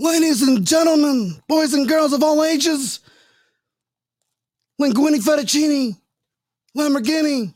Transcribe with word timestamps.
Ladies 0.00 0.42
and 0.42 0.64
gentlemen, 0.64 1.42
boys 1.48 1.74
and 1.74 1.88
girls 1.88 2.12
of 2.12 2.22
all 2.22 2.44
ages, 2.44 3.00
Linguini 4.80 5.16
Fettuccine, 5.16 5.96
Lamborghini, 6.76 7.52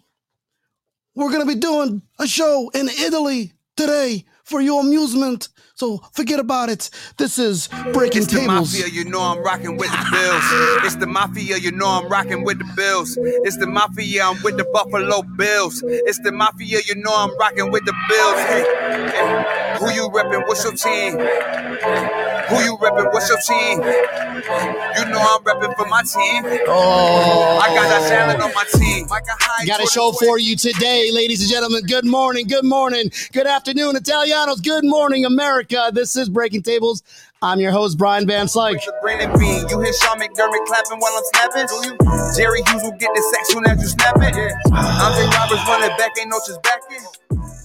we're 1.15 1.31
going 1.31 1.47
to 1.47 1.55
be 1.55 1.61
doing 1.61 2.03
a 2.19 2.27
show 2.27 2.69
in 2.75 2.89
Italy 2.89 3.53
today 3.77 4.25
for 4.53 4.61
your 4.61 4.83
amusement. 4.83 5.49
So 5.75 5.99
forget 6.13 6.39
about 6.39 6.69
it. 6.69 6.91
This 7.17 7.39
is 7.39 7.69
Breaking 7.95 8.23
It's 8.23 8.33
the 8.33 8.43
mafia, 8.43 8.87
you 8.87 9.05
know 9.07 9.23
I'm 9.23 9.43
rocking 9.43 9.79
with 9.79 9.91
the 9.91 10.09
bills. 10.13 10.85
It's 10.85 10.97
the 10.97 11.07
mafia, 11.07 11.57
you 11.57 11.73
know 11.73 11.89
I'm 11.89 12.09
rocking 12.09 12.45
with 12.45 12.59
the 12.59 12.71
bills. 12.77 13.17
It's 13.19 13.57
the 13.57 13.67
mafia, 13.67 14.25
I'm 14.25 14.43
with 14.43 14.59
the 14.59 14.65
Buffalo 14.65 15.23
Bills. 15.23 15.83
It's 15.87 16.21
the 16.21 16.33
mafia, 16.33 16.81
you 16.87 16.97
know 16.97 17.15
I'm 17.17 17.37
rocking 17.39 17.71
with 17.73 17.87
the 17.87 17.95
bills. 18.11 18.39
Hey, 18.41 18.65
hey, 19.17 19.63
who 19.79 19.91
you 19.91 20.11
reppin'? 20.11 20.47
What's 20.47 20.63
your 20.65 20.75
team? 20.75 21.13
Who 21.13 22.57
you 22.63 22.77
reppin'? 22.77 23.13
What's 23.13 23.29
your 23.31 23.41
team? 23.41 23.81
You 23.81 25.05
know 25.11 25.21
I'm 25.21 25.43
reppin' 25.45 25.75
for 25.77 25.87
my 25.87 26.03
team. 26.03 26.45
Oh, 26.69 27.59
I 27.63 27.69
got 27.75 27.89
that 27.89 28.09
talent 28.09 28.43
on 28.43 28.53
my 28.55 28.65
team. 28.75 29.07
Got 29.67 29.83
a 29.83 29.87
show 29.87 30.13
for 30.13 30.39
you 30.39 30.57
today, 30.57 31.11
ladies 31.11 31.41
and 31.41 31.51
gentlemen. 31.51 31.85
Good 31.87 32.05
morning, 32.05 32.47
good 32.47 32.65
morning, 32.65 33.11
good 33.33 33.47
afternoon, 33.47 33.97
Italianos. 34.43 34.63
Good 34.63 34.85
morning, 34.85 35.25
America. 35.25 35.91
This 35.93 36.17
is 36.17 36.29
Breaking 36.29 36.63
Tables. 36.63 37.03
I'm 37.43 37.61
your 37.61 37.71
host, 37.73 37.99
Brian 37.99 38.27
Van 38.27 38.47
Slyke. 38.47 38.81
Brandon 39.01 39.31
Beane, 39.39 39.69
you 39.69 39.81
hear 39.81 39.93
Sean 39.93 40.19
McDermott 40.19 40.65
clapping 40.67 40.99
while 40.99 41.13
I'm 41.17 41.25
snapping? 41.33 41.67
Do 41.69 41.89
you? 41.89 42.33
Jerry 42.37 42.63
Hughes 42.69 42.83
will 42.83 42.93
get 42.93 43.11
the 43.15 43.23
sack 43.33 43.47
soon 43.47 43.67
as 43.67 43.81
you 43.81 43.89
snap 43.89 44.17
it. 44.17 44.35
Andre 44.73 45.25
Roberts 45.37 45.69
running 45.69 45.97
back, 45.97 46.13
ain't 46.19 46.31
no 46.31 46.41
just 46.47 46.63
backing. 46.63 47.05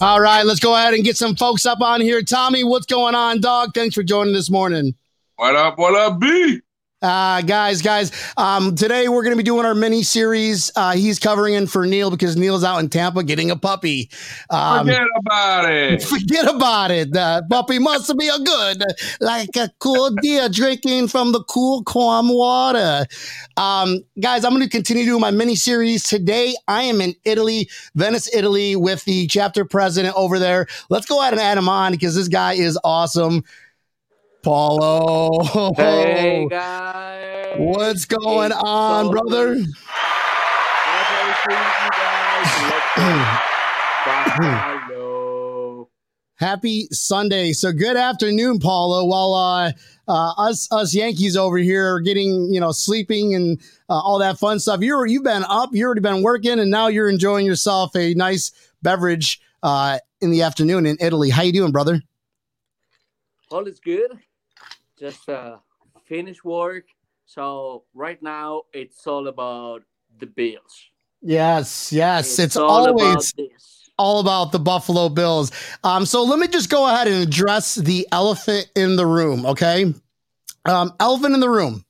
All 0.02 0.22
right, 0.22 0.45
let's 0.45 0.59
go 0.59 0.75
ahead 0.75 0.94
and 0.94 1.03
get 1.03 1.17
some 1.17 1.36
folks 1.36 1.66
up 1.66 1.81
on 1.81 2.02
here. 2.02 2.22
Tommy, 2.22 2.64
what's 2.64 2.86
going 2.86 3.16
on, 3.16 3.42
dog? 3.42 3.73
Thanks 3.73 3.95
for 3.95 4.03
joining 4.03 4.33
this 4.33 4.50
morning. 4.50 4.95
What 5.36 5.55
up? 5.55 5.78
What 5.78 5.95
up, 5.95 6.20
B? 6.20 6.61
Uh, 6.99 7.43
guys, 7.43 7.83
guys, 7.83 8.11
um, 8.37 8.73
today 8.73 9.07
we're 9.07 9.21
going 9.21 9.33
to 9.33 9.37
be 9.37 9.43
doing 9.43 9.67
our 9.67 9.75
mini 9.75 10.01
series. 10.01 10.71
Uh, 10.75 10.93
he's 10.93 11.19
covering 11.19 11.53
in 11.53 11.67
for 11.67 11.85
Neil 11.85 12.09
because 12.09 12.35
Neil's 12.35 12.63
out 12.63 12.79
in 12.79 12.89
Tampa 12.89 13.23
getting 13.23 13.51
a 13.51 13.55
puppy. 13.55 14.09
Um, 14.49 14.87
Forget 14.87 15.07
about 15.19 15.71
it. 15.71 16.01
Forget 16.01 16.47
about 16.55 16.89
it. 16.89 17.11
The 17.13 17.45
puppy 17.51 17.77
must 17.77 18.17
be 18.17 18.27
a 18.27 18.39
good, 18.39 18.83
like 19.21 19.55
a 19.57 19.69
cool 19.77 20.09
deer 20.23 20.49
drinking 20.49 21.09
from 21.09 21.33
the 21.33 21.43
cool, 21.43 21.83
calm 21.83 22.29
water. 22.29 23.05
Um, 23.57 24.03
guys, 24.19 24.43
I'm 24.43 24.53
going 24.53 24.63
to 24.63 24.69
continue 24.69 25.05
doing 25.05 25.21
my 25.21 25.29
mini 25.29 25.55
series 25.55 26.01
today. 26.01 26.55
I 26.67 26.81
am 26.81 26.99
in 26.99 27.13
Italy, 27.25 27.69
Venice, 27.93 28.27
Italy, 28.33 28.75
with 28.75 29.05
the 29.05 29.27
chapter 29.27 29.65
president 29.65 30.15
over 30.17 30.39
there. 30.39 30.65
Let's 30.89 31.05
go 31.05 31.21
ahead 31.21 31.33
and 31.33 31.41
add 31.41 31.59
him 31.59 31.69
on 31.69 31.91
because 31.91 32.15
this 32.15 32.27
guy 32.27 32.53
is 32.53 32.75
awesome. 32.83 33.43
Paolo. 34.47 35.73
Hey 35.75 36.47
guys, 36.49 37.55
What's 37.58 38.05
going 38.05 38.53
It's 38.53 38.61
on, 38.63 39.08
so 39.08 39.11
brother? 39.11 39.55
Hello. 44.87 45.89
Happy 46.36 46.87
Sunday. 46.93 47.52
So 47.52 47.73
good 47.73 47.97
afternoon, 47.97 48.59
Paolo. 48.59 49.03
While 49.03 49.33
uh, 49.33 49.73
uh, 50.07 50.33
us 50.37 50.71
us 50.71 50.95
Yankees 50.95 51.36
over 51.36 51.57
here 51.57 51.95
are 51.95 51.99
getting 51.99 52.47
you 52.49 52.61
know 52.61 52.71
sleeping 52.71 53.36
and 53.36 53.59
uh, 53.89 53.99
all 53.99 54.17
that 54.19 54.39
fun 54.39 54.61
stuff, 54.61 54.80
you're 54.80 55.05
you've 55.07 55.25
been 55.25 55.43
up, 55.49 55.71
you've 55.73 55.83
already 55.86 55.99
been 55.99 56.23
working, 56.23 56.57
and 56.57 56.71
now 56.71 56.87
you're 56.87 57.09
enjoying 57.09 57.45
yourself 57.45 57.93
a 57.97 58.13
nice 58.13 58.53
beverage 58.81 59.41
uh, 59.61 59.99
in 60.21 60.31
the 60.31 60.41
afternoon 60.43 60.86
in 60.86 60.95
Italy. 61.02 61.31
How 61.31 61.41
you 61.41 61.52
doing, 61.52 61.73
brother? 61.73 62.02
All 63.52 63.67
is 63.67 63.81
good. 63.81 64.17
Just 64.99 65.30
uh, 65.30 65.58
finish 66.05 66.43
work. 66.43 66.85
So 67.25 67.83
right 67.93 68.21
now 68.21 68.63
it's 68.73 69.05
all 69.05 69.27
about 69.27 69.83
the 70.19 70.25
Bills. 70.25 70.89
Yes, 71.21 71.91
yes. 71.91 72.39
It's, 72.39 72.55
all 72.55 72.87
always 72.87 73.33
about 73.33 73.49
all 73.97 74.19
about 74.19 74.52
the 74.52 74.59
Buffalo 74.59 75.09
Bills. 75.09 75.52
Um, 75.83 76.05
so 76.05 76.23
let 76.23 76.39
me 76.39 76.47
just 76.47 76.69
go 76.69 76.87
ahead 76.87 77.07
and 77.07 77.27
address 77.27 77.75
the 77.75 78.07
elephant 78.11 78.69
in 78.75 78.95
the 78.95 79.05
room, 79.05 79.45
okay? 79.45 79.93
Um, 80.65 80.93
elephant 80.99 81.33
in 81.33 81.39
the 81.39 81.49
room. 81.49 81.83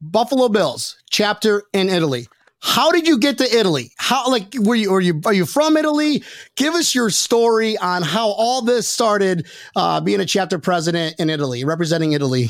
Buffalo 0.00 0.48
Bills 0.48 0.96
chapter 1.10 1.62
in 1.72 1.88
Italy. 1.88 2.26
How 2.66 2.90
did 2.90 3.06
you 3.06 3.18
get 3.18 3.36
to 3.38 3.44
Italy? 3.44 3.92
How 3.98 4.30
like 4.30 4.54
were 4.58 4.74
you 4.74 4.90
are 4.94 5.00
you 5.00 5.20
are 5.26 5.34
you 5.34 5.44
from 5.44 5.76
Italy? 5.76 6.24
Give 6.56 6.72
us 6.72 6.94
your 6.94 7.10
story 7.10 7.76
on 7.76 8.02
how 8.02 8.28
all 8.28 8.62
this 8.62 8.88
started 8.88 9.46
uh, 9.76 10.00
being 10.00 10.20
a 10.20 10.24
chapter 10.24 10.58
president 10.58 11.16
in 11.18 11.28
Italy, 11.28 11.62
representing 11.64 12.12
Italy. 12.12 12.48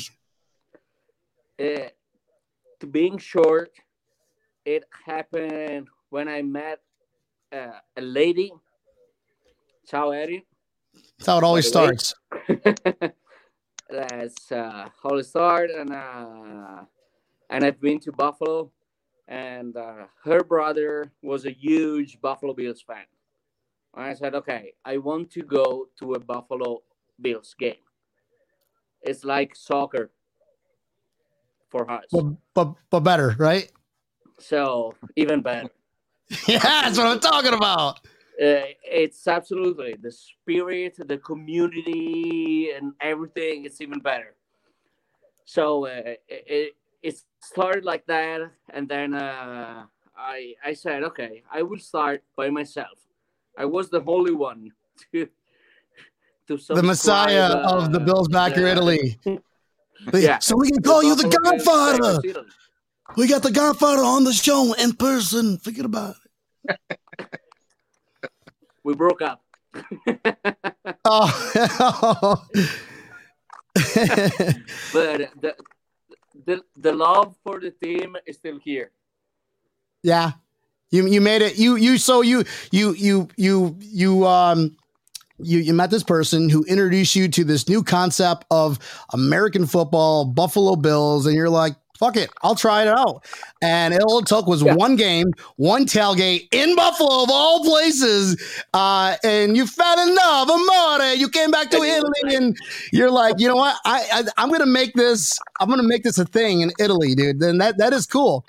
Uh, 1.59 1.89
to 2.79 2.87
being 2.87 3.19
short, 3.19 3.73
it 4.65 4.85
happened 5.05 5.89
when 6.11 6.29
I 6.29 6.43
met 6.43 6.79
uh, 7.53 7.81
a 7.97 8.01
lady. 8.01 8.53
Ciao, 9.89 10.11
Eri. 10.11 10.47
That's 11.19 11.27
how 11.27 11.39
it 11.39 11.45
always 11.45 11.73
By 11.73 11.87
the 11.87 11.91
way. 11.91 11.97
starts. 11.97 12.15
That's 13.91 14.53
uh, 14.53 14.89
how 15.03 15.17
it 15.17 15.25
started, 15.25 15.75
and 15.75 15.93
uh, 15.93 16.85
and 17.51 17.65
I've 17.65 17.81
been 17.81 17.99
to 18.01 18.13
Buffalo, 18.13 18.71
and 19.29 19.77
uh, 19.77 20.07
her 20.25 20.43
brother 20.43 21.11
was 21.23 21.47
a 21.47 21.51
huge 21.51 22.21
Buffalo 22.21 22.53
Bills 22.55 22.83
fan. 22.83 23.07
And 23.97 24.05
I 24.05 24.15
said, 24.15 24.35
okay, 24.35 24.75
I 24.85 24.99
want 24.99 25.31
to 25.33 25.43
go 25.43 25.89
to 25.99 26.15
a 26.15 26.19
Buffalo 26.21 26.83
Bills 27.21 27.55
game. 27.59 27.75
It's 29.03 29.25
like 29.25 29.55
soccer 29.55 30.11
for 31.71 31.91
us, 31.91 32.05
But, 32.11 32.25
but 32.55 32.75
but 32.91 33.01
better, 33.01 33.35
right? 33.39 33.71
so 34.39 34.95
even 35.17 35.41
better. 35.43 35.69
yeah, 36.49 36.59
that's 36.59 36.99
what 36.99 37.07
I'm 37.07 37.21
talking 37.21 37.53
about. 37.55 37.99
Uh, 38.41 38.67
it's 38.83 39.29
absolutely 39.29 39.95
the 40.01 40.11
spirit, 40.11 40.97
the 41.07 41.19
community, 41.19 42.71
and 42.75 42.95
everything. 43.01 43.65
It's 43.65 43.81
even 43.81 44.01
better. 44.01 44.35
So 45.45 45.87
uh, 45.87 46.15
it, 46.29 46.75
it 47.05 47.21
started 47.41 47.85
like 47.85 48.07
that, 48.07 48.41
and 48.73 48.89
then 48.89 49.15
uh, 49.15 49.85
I 50.17 50.55
I 50.65 50.73
said, 50.73 51.03
okay, 51.05 51.45
I 51.53 51.63
will 51.63 51.79
start 51.79 52.25
by 52.35 52.49
myself. 52.49 52.99
I 53.59 53.67
was 53.67 53.91
the 53.91 54.01
holy 54.01 54.33
one 54.33 54.73
to 55.13 55.29
to 56.49 56.57
the 56.75 56.83
Messiah 56.83 57.51
subscribe, 57.51 57.85
of 57.85 57.93
the 57.93 58.01
uh, 58.01 58.05
Bills 58.05 58.29
Backers 58.29 58.65
Italy. 58.65 59.21
Yeah. 60.13 60.39
So 60.41 60.57
we 60.57 60.71
can 60.71 60.83
call 60.83 61.03
you 61.03 61.15
the 61.15 61.29
Godfather. 61.29 62.21
We 63.17 63.27
got 63.27 63.43
the 63.43 63.53
Godfather 63.53 64.03
on 64.03 64.25
the 64.25 64.33
show 64.35 64.75
in 64.75 64.93
person. 64.93 65.57
Forget 65.59 65.87
about 65.87 66.17
it. 66.69 67.31
We 68.83 68.95
broke 68.95 69.23
up. 69.23 69.41
Oh, 71.07 72.47
but 74.93 75.31
the, 75.41 75.55
the 76.47 76.63
the 76.77 76.93
love 76.93 77.35
for 77.43 77.61
the 77.61 77.71
team 77.71 78.17
is 78.27 78.37
still 78.37 78.59
here. 78.59 78.91
yeah. 80.03 80.33
You 80.91 81.07
you 81.09 81.21
made 81.21 81.43
it. 81.43 81.59
You 81.59 81.75
you 81.77 81.99
so 81.99 82.21
you 82.23 82.45
you 82.71 82.95
you 82.95 83.29
you 83.37 83.77
you 83.81 84.27
um 84.27 84.77
you 85.39 85.59
you 85.59 85.75
met 85.75 85.91
this 85.91 86.05
person 86.05 86.49
who 86.49 86.63
introduced 86.65 87.17
you 87.17 87.27
to 87.29 87.43
this 87.45 87.69
new 87.69 87.83
concept 87.83 88.45
of 88.51 88.79
American 89.13 89.67
football, 89.67 90.25
Buffalo 90.25 90.77
Bills, 90.77 91.27
and 91.27 91.35
you're 91.35 91.51
like, 91.51 91.75
fuck 91.99 92.17
it, 92.17 92.31
I'll 92.43 92.55
try 92.55 92.83
it 92.83 92.89
out. 92.89 93.25
And 93.63 93.95
it 93.95 94.03
all 94.03 94.19
it 94.21 94.27
took 94.27 94.47
was 94.47 94.63
Yeah. 94.63 94.75
one 94.75 94.97
game, 94.97 95.27
one 95.57 95.87
tailgate 95.87 96.49
in 96.53 96.77
Buffalo 96.77 97.23
of 97.25 97.31
all 97.31 97.65
places, 97.65 98.37
uh, 98.75 99.17
and 99.25 99.57
you 99.57 99.67
fell 99.67 99.99
in 100.07 100.15
love, 100.15 100.51
amore. 100.51 101.07
You 101.15 101.29
came 101.29 101.51
back 101.51 101.71
to 101.71 101.77
And 101.77 101.87
it 101.87 102.03
was 102.03 102.13
Italy, 102.25 102.37
and 102.37 102.57
you're 102.93 103.11
like, 103.11 103.37
you 103.39 103.49
know 103.49 103.57
what? 103.57 103.77
I, 103.85 104.07
I 104.13 104.25
I'm 104.43 104.51
gonna 104.51 104.67
make 104.67 104.95
this. 104.95 105.39
I'm 105.61 105.69
gonna 105.69 105.83
make 105.83 106.03
this 106.05 106.19
a 106.19 106.25
thing 106.25 106.61
in 106.63 106.73
Italy, 106.79 107.15
dude. 107.15 107.41
Then 107.41 107.59
that 107.59 107.79
that 107.79 107.93
is 107.93 108.07
cool. 108.07 108.45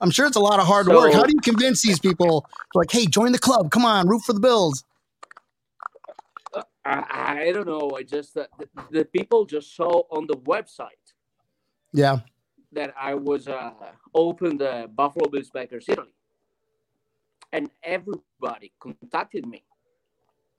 I'm 0.00 0.10
sure 0.10 0.26
it's 0.26 0.36
a 0.36 0.40
lot 0.40 0.60
of 0.60 0.66
hard 0.66 0.88
work. 0.88 1.12
How 1.12 1.24
do 1.24 1.32
you 1.34 1.40
convince 1.42 1.82
these 1.82 2.00
people? 2.00 2.46
Like, 2.74 2.90
hey, 2.90 3.06
join 3.06 3.32
the 3.32 3.38
club. 3.38 3.70
Come 3.70 3.84
on, 3.84 4.08
root 4.08 4.22
for 4.22 4.32
the 4.32 4.40
Bills. 4.40 4.84
I, 6.84 7.44
I 7.46 7.52
don't 7.52 7.66
know. 7.66 7.92
I 7.96 8.02
just 8.02 8.36
uh, 8.36 8.46
the, 8.58 8.68
the 8.90 9.04
people 9.04 9.44
just 9.44 9.76
saw 9.76 10.02
on 10.10 10.26
the 10.26 10.36
website 10.36 10.88
Yeah, 11.92 12.20
that 12.72 12.94
I 12.98 13.14
was 13.14 13.48
uh, 13.48 13.72
open 14.14 14.58
the 14.58 14.88
Buffalo 14.94 15.28
Bills 15.28 15.50
Backers 15.50 15.86
Italy, 15.88 16.14
and 17.52 17.70
everybody 17.82 18.72
contacted 18.80 19.46
me. 19.46 19.64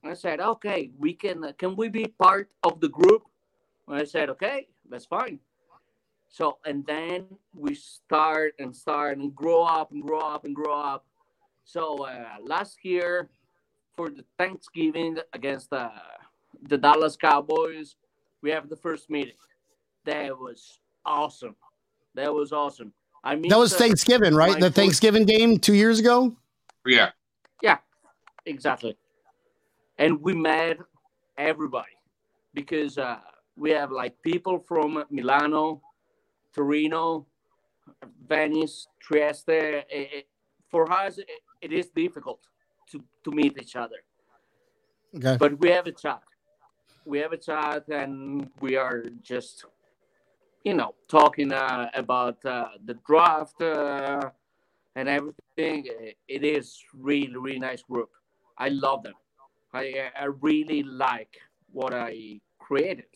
I 0.04 0.14
said, 0.14 0.40
"Okay, 0.40 0.90
we 0.98 1.14
can. 1.14 1.44
Uh, 1.44 1.52
can 1.56 1.76
we 1.76 1.88
be 1.88 2.06
part 2.06 2.50
of 2.64 2.80
the 2.80 2.88
group?" 2.88 3.22
And 3.88 3.96
I 3.96 4.04
said, 4.04 4.30
"Okay, 4.30 4.68
that's 4.88 5.06
fine." 5.06 5.38
So 6.28 6.58
and 6.64 6.84
then 6.86 7.26
we 7.54 7.74
start 7.74 8.54
and 8.58 8.74
start 8.74 9.18
and 9.18 9.34
grow 9.36 9.62
up 9.62 9.92
and 9.92 10.02
grow 10.02 10.20
up 10.20 10.44
and 10.44 10.54
grow 10.54 10.72
up. 10.74 11.04
So 11.64 12.04
uh, 12.06 12.36
last 12.42 12.78
year, 12.84 13.28
for 13.94 14.08
the 14.08 14.24
Thanksgiving 14.38 15.18
against 15.32 15.72
uh, 15.72 15.90
the 16.68 16.78
Dallas 16.78 17.16
Cowboys, 17.16 17.96
we 18.40 18.50
have 18.50 18.68
the 18.68 18.76
first 18.76 19.10
meeting. 19.10 19.36
That 20.04 20.38
was 20.38 20.80
awesome. 21.04 21.54
That 22.14 22.32
was 22.32 22.52
awesome. 22.52 22.92
I 23.24 23.36
mean, 23.36 23.48
That 23.50 23.58
was 23.58 23.74
Thanksgiving, 23.74 24.34
right? 24.34 24.52
my 24.54 24.60
The 24.60 24.66
first- 24.66 24.76
Thanksgiving 24.76 25.24
game 25.24 25.58
two 25.58 25.74
years 25.74 25.98
ago. 26.00 26.36
Yeah. 26.86 27.10
Yeah. 27.62 27.78
exactly. 28.44 28.96
And 29.98 30.20
we 30.20 30.34
met 30.34 30.78
everybody 31.38 31.96
because 32.54 32.98
uh, 32.98 33.18
we 33.56 33.70
have 33.70 33.92
like 33.92 34.20
people 34.22 34.58
from 34.58 35.04
Milano, 35.10 35.80
Torino, 36.54 37.26
Venice, 38.28 38.88
Trieste. 39.00 39.48
It- 39.48 39.86
it- 39.90 40.28
for 40.68 40.90
us, 40.90 41.18
it, 41.18 41.28
it 41.60 41.70
is 41.72 41.90
difficult 41.90 42.40
to, 42.90 43.04
to 43.24 43.30
meet 43.30 43.58
each 43.60 43.76
other, 43.76 43.98
Okay. 45.14 45.36
but 45.38 45.58
we 45.60 45.68
have 45.68 45.86
a 45.86 45.92
chat. 45.92 46.22
We 47.04 47.18
have 47.18 47.32
a 47.32 47.36
chat, 47.36 47.86
and 47.88 48.48
we 48.60 48.76
are 48.76 49.04
just, 49.20 49.66
you 50.64 50.74
know, 50.74 50.94
talking 51.08 51.52
uh, 51.52 51.90
about 51.94 52.44
uh, 52.44 52.68
the 52.84 52.94
draft 53.06 53.60
uh, 53.60 54.30
and 54.96 55.08
everything. 55.08 55.86
It 56.28 56.44
is 56.44 56.82
really, 56.94 57.36
really 57.36 57.58
nice 57.58 57.82
group. 57.82 58.10
I 58.58 58.68
love 58.68 59.02
them. 59.02 59.14
I 59.74 60.10
I 60.18 60.26
really 60.40 60.82
like 60.82 61.36
what 61.72 61.94
I 61.94 62.40
created, 62.58 63.06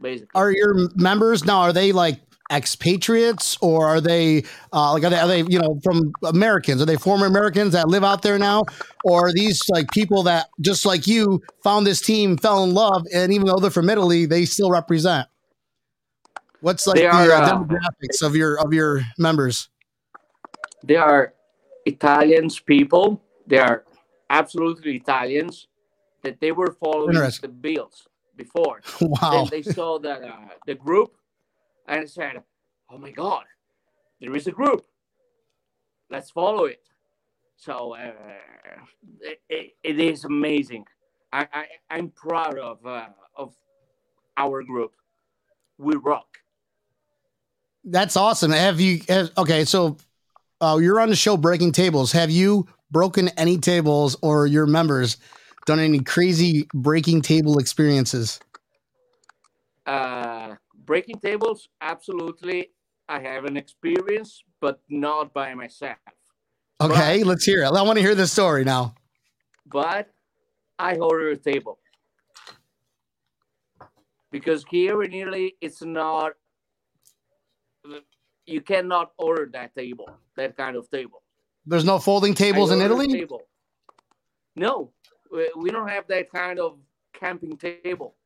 basically. 0.00 0.30
Are 0.34 0.50
your 0.50 0.90
members 0.94 1.44
now? 1.44 1.60
Are 1.60 1.72
they 1.72 1.92
like 1.92 2.20
expatriates 2.52 3.56
or 3.62 3.86
are 3.86 4.00
they 4.00 4.44
uh, 4.74 4.92
like 4.92 5.04
are 5.04 5.10
they, 5.10 5.18
are 5.18 5.26
they 5.26 5.42
you 5.48 5.58
know 5.58 5.80
from 5.82 6.12
Americans? 6.22 6.82
Are 6.82 6.86
they 6.86 6.96
former 6.96 7.26
Americans 7.26 7.72
that 7.72 7.88
live 7.88 8.04
out 8.04 8.22
there 8.22 8.38
now, 8.38 8.64
or 9.04 9.28
are 9.28 9.32
these 9.32 9.60
like 9.70 9.90
people 9.90 10.22
that 10.24 10.48
just 10.60 10.84
like 10.84 11.06
you 11.06 11.42
found 11.62 11.86
this 11.86 12.00
team, 12.00 12.36
fell 12.36 12.62
in 12.62 12.74
love, 12.74 13.06
and 13.12 13.32
even 13.32 13.46
though 13.46 13.56
they're 13.56 13.70
from 13.70 13.88
Italy, 13.88 14.26
they 14.26 14.44
still 14.44 14.70
represent? 14.70 15.26
What's 16.62 16.86
like 16.86 16.94
They 16.94 17.02
the 17.02 17.08
are, 17.10 17.32
uh, 17.32 17.40
uh, 17.40 17.58
demographics 17.58 18.22
of 18.22 18.36
your 18.36 18.58
of 18.60 18.72
your 18.72 19.02
members? 19.18 19.68
they 20.84 20.94
are 20.94 21.34
Italians 21.84 22.60
people. 22.60 23.20
They 23.48 23.58
are 23.58 23.84
absolutely 24.30 24.96
Italians 24.96 25.66
that 26.22 26.38
they 26.40 26.52
were 26.52 26.70
following 26.70 27.14
the 27.14 27.48
Bills 27.48 28.06
before. 28.36 28.80
Wow. 29.00 29.30
Then 29.32 29.46
they 29.50 29.62
saw 29.62 29.98
that 29.98 30.22
uh, 30.22 30.54
the 30.64 30.76
group 30.76 31.16
and 31.88 32.08
said, 32.08 32.42
"Oh 32.88 32.98
my 32.98 33.10
God, 33.10 33.44
there 34.20 34.34
is 34.36 34.46
a 34.46 34.52
group. 34.52 34.86
Let's 36.10 36.30
follow 36.30 36.66
it." 36.66 36.82
So 37.56 37.96
uh, 37.96 38.12
it, 39.20 39.40
it, 39.48 39.72
it 39.82 39.98
is 39.98 40.24
amazing. 40.24 40.86
I, 41.32 41.48
I 41.52 41.64
I'm 41.90 42.10
proud 42.10 42.56
of 42.56 42.86
uh, 42.86 43.08
of 43.34 43.52
our 44.36 44.62
group. 44.62 44.92
We 45.78 45.96
rock. 45.96 46.38
That's 47.84 48.16
awesome. 48.16 48.52
Have 48.52 48.80
you? 48.80 49.00
Have, 49.08 49.30
okay, 49.36 49.64
so 49.64 49.96
uh, 50.60 50.78
you're 50.80 51.00
on 51.00 51.08
the 51.08 51.16
show 51.16 51.36
Breaking 51.36 51.72
Tables. 51.72 52.12
Have 52.12 52.30
you 52.30 52.66
broken 52.90 53.28
any 53.30 53.58
tables, 53.58 54.16
or 54.22 54.46
your 54.46 54.66
members 54.66 55.16
done 55.66 55.80
any 55.80 56.00
crazy 56.00 56.68
breaking 56.74 57.22
table 57.22 57.58
experiences? 57.58 58.38
Uh, 59.86 60.54
breaking 60.84 61.18
tables, 61.18 61.68
absolutely. 61.80 62.70
I 63.08 63.20
have 63.20 63.44
an 63.44 63.56
experience, 63.56 64.42
but 64.60 64.80
not 64.88 65.34
by 65.34 65.54
myself. 65.54 65.98
Okay, 66.80 67.24
let's 67.24 67.44
hear 67.44 67.64
it. 67.64 67.68
I 67.68 67.82
want 67.82 67.98
to 67.98 68.02
hear 68.02 68.14
the 68.14 68.26
story 68.26 68.64
now. 68.64 68.94
But 69.66 70.10
I 70.78 70.96
ordered 70.96 71.32
a 71.32 71.36
table 71.36 71.78
because 74.30 74.64
here 74.70 75.02
in 75.02 75.12
Italy, 75.12 75.56
it's 75.60 75.82
not. 75.82 76.32
You 78.46 78.60
cannot 78.60 79.12
order 79.18 79.48
that 79.52 79.74
table, 79.74 80.08
that 80.36 80.56
kind 80.56 80.76
of 80.76 80.90
table. 80.90 81.22
There's 81.66 81.84
no 81.84 81.98
folding 81.98 82.34
tables 82.34 82.70
in 82.70 82.80
Italy. 82.80 83.06
Table. 83.08 83.42
No, 84.56 84.90
we 85.56 85.70
don't 85.70 85.88
have 85.88 86.06
that 86.08 86.30
kind 86.30 86.58
of 86.58 86.78
camping 87.12 87.56
table. 87.56 88.16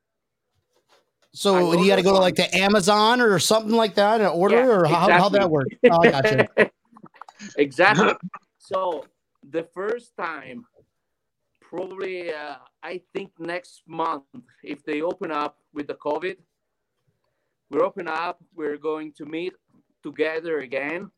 So 1.32 1.74
you 1.74 1.86
got 1.86 1.96
to 1.96 2.02
go 2.02 2.12
to 2.12 2.18
like 2.18 2.36
the 2.36 2.54
Amazon 2.56 3.20
or 3.20 3.38
something 3.38 3.74
like 3.74 3.94
that 3.96 4.22
and 4.22 4.30
order, 4.30 4.56
Yeah, 4.56 4.66
or 4.66 4.84
how 4.86 5.10
how 5.10 5.28
that 5.28 5.42
exactly. 5.42 5.50
work? 5.50 5.66
Oh, 5.90 5.98
I 6.00 6.10
got 6.10 6.58
you. 6.58 6.70
exactly. 7.58 8.12
so 8.58 9.04
the 9.50 9.64
first 9.74 10.16
time, 10.16 10.64
probably, 11.60 12.32
uh, 12.32 12.56
I 12.82 13.02
think 13.12 13.32
next 13.38 13.82
month, 13.86 14.24
if 14.62 14.82
they 14.82 15.02
open 15.02 15.30
up 15.30 15.58
with 15.74 15.88
the 15.88 15.94
COVID, 15.94 16.36
we're 17.70 17.84
open 17.84 18.08
up. 18.08 18.42
We're 18.54 18.78
going 18.78 19.12
to 19.18 19.26
meet 19.26 19.52
together 20.06 20.60
again. 20.60 21.10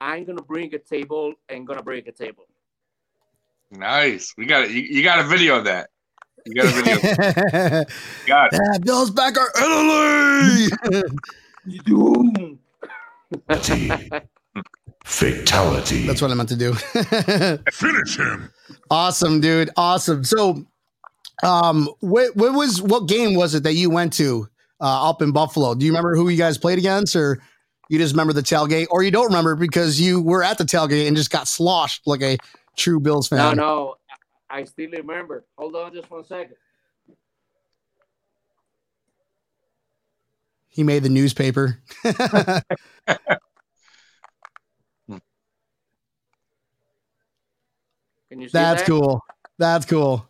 I'm 0.00 0.24
gonna 0.24 0.42
bring 0.42 0.74
a 0.74 0.78
table 0.78 1.34
and 1.48 1.66
gonna 1.66 1.82
break 1.82 2.06
a 2.06 2.12
table. 2.12 2.44
Nice. 3.70 4.34
We 4.36 4.46
got 4.46 4.64
it. 4.64 4.70
You, 4.70 4.82
you 4.82 5.02
got 5.02 5.20
a 5.20 5.24
video 5.24 5.58
of 5.58 5.64
that. 5.64 5.90
You 6.44 6.54
got 6.54 6.66
a 6.66 6.82
video. 6.82 6.96
got 8.26 8.52
it. 8.52 8.60
yeah, 8.60 8.78
Bills 8.82 9.10
Backers 9.10 9.48
Italy. 9.56 11.02
Doom. 11.84 12.58
Fatality. 15.04 16.06
That's 16.06 16.20
what 16.20 16.30
I 16.30 16.34
meant 16.34 16.50
to 16.50 16.56
do. 16.56 16.74
Finish 17.72 18.18
him. 18.18 18.50
Awesome, 18.90 19.40
dude. 19.40 19.70
Awesome. 19.76 20.24
So, 20.24 20.64
um, 21.42 21.88
what 22.00 22.36
what 22.36 22.52
was 22.52 22.82
what 22.82 23.08
game 23.08 23.34
was 23.34 23.54
it 23.54 23.62
that 23.62 23.74
you 23.74 23.88
went 23.88 24.12
to 24.14 24.48
uh, 24.80 25.08
up 25.08 25.22
in 25.22 25.32
Buffalo? 25.32 25.74
Do 25.74 25.86
you 25.86 25.92
remember 25.92 26.14
who 26.14 26.28
you 26.28 26.36
guys 26.36 26.58
played 26.58 26.78
against, 26.78 27.16
or 27.16 27.40
you 27.88 27.98
just 27.98 28.12
remember 28.12 28.32
the 28.32 28.42
tailgate, 28.42 28.86
or 28.90 29.02
you 29.02 29.10
don't 29.10 29.26
remember 29.26 29.56
because 29.56 30.00
you 30.00 30.20
were 30.22 30.42
at 30.42 30.58
the 30.58 30.64
tailgate 30.64 31.06
and 31.06 31.16
just 31.16 31.30
got 31.30 31.48
sloshed 31.48 32.06
like 32.06 32.22
a 32.22 32.38
true 32.76 33.00
Bills 33.00 33.28
fan? 33.28 33.38
no, 33.38 33.52
no, 33.52 33.94
I 34.50 34.64
still 34.64 34.90
remember. 34.90 35.44
Hold 35.58 35.76
on, 35.76 35.92
just 35.92 36.10
one 36.10 36.24
second. 36.24 36.56
He 40.68 40.82
made 40.82 41.04
the 41.04 41.08
newspaper. 41.08 41.78
Can 48.34 48.40
you 48.40 48.48
see 48.48 48.52
That's 48.52 48.82
that? 48.82 48.88
cool. 48.88 49.20
That's 49.58 49.86
cool. 49.86 50.26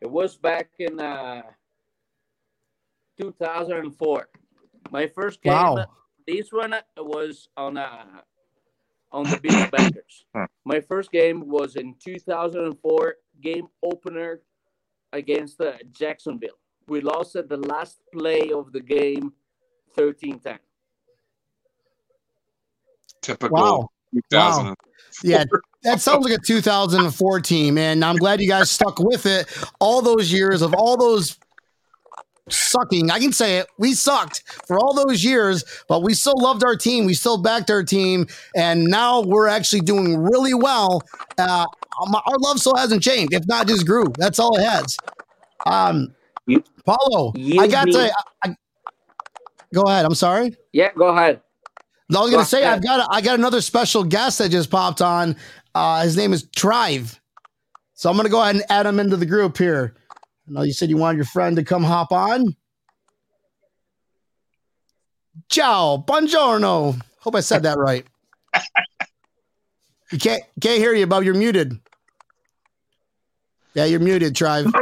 It 0.00 0.10
was 0.10 0.36
back 0.36 0.70
in 0.78 0.98
uh, 0.98 1.42
2004. 3.20 4.28
My 4.90 5.06
first 5.06 5.42
game. 5.42 5.52
Wow. 5.52 5.86
This 6.26 6.48
one 6.50 6.74
was 6.96 7.48
on 7.56 7.76
uh, 7.76 8.04
on 9.12 9.24
the 9.24 9.38
Bills 9.40 9.70
Backers. 9.70 10.26
My 10.64 10.80
first 10.80 11.12
game 11.12 11.48
was 11.48 11.76
in 11.76 11.94
2004 12.04 13.14
game 13.40 13.68
opener 13.82 14.40
against 15.12 15.60
uh, 15.60 15.72
Jacksonville. 15.92 16.58
We 16.88 17.00
lost 17.00 17.36
at 17.36 17.48
the 17.48 17.56
last 17.56 18.00
play 18.12 18.50
of 18.52 18.72
the 18.72 18.80
game, 18.80 19.32
13-10. 19.96 20.58
Typical 23.22 23.56
Wow. 23.56 23.88
2000. 24.14 24.74
Yeah, 25.22 25.44
that 25.82 26.00
sounds 26.00 26.24
like 26.24 26.38
a 26.38 26.42
2004 26.42 27.40
team, 27.40 27.78
and 27.78 28.04
I'm 28.04 28.16
glad 28.16 28.40
you 28.40 28.48
guys 28.48 28.70
stuck 28.70 28.98
with 28.98 29.26
it 29.26 29.46
all 29.80 30.02
those 30.02 30.32
years 30.32 30.62
of 30.62 30.74
all 30.74 30.96
those 30.96 31.38
sucking. 32.48 33.10
I 33.10 33.18
can 33.18 33.32
say 33.32 33.58
it. 33.58 33.66
We 33.78 33.94
sucked 33.94 34.42
for 34.66 34.78
all 34.78 34.94
those 34.94 35.24
years, 35.24 35.64
but 35.88 36.02
we 36.02 36.14
still 36.14 36.34
loved 36.36 36.64
our 36.64 36.76
team. 36.76 37.04
We 37.06 37.14
still 37.14 37.38
backed 37.38 37.70
our 37.70 37.82
team, 37.82 38.26
and 38.54 38.84
now 38.84 39.20
we're 39.22 39.48
actually 39.48 39.80
doing 39.80 40.16
really 40.18 40.54
well. 40.54 41.02
Uh, 41.38 41.66
our 41.98 42.38
love 42.40 42.58
still 42.58 42.76
hasn't 42.76 43.02
changed, 43.02 43.32
if 43.32 43.46
not 43.46 43.66
just 43.66 43.86
grew. 43.86 44.06
That's 44.18 44.38
all 44.38 44.56
it 44.58 44.64
has. 44.64 44.96
Um, 45.66 46.14
You- 46.46 46.62
Paolo, 46.84 47.32
you 47.34 47.60
I 47.60 47.66
got 47.66 47.86
to. 47.90 48.10
I, 48.44 48.48
I- 48.50 48.56
go 49.74 49.82
ahead. 49.82 50.04
I'm 50.04 50.14
sorry. 50.14 50.54
Yeah, 50.72 50.92
go 50.96 51.08
ahead. 51.08 51.40
I 52.14 52.20
was 52.20 52.30
gonna 52.30 52.44
say 52.44 52.62
ahead. 52.62 52.74
I've 52.76 52.82
got 52.84 53.08
I 53.10 53.20
got 53.20 53.36
another 53.36 53.60
special 53.60 54.04
guest 54.04 54.38
that 54.38 54.50
just 54.50 54.70
popped 54.70 55.02
on. 55.02 55.34
Uh, 55.74 56.02
his 56.04 56.16
name 56.16 56.32
is 56.32 56.44
Trive, 56.54 57.20
so 57.94 58.08
I'm 58.08 58.16
gonna 58.16 58.28
go 58.28 58.40
ahead 58.40 58.54
and 58.54 58.64
add 58.70 58.86
him 58.86 59.00
into 59.00 59.16
the 59.16 59.26
group 59.26 59.58
here. 59.58 59.96
I 60.48 60.52
know 60.52 60.62
you 60.62 60.72
said 60.72 60.90
you 60.90 60.96
wanted 60.96 61.16
your 61.16 61.26
friend 61.26 61.56
to 61.56 61.64
come 61.64 61.82
hop 61.82 62.12
on. 62.12 62.54
Ciao, 65.48 66.04
buongiorno. 66.06 67.00
Hope 67.18 67.34
I 67.34 67.40
said 67.40 67.64
that 67.64 67.78
right. 67.78 68.06
You 70.12 70.18
can't 70.18 70.42
can't 70.60 70.78
hear 70.78 70.94
you, 70.94 71.06
Bob. 71.06 71.24
You're 71.24 71.34
muted. 71.34 71.78
Yeah, 73.74 73.84
you're 73.86 74.00
muted, 74.00 74.36
Trive. 74.36 74.72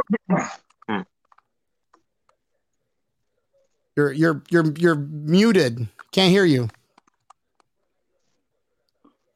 You're 3.95 4.11
you're 4.11 4.43
you're 4.49 4.71
you're 4.77 4.95
muted. 4.95 5.87
Can't 6.11 6.29
hear 6.29 6.45
you. 6.45 6.69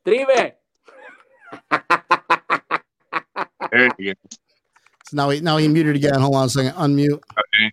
Trive. 0.06 0.54
There 3.72 3.92
you 3.98 4.14
go. 4.14 4.49
So 5.10 5.18
now 5.18 5.32
he 5.32 5.40
now 5.42 5.58
he 5.58 5.68
muted 5.68 5.96
again. 5.96 6.20
Hold 6.20 6.36
on 6.36 6.46
a 6.46 6.50
second. 6.50 6.74
Unmute. 6.74 7.14
Okay. 7.14 7.72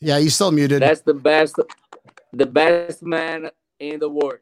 Yeah, 0.00 0.18
he's 0.18 0.34
still 0.34 0.50
muted. 0.50 0.82
That's 0.82 1.02
the 1.02 1.14
best, 1.14 1.60
the 2.32 2.46
best 2.46 3.04
man 3.04 3.50
in 3.78 4.00
the 4.00 4.08
world. 4.08 4.40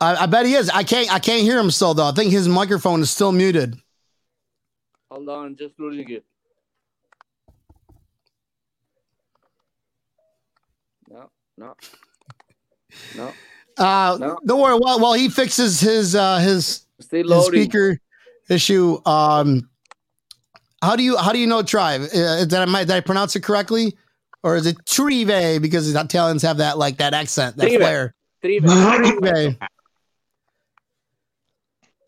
I, 0.00 0.14
I 0.14 0.26
bet 0.26 0.46
he 0.46 0.54
is. 0.54 0.70
I 0.70 0.84
can't. 0.84 1.12
I 1.12 1.18
can't 1.18 1.42
hear 1.42 1.58
him 1.58 1.72
still 1.72 1.94
though. 1.94 2.06
I 2.06 2.12
think 2.12 2.30
his 2.30 2.46
microphone 2.46 3.00
is 3.00 3.10
still 3.10 3.32
muted. 3.32 3.74
Hold 5.10 5.28
on, 5.30 5.56
just 5.56 5.74
losing 5.80 6.08
it. 6.08 6.24
No, 11.10 11.28
no, 11.58 11.74
no. 13.16 13.32
Uh, 13.76 14.16
No. 14.20 14.38
Don't 14.46 14.60
worry. 14.60 14.78
While 14.78 15.00
while 15.00 15.14
he 15.14 15.28
fixes 15.28 15.80
his 15.80 16.14
uh, 16.14 16.38
his 16.38 16.86
Still 17.00 17.34
his 17.34 17.46
speaker 17.46 17.98
issue, 18.48 18.98
um, 19.06 19.68
how 20.82 20.96
do 20.96 21.02
you 21.02 21.16
how 21.16 21.32
do 21.32 21.38
you 21.38 21.46
know 21.46 21.62
tribe? 21.62 22.02
Uh, 22.02 22.44
did 22.44 22.54
I 22.54 22.84
did 22.84 22.90
I 22.90 23.00
pronounce 23.00 23.34
it 23.36 23.40
correctly, 23.40 23.96
or 24.42 24.56
is 24.56 24.66
it 24.66 24.76
Trive? 24.86 25.60
Because 25.62 25.92
the 25.92 26.00
Italians 26.00 26.42
have 26.42 26.58
that 26.58 26.78
like 26.78 26.98
that 26.98 27.14
accent, 27.14 27.56
that 27.56 27.68
Trive. 27.68 27.80
flair. 27.80 28.14
Trive. 28.42 29.56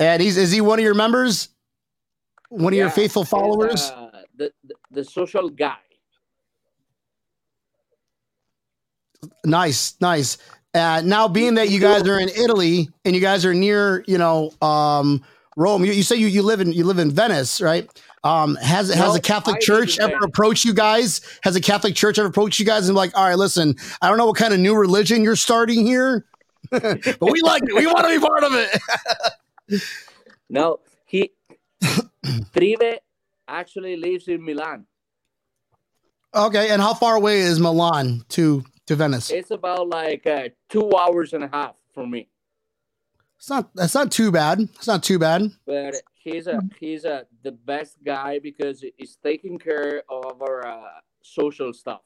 And 0.01 0.23
he's 0.23 0.37
is 0.37 0.53
he 0.53 0.61
one 0.61 0.79
of 0.79 0.85
your 0.85 0.95
members? 0.95 1.49
One 2.51 2.73
of 2.73 2.77
your 2.77 2.91
faithful 2.91 3.25
followers? 3.25 3.91
uh, 3.91 4.11
the, 4.37 4.53
the 4.65 4.75
the 4.91 5.05
social 5.05 5.49
guy. 5.49 5.77
Nice, 9.45 9.97
nice. 10.01 10.39
Uh, 10.75 11.03
now, 11.05 11.27
being 11.27 11.55
that 11.55 11.71
you 11.71 11.81
guys 11.81 12.07
are 12.07 12.21
in 12.21 12.29
Italy 12.29 12.89
and 13.05 13.15
you 13.15 13.21
guys 13.21 13.45
are 13.45 13.55
near, 13.55 14.05
you 14.07 14.19
know, 14.19 14.53
um, 14.63 15.25
Rome, 15.59 15.85
you, 15.85 15.91
you 15.91 16.05
say 16.05 16.15
you, 16.15 16.29
you 16.29 16.43
live 16.43 16.61
in 16.61 16.73
you 16.73 16.85
live 16.85 17.01
in 17.01 17.11
Venice, 17.11 17.61
right? 17.61 17.91
Um, 18.23 18.55
has 18.57 18.91
has 18.91 19.17
a 19.17 19.21
Catholic 19.21 19.57
I 19.57 19.59
Church 19.59 19.99
ever 19.99 20.17
approached 20.23 20.65
you 20.65 20.73
guys? 20.73 21.21
Has 21.43 21.57
a 21.57 21.61
Catholic 21.61 21.97
Church 21.97 22.17
ever 22.17 22.29
approached 22.29 22.61
you 22.61 22.65
guys 22.65 22.89
and 22.89 22.95
be 22.95 22.99
like, 22.99 23.17
all 23.17 23.25
right, 23.29 23.37
listen, 23.37 23.75
I 24.01 24.09
don't 24.09 24.19
know 24.19 24.27
what 24.27 24.37
kind 24.37 24.55
of 24.55 24.61
new 24.61 24.77
religion 24.77 25.25
you're 25.25 25.35
starting 25.35 25.85
here, 25.85 26.27
but 26.71 27.21
we 27.21 27.41
like 27.43 27.65
it. 27.65 27.75
We 27.75 27.87
want 27.87 28.07
to 28.07 28.21
be 28.21 28.25
part 28.25 28.45
of 28.45 28.53
it. 28.55 29.83
No, 30.51 30.81
he 31.05 31.33
Trive 31.83 33.01
actually 33.47 33.97
lives 33.97 34.29
in 34.29 34.43
Milan. 34.43 34.87
okay, 36.35 36.71
and 36.71 36.81
how 36.81 36.95
far 36.95 37.17
away 37.17 37.41
is 37.41 37.61
Milan 37.61 38.25
to 38.31 38.65
to 38.87 38.97
Venice? 38.97 39.31
It's 39.31 39.51
about 39.51 39.89
like 39.91 40.27
uh, 40.27 40.49
two 40.71 40.91
hours 40.97 41.35
and 41.35 41.45
a 41.45 41.49
half 41.49 41.75
from 41.93 42.13
me. 42.13 42.29
It's 43.39 43.49
not. 43.49 43.71
That's 43.75 43.95
not 43.95 44.11
too 44.11 44.31
bad. 44.33 44.61
It's 44.61 44.87
not 44.87 45.03
too 45.03 45.19
bad. 45.19 45.51
But 45.65 45.95
he's 46.15 46.49
a 46.49 46.61
he's 46.81 47.05
a 47.05 47.25
the 47.45 47.53
best 47.53 47.97
guy 48.05 48.41
because 48.41 48.85
he's 48.97 49.17
taking 49.23 49.59
care 49.59 50.03
of 50.09 50.43
our 50.43 50.67
uh, 50.67 51.01
social 51.23 51.73
stuff. 51.73 52.03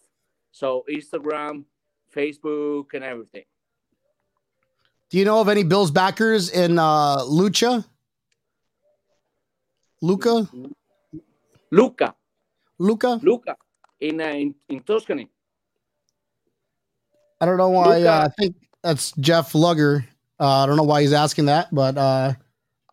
So 0.52 0.84
Instagram, 0.90 1.64
Facebook, 2.14 2.92
and 2.92 3.02
everything. 3.02 3.44
Do 5.08 5.18
you 5.18 5.24
know 5.24 5.40
of 5.40 5.48
any 5.48 5.62
Bills 5.62 5.90
backers 5.90 6.50
in 6.50 6.78
uh, 6.78 7.18
Lucha? 7.18 7.84
Luca? 10.02 10.48
Luca, 11.70 12.14
Luca? 12.78 13.20
Luca, 13.22 13.56
in 14.00 14.20
uh, 14.20 14.24
in, 14.26 14.54
in 14.68 14.80
Tuscany. 14.80 15.30
I 17.40 17.46
don't 17.46 17.56
know 17.56 17.70
why. 17.70 18.02
Uh, 18.02 18.26
I 18.26 18.28
think 18.38 18.56
that's 18.82 19.12
Jeff 19.12 19.54
Lugger. 19.54 20.04
Uh, 20.42 20.64
I 20.64 20.66
don't 20.66 20.76
know 20.76 20.82
why 20.82 21.02
he's 21.02 21.12
asking 21.12 21.44
that, 21.46 21.72
but 21.72 21.96
uh, 21.96 22.32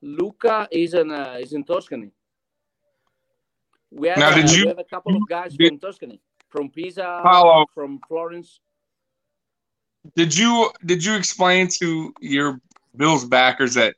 Luca 0.04 0.68
is 0.72 0.94
in 0.94 1.10
uh, 1.12 1.38
is 1.42 1.54
in 1.54 1.64
Tuscany. 1.64 2.12
We 3.90 4.08
have, 4.10 4.20
Now, 4.20 4.30
uh, 4.30 4.36
did 4.36 4.52
you- 4.52 4.66
we 4.66 4.68
have 4.68 4.78
a 4.78 4.84
couple 4.84 5.16
of 5.16 5.28
guys 5.28 5.56
did- 5.58 5.70
from 5.70 5.80
Tuscany, 5.80 6.22
from 6.50 6.70
Pisa, 6.70 7.22
Paolo. 7.24 7.66
from 7.74 8.00
Florence. 8.08 8.60
Did 10.16 10.38
you 10.38 10.70
did 10.86 11.04
you 11.04 11.16
explain 11.16 11.68
to 11.80 12.14
your 12.20 12.62
Bills 12.96 13.26
backers 13.26 13.74
that 13.74 13.96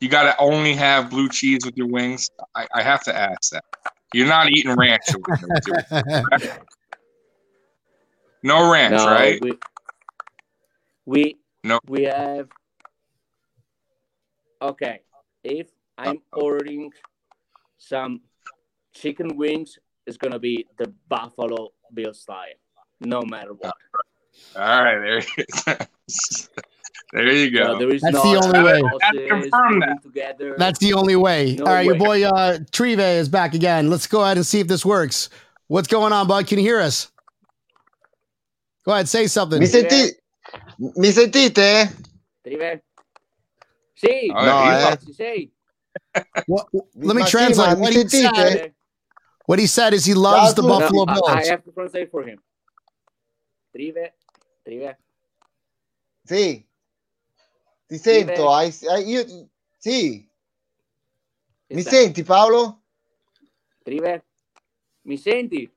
you 0.00 0.08
got 0.08 0.22
to 0.24 0.38
only 0.38 0.74
have 0.74 1.10
blue 1.10 1.28
cheese 1.28 1.66
with 1.66 1.76
your 1.76 1.88
wings? 1.88 2.30
I, 2.54 2.68
I 2.72 2.82
have 2.84 3.02
to 3.04 3.16
ask 3.16 3.50
that. 3.50 3.64
You're 4.14 4.28
not 4.28 4.48
eating 4.48 4.76
ranch. 4.76 5.02
with 5.26 5.42
no 8.44 8.70
ranch, 8.72 8.92
No, 8.92 9.06
right? 9.06 9.40
we 9.42 9.58
we 11.04 11.36
No. 11.64 11.78
we 11.86 12.04
have. 12.04 12.48
Okay, 14.60 15.00
if 15.42 15.68
I'm 15.98 16.18
Uh-oh. 16.18 16.40
ordering 16.42 16.90
some 17.78 18.20
chicken 18.94 19.36
wings, 19.36 19.78
it's 20.06 20.16
gonna 20.16 20.38
be 20.38 20.66
the 20.78 20.92
Buffalo 21.08 21.70
Bill 21.92 22.14
style, 22.14 22.54
no 23.00 23.22
matter 23.22 23.52
what. 23.54 23.74
All 24.56 24.62
right, 24.84 24.98
there, 25.00 25.18
you 25.18 25.76
there 27.12 27.32
you 27.32 27.56
So 27.58 27.64
go. 27.72 27.78
there 27.78 27.94
is 27.94 28.02
That's 28.02 28.14
no 28.14 28.22
the 28.22 28.36
only 28.44 28.62
way. 28.62 28.80
sauces, 28.80 29.28
confirm 29.28 29.80
that. 29.80 30.02
together. 30.02 30.54
that's 30.58 30.78
the 30.78 30.94
only 30.94 31.16
way. 31.16 31.56
No 31.58 31.64
All 31.66 31.72
right, 31.72 31.84
your 31.84 31.96
boy 31.96 32.22
uh, 32.24 32.58
Trive 32.70 33.00
is 33.00 33.28
back 33.28 33.54
again. 33.54 33.90
Let's 33.90 34.06
go 34.06 34.22
ahead 34.22 34.36
and 34.36 34.46
see 34.46 34.60
if 34.60 34.68
this 34.68 34.84
works. 34.86 35.28
What's 35.68 35.88
going 35.88 36.12
on, 36.12 36.26
bud? 36.28 36.46
Can 36.46 36.58
you 36.58 36.64
hear 36.64 36.80
us? 36.80 37.10
Go 38.84 38.92
ahead, 38.92 39.08
say 39.08 39.26
something. 39.26 39.58
Mi, 39.60 39.66
senti- 39.66 40.12
mi 40.96 41.10
sentite? 41.12 41.96
Trive? 42.42 42.84
Sì, 43.94 44.28
Oh, 44.30 44.34
No, 44.42 44.62
yeah. 44.64 44.92
eh. 44.92 44.98
sì, 45.00 45.12
sì. 45.12 45.52
What, 46.46 46.68
let 46.94 47.14
me 47.14 47.24
translate. 47.24 47.78
What 47.78 47.92
he, 47.92 48.08
sentite? 48.08 48.58
said, 48.58 48.74
what 49.46 49.58
he 49.60 49.66
said 49.66 49.92
is 49.92 50.04
he 50.04 50.14
loves 50.14 50.54
the 50.54 50.62
Buffalo 50.62 51.04
No, 51.04 51.12
I- 51.12 51.14
Bills. 51.14 51.28
I 51.46 51.50
have 51.50 51.62
to 51.64 51.70
translate 51.72 52.10
for 52.10 52.24
him. 52.26 52.42
Trive, 53.72 54.14
Trive. 54.64 54.98
Sì. 56.24 56.66
Ti 57.86 57.98
sento. 57.98 58.50
hai- 58.50 58.72
io- 59.06 59.48
sì. 59.78 60.28
Mi 61.68 61.80
Sta- 61.80 61.90
senti 61.90 62.22
Paolo? 62.22 62.82
Trive, 63.82 64.24
mi 65.02 65.16
senti? 65.16 65.70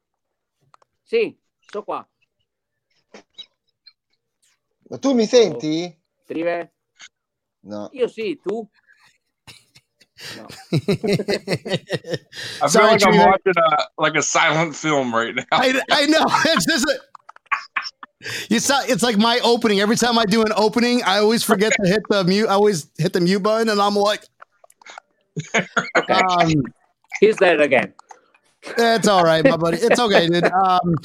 Sì, 1.03 1.37
sto 1.59 1.83
qua. 1.83 2.07
Ma 4.89 4.97
tu 4.97 5.13
mi 5.13 5.25
senti? 5.25 5.95
Trive, 6.27 6.71
No. 7.63 7.89
io 7.93 8.07
sì, 8.07 8.39
tu? 8.41 8.67
No. 10.37 10.47
I 10.71 10.77
feel 10.77 12.69
Sorry, 12.69 12.85
like 12.91 13.05
I'm 13.05 13.17
watching 13.17 13.53
a 13.57 14.01
like 14.01 14.15
a 14.15 14.21
silent 14.21 14.73
film 14.75 15.13
right 15.13 15.35
now. 15.35 15.43
I, 15.51 15.81
I 15.91 16.05
know. 16.05 16.23
It's 16.45 16.65
just 16.65 16.85
a, 16.85 16.99
you 18.49 18.59
saw, 18.59 18.79
it's 18.87 19.03
like 19.03 19.17
my 19.17 19.39
opening. 19.43 19.81
Every 19.81 19.97
time 19.97 20.17
I 20.17 20.23
do 20.25 20.41
an 20.41 20.53
opening, 20.55 21.03
I 21.03 21.17
always 21.19 21.43
forget 21.43 21.73
to 21.81 21.87
hit 21.87 22.01
the 22.09 22.23
mute. 22.23 22.47
I 22.47 22.53
always 22.53 22.87
hit 22.97 23.11
the 23.11 23.19
mute 23.19 23.43
button, 23.43 23.67
and 23.69 23.79
I'm 23.81 23.95
like, 23.95 24.23
Okay, 25.53 26.13
um, 26.13 26.63
he's 27.19 27.35
there 27.35 27.59
again. 27.61 27.93
it's 28.63 29.07
all 29.07 29.23
right, 29.23 29.43
my 29.43 29.57
buddy. 29.57 29.77
It's 29.77 29.99
okay, 29.99 30.27
dude. 30.27 30.45
Um, 30.53 30.95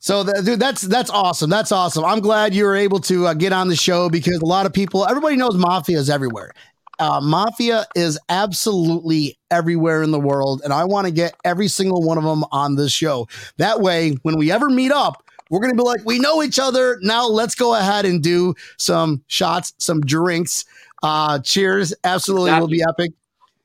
so, 0.00 0.24
th- 0.24 0.44
dude, 0.44 0.60
that's 0.60 0.82
that's 0.82 1.10
awesome. 1.10 1.50
That's 1.50 1.72
awesome. 1.72 2.04
I'm 2.04 2.20
glad 2.20 2.54
you 2.54 2.64
were 2.64 2.76
able 2.76 3.00
to 3.00 3.26
uh, 3.26 3.34
get 3.34 3.52
on 3.52 3.68
the 3.68 3.76
show 3.76 4.08
because 4.08 4.38
a 4.38 4.46
lot 4.46 4.64
of 4.64 4.72
people, 4.72 5.04
everybody 5.06 5.36
knows 5.36 5.56
mafia 5.56 5.98
is 5.98 6.08
everywhere. 6.08 6.52
Uh, 7.00 7.20
mafia 7.20 7.84
is 7.94 8.18
absolutely 8.28 9.38
everywhere 9.50 10.02
in 10.02 10.10
the 10.10 10.20
world, 10.20 10.62
and 10.64 10.72
I 10.72 10.84
want 10.84 11.06
to 11.06 11.12
get 11.12 11.34
every 11.44 11.68
single 11.68 12.02
one 12.02 12.16
of 12.16 12.24
them 12.24 12.44
on 12.52 12.76
this 12.76 12.92
show. 12.92 13.28
That 13.56 13.80
way, 13.80 14.16
when 14.22 14.36
we 14.36 14.52
ever 14.52 14.68
meet 14.68 14.92
up, 14.92 15.24
we're 15.50 15.60
gonna 15.60 15.74
be 15.74 15.82
like, 15.82 16.04
we 16.04 16.18
know 16.20 16.42
each 16.42 16.58
other. 16.60 16.98
Now, 17.02 17.26
let's 17.26 17.54
go 17.54 17.74
ahead 17.74 18.04
and 18.04 18.22
do 18.22 18.54
some 18.76 19.22
shots, 19.26 19.74
some 19.78 20.00
drinks. 20.00 20.64
Uh, 21.02 21.40
cheers! 21.40 21.92
Absolutely, 22.04 22.52
will 22.52 22.68
be 22.68 22.82
epic. 22.82 23.12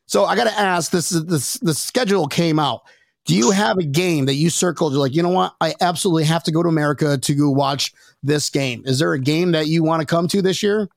So, 0.07 0.25
I 0.25 0.35
got 0.35 0.43
to 0.45 0.59
ask. 0.59 0.91
This 0.91 1.11
is 1.11 1.25
this 1.25 1.55
the 1.55 1.73
schedule 1.73 2.27
came 2.27 2.59
out. 2.59 2.83
Do 3.25 3.35
you 3.35 3.51
have 3.51 3.77
a 3.77 3.83
game 3.83 4.25
that 4.25 4.33
you 4.35 4.49
circled? 4.49 4.91
You're 4.91 5.01
like, 5.01 5.15
you 5.15 5.23
know 5.23 5.29
what? 5.29 5.55
I 5.61 5.73
absolutely 5.79 6.25
have 6.25 6.43
to 6.43 6.51
go 6.51 6.61
to 6.61 6.67
America 6.67 7.17
to 7.17 7.33
go 7.35 7.49
watch 7.49 7.93
this 8.21 8.49
game. 8.49 8.83
Is 8.85 8.99
there 8.99 9.13
a 9.13 9.19
game 9.19 9.51
that 9.53 9.67
you 9.67 9.83
want 9.83 10.01
to 10.01 10.05
come 10.05 10.27
to 10.27 10.41
this 10.41 10.61
year? 10.61 10.89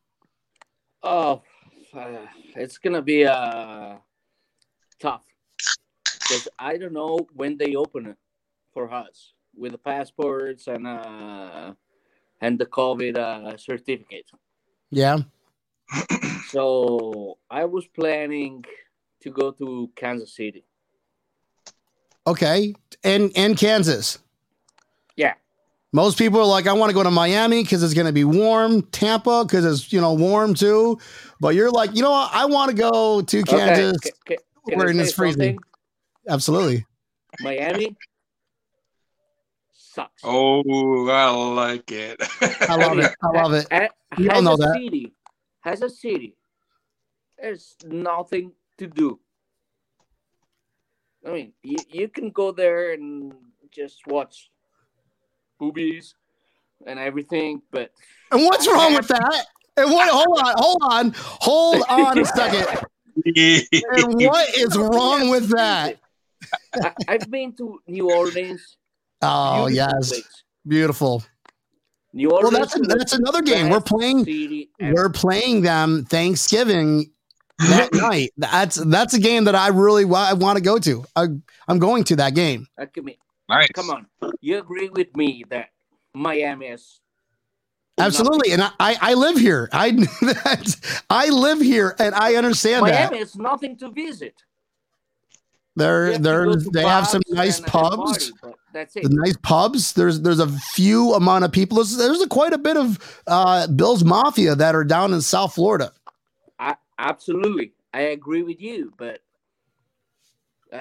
Oh, 1.04 1.42
uh, 1.94 2.26
it's 2.56 2.78
gonna 2.78 3.02
be 3.02 3.24
uh, 3.24 3.94
tough 4.98 5.24
because 6.04 6.48
I 6.58 6.76
don't 6.76 6.92
know 6.92 7.20
when 7.34 7.56
they 7.56 7.76
open 7.76 8.06
it 8.06 8.16
for 8.74 8.92
us 8.92 9.32
with 9.56 9.72
the 9.72 9.78
passports 9.78 10.66
and 10.66 10.86
uh, 10.86 11.74
and 12.40 12.58
the 12.58 12.66
COVID 12.66 13.16
uh, 13.16 13.56
certificate. 13.56 14.28
Yeah. 14.90 15.18
So 16.48 17.38
I 17.50 17.64
was 17.64 17.86
planning 17.86 18.64
to 19.20 19.30
go 19.30 19.52
to 19.52 19.90
Kansas 19.96 20.34
City. 20.34 20.64
Okay. 22.26 22.74
And 23.04 23.30
and 23.36 23.56
Kansas. 23.56 24.18
Yeah. 25.16 25.34
Most 25.92 26.18
people 26.18 26.40
are 26.40 26.46
like, 26.46 26.66
I 26.66 26.72
want 26.72 26.90
to 26.90 26.94
go 26.94 27.02
to 27.02 27.10
Miami 27.10 27.62
because 27.62 27.82
it's 27.82 27.94
going 27.94 28.06
to 28.06 28.12
be 28.12 28.24
warm. 28.24 28.82
Tampa 28.82 29.44
because 29.44 29.64
it's 29.64 29.92
you 29.92 30.00
know 30.00 30.12
warm 30.14 30.54
too. 30.54 30.98
But 31.40 31.54
you're 31.54 31.70
like, 31.70 31.94
you 31.94 32.02
know 32.02 32.10
what? 32.10 32.30
I 32.34 32.46
want 32.46 32.70
to 32.70 32.76
go 32.76 33.22
to 33.22 33.42
Kansas. 33.44 33.96
Okay, 33.98 34.10
ca- 34.10 34.34
ca- 34.36 34.42
can 34.68 34.78
Where 34.78 34.88
I 34.88 34.90
it 34.92 35.06
say 35.06 35.12
freezing. 35.12 35.40
something? 35.40 35.58
Absolutely. 36.28 36.84
Miami. 37.40 37.96
sucks. 39.72 40.22
Oh, 40.24 41.08
I 41.08 41.30
like 41.30 41.90
it. 41.92 42.16
I 42.68 42.76
love 42.76 42.98
it. 42.98 43.14
I 43.22 43.28
love 43.28 43.52
it. 43.54 43.66
A- 43.70 43.88
You 44.18 44.30
all 44.30 44.34
has 44.36 44.44
know 44.44 44.54
a 44.54 44.56
that. 44.56 44.74
city, 44.74 45.12
has 45.60 45.82
a 45.82 45.90
city. 45.90 46.36
There's 47.38 47.76
nothing 47.84 48.52
to 48.78 48.86
do. 48.86 49.20
I 51.24 51.30
mean, 51.30 51.52
you, 51.62 51.76
you 51.88 52.08
can 52.08 52.30
go 52.30 52.52
there 52.52 52.92
and 52.92 53.32
just 53.70 54.06
watch 54.06 54.50
boobies 55.58 56.14
and 56.86 56.98
everything, 56.98 57.62
but 57.70 57.90
And 58.30 58.42
what's 58.42 58.66
wrong 58.66 58.94
with 58.94 59.08
that? 59.08 59.46
And 59.76 59.90
what? 59.90 60.08
Hold 60.10 60.38
on, 60.38 60.54
hold 60.56 60.82
on, 60.82 61.12
hold 61.16 61.82
on 61.88 62.18
a 62.18 62.24
second. 62.24 62.66
And 63.24 64.14
what 64.14 64.48
is 64.56 64.76
wrong 64.76 65.30
with 65.30 65.48
that? 65.50 65.98
I, 66.82 66.92
I've 67.08 67.30
been 67.30 67.52
to 67.54 67.80
New 67.86 68.10
Orleans. 68.10 68.76
Oh 69.22 69.66
beautiful 69.66 69.70
yes, 69.70 70.08
place. 70.10 70.44
beautiful. 70.66 71.24
New 72.12 72.30
Orleans. 72.30 72.52
Well, 72.52 72.60
that's 72.60 72.88
that's 72.88 73.12
another 73.14 73.42
game. 73.42 73.68
We're 73.70 73.80
playing. 73.80 74.68
We're 74.80 75.10
playing 75.10 75.62
them 75.62 76.04
Thanksgiving 76.04 77.10
that 77.58 77.88
night. 77.94 78.32
That's 78.36 78.76
that's 78.76 79.14
a 79.14 79.20
game 79.20 79.44
that 79.44 79.54
I 79.54 79.68
really 79.68 80.04
wa- 80.04 80.28
I 80.30 80.32
want 80.34 80.56
to 80.58 80.62
go 80.62 80.78
to. 80.78 81.04
I, 81.14 81.26
I'm 81.68 81.78
going 81.78 82.04
to 82.04 82.16
that 82.16 82.34
game. 82.34 82.66
Uh, 82.80 82.86
come, 82.94 83.08
nice. 83.48 83.68
come 83.74 83.90
on, 83.90 84.06
you 84.40 84.58
agree 84.58 84.88
with 84.90 85.16
me 85.16 85.44
that 85.50 85.70
Miami 86.14 86.66
is 86.66 87.00
Absolutely, 87.98 88.52
and 88.52 88.62
I, 88.62 88.70
I 88.78 88.96
I 89.00 89.14
live 89.14 89.38
here. 89.38 89.70
I 89.72 89.90
that 90.20 91.02
I 91.08 91.28
live 91.30 91.60
here, 91.62 91.96
and 91.98 92.14
I 92.14 92.34
understand 92.34 92.86
that. 92.86 93.10
Miami 93.10 93.22
is 93.22 93.36
nothing 93.36 93.76
to 93.78 93.90
visit. 93.90 94.34
You 95.76 95.82
There, 95.82 96.06
have 96.06 96.16
to 96.16 96.22
there, 96.22 96.56
they 96.72 96.82
have 96.82 97.06
some 97.06 97.22
nice 97.30 97.56
and- 97.58 97.64
and 97.66 97.72
pubs. 97.72 98.30
party, 98.32 98.56
that's 98.74 98.96
it. 98.96 99.02
The 99.04 99.08
nice 99.10 99.36
pubs. 99.42 99.94
There's 99.94 100.20
there's 100.20 100.40
a 100.40 100.48
few 100.74 101.14
amount 101.14 101.44
of 101.44 101.52
people. 101.52 101.76
There's, 101.76 101.96
there's 101.96 102.20
a, 102.20 102.28
quite 102.28 102.52
a 102.52 102.58
bit 102.58 102.76
of 102.76 103.22
uh, 103.26 103.66
Bills 103.68 104.04
Mafia 104.04 104.54
that 104.54 104.74
are 104.74 104.84
down 104.84 105.14
in 105.14 105.22
South 105.22 105.54
Florida. 105.54 105.90
I, 106.98 107.08
absolutely, 107.08 107.72
I 107.92 108.00
agree 108.00 108.42
with 108.42 108.60
you. 108.60 108.92
But 108.96 109.20
uh, 110.72 110.80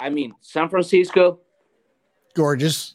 I 0.00 0.10
mean, 0.10 0.34
San 0.40 0.68
Francisco. 0.68 1.40
Gorgeous. 2.34 2.94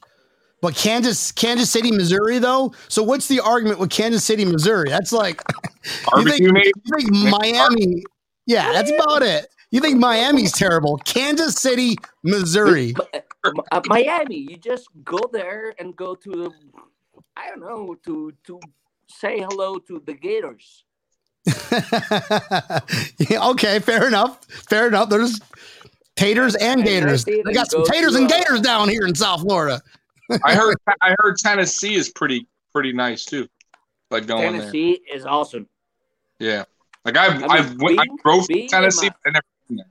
But 0.62 0.76
Kansas, 0.76 1.32
Kansas 1.32 1.72
City, 1.72 1.92
Missouri, 1.92 2.38
though. 2.38 2.74
So 2.88 3.02
what's 3.02 3.28
the 3.28 3.40
argument 3.40 3.80
with 3.80 3.90
Kansas 3.90 4.24
City, 4.24 4.46
Missouri? 4.46 4.90
That's 4.90 5.12
like 5.12 5.42
you 6.16 6.24
think, 6.24 6.40
you 6.40 6.52
think 6.96 7.12
Miami. 7.12 8.04
Yeah, 8.46 8.72
that's 8.72 8.92
about 8.92 9.24
it. 9.24 9.48
You 9.72 9.80
think 9.80 10.00
Miami's 10.00 10.52
terrible? 10.52 10.98
Kansas 10.98 11.56
City, 11.56 11.98
Missouri. 12.24 12.94
Uh, 13.72 13.82
Miami, 13.88 14.36
you 14.36 14.56
just 14.56 14.88
go 15.04 15.18
there 15.34 15.74
and 15.80 15.96
go 15.96 16.14
to 16.14 16.30
the, 16.30 16.52
I 17.36 17.50
don't 17.50 17.60
know, 17.60 17.96
to 18.06 18.32
to 18.44 18.60
say 19.08 19.40
hello 19.40 19.80
to 19.80 20.00
the 20.06 20.14
Gators. 20.14 20.84
Yeah, 21.46 22.80
okay, 23.50 23.80
fair 23.80 24.08
enough. 24.08 24.44
Fair 24.46 24.88
enough. 24.88 25.10
There's 25.10 25.40
taters 26.16 26.56
and 26.56 26.82
And 26.82 26.84
gators. 26.88 27.26
that's 27.26 27.38
it, 27.38 27.46
They 27.46 27.54
got 27.54 27.72
some 27.72 27.84
taters 27.86 28.16
and 28.16 28.32
uh, 28.32 28.38
gators 28.38 28.62
down 28.62 28.90
here 28.90 29.06
in 29.06 29.16
South 29.16 29.42
Florida. 29.42 29.82
I 30.46 30.56
heard. 30.56 30.78
I 31.02 31.16
heard 31.20 31.38
Tennessee 31.38 31.96
is 31.96 32.10
pretty 32.10 32.48
pretty 32.74 32.94
nice 32.94 33.26
too. 33.26 33.48
Like 34.10 34.28
going 34.28 34.52
there. 34.54 34.62
Tennessee 34.62 35.00
is 35.14 35.26
awesome. 35.26 35.68
Yeah. 36.40 36.66
Like 37.06 37.18
I, 37.18 37.28
I, 37.28 37.62
mean, 37.62 37.78
went, 37.80 38.00
I 38.00 38.04
being- 38.04 38.18
drove 38.24 38.48
being 38.48 38.60
to 38.70 38.76
in 38.76 38.82
Tennessee, 38.82 39.08
my- 39.10 39.16
but 39.24 39.30
I 39.30 39.32
never 39.34 39.46
been 39.68 39.78
there. 39.78 39.86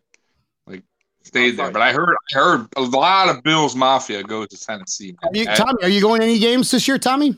Like 0.67 0.83
stayed 1.23 1.57
there, 1.57 1.71
but 1.73 1.83
I 1.83 1.93
heard 1.93 2.15
I 2.33 2.35
heard 2.39 2.67
a 2.77 2.83
lot 2.83 3.29
of 3.29 3.43
Bills 3.43 3.75
Mafia 3.75 4.23
goes 4.23 4.49
to 4.49 4.59
Tennessee. 4.61 5.17
Are 5.23 5.31
you. 5.33 5.47
Tommy, 5.47 5.83
are 5.83 5.89
you 5.89 6.01
going 6.01 6.21
to 6.21 6.27
any 6.27 6.39
games 6.39 6.71
this 6.71 6.87
year, 6.87 6.99
Tommy? 6.99 7.35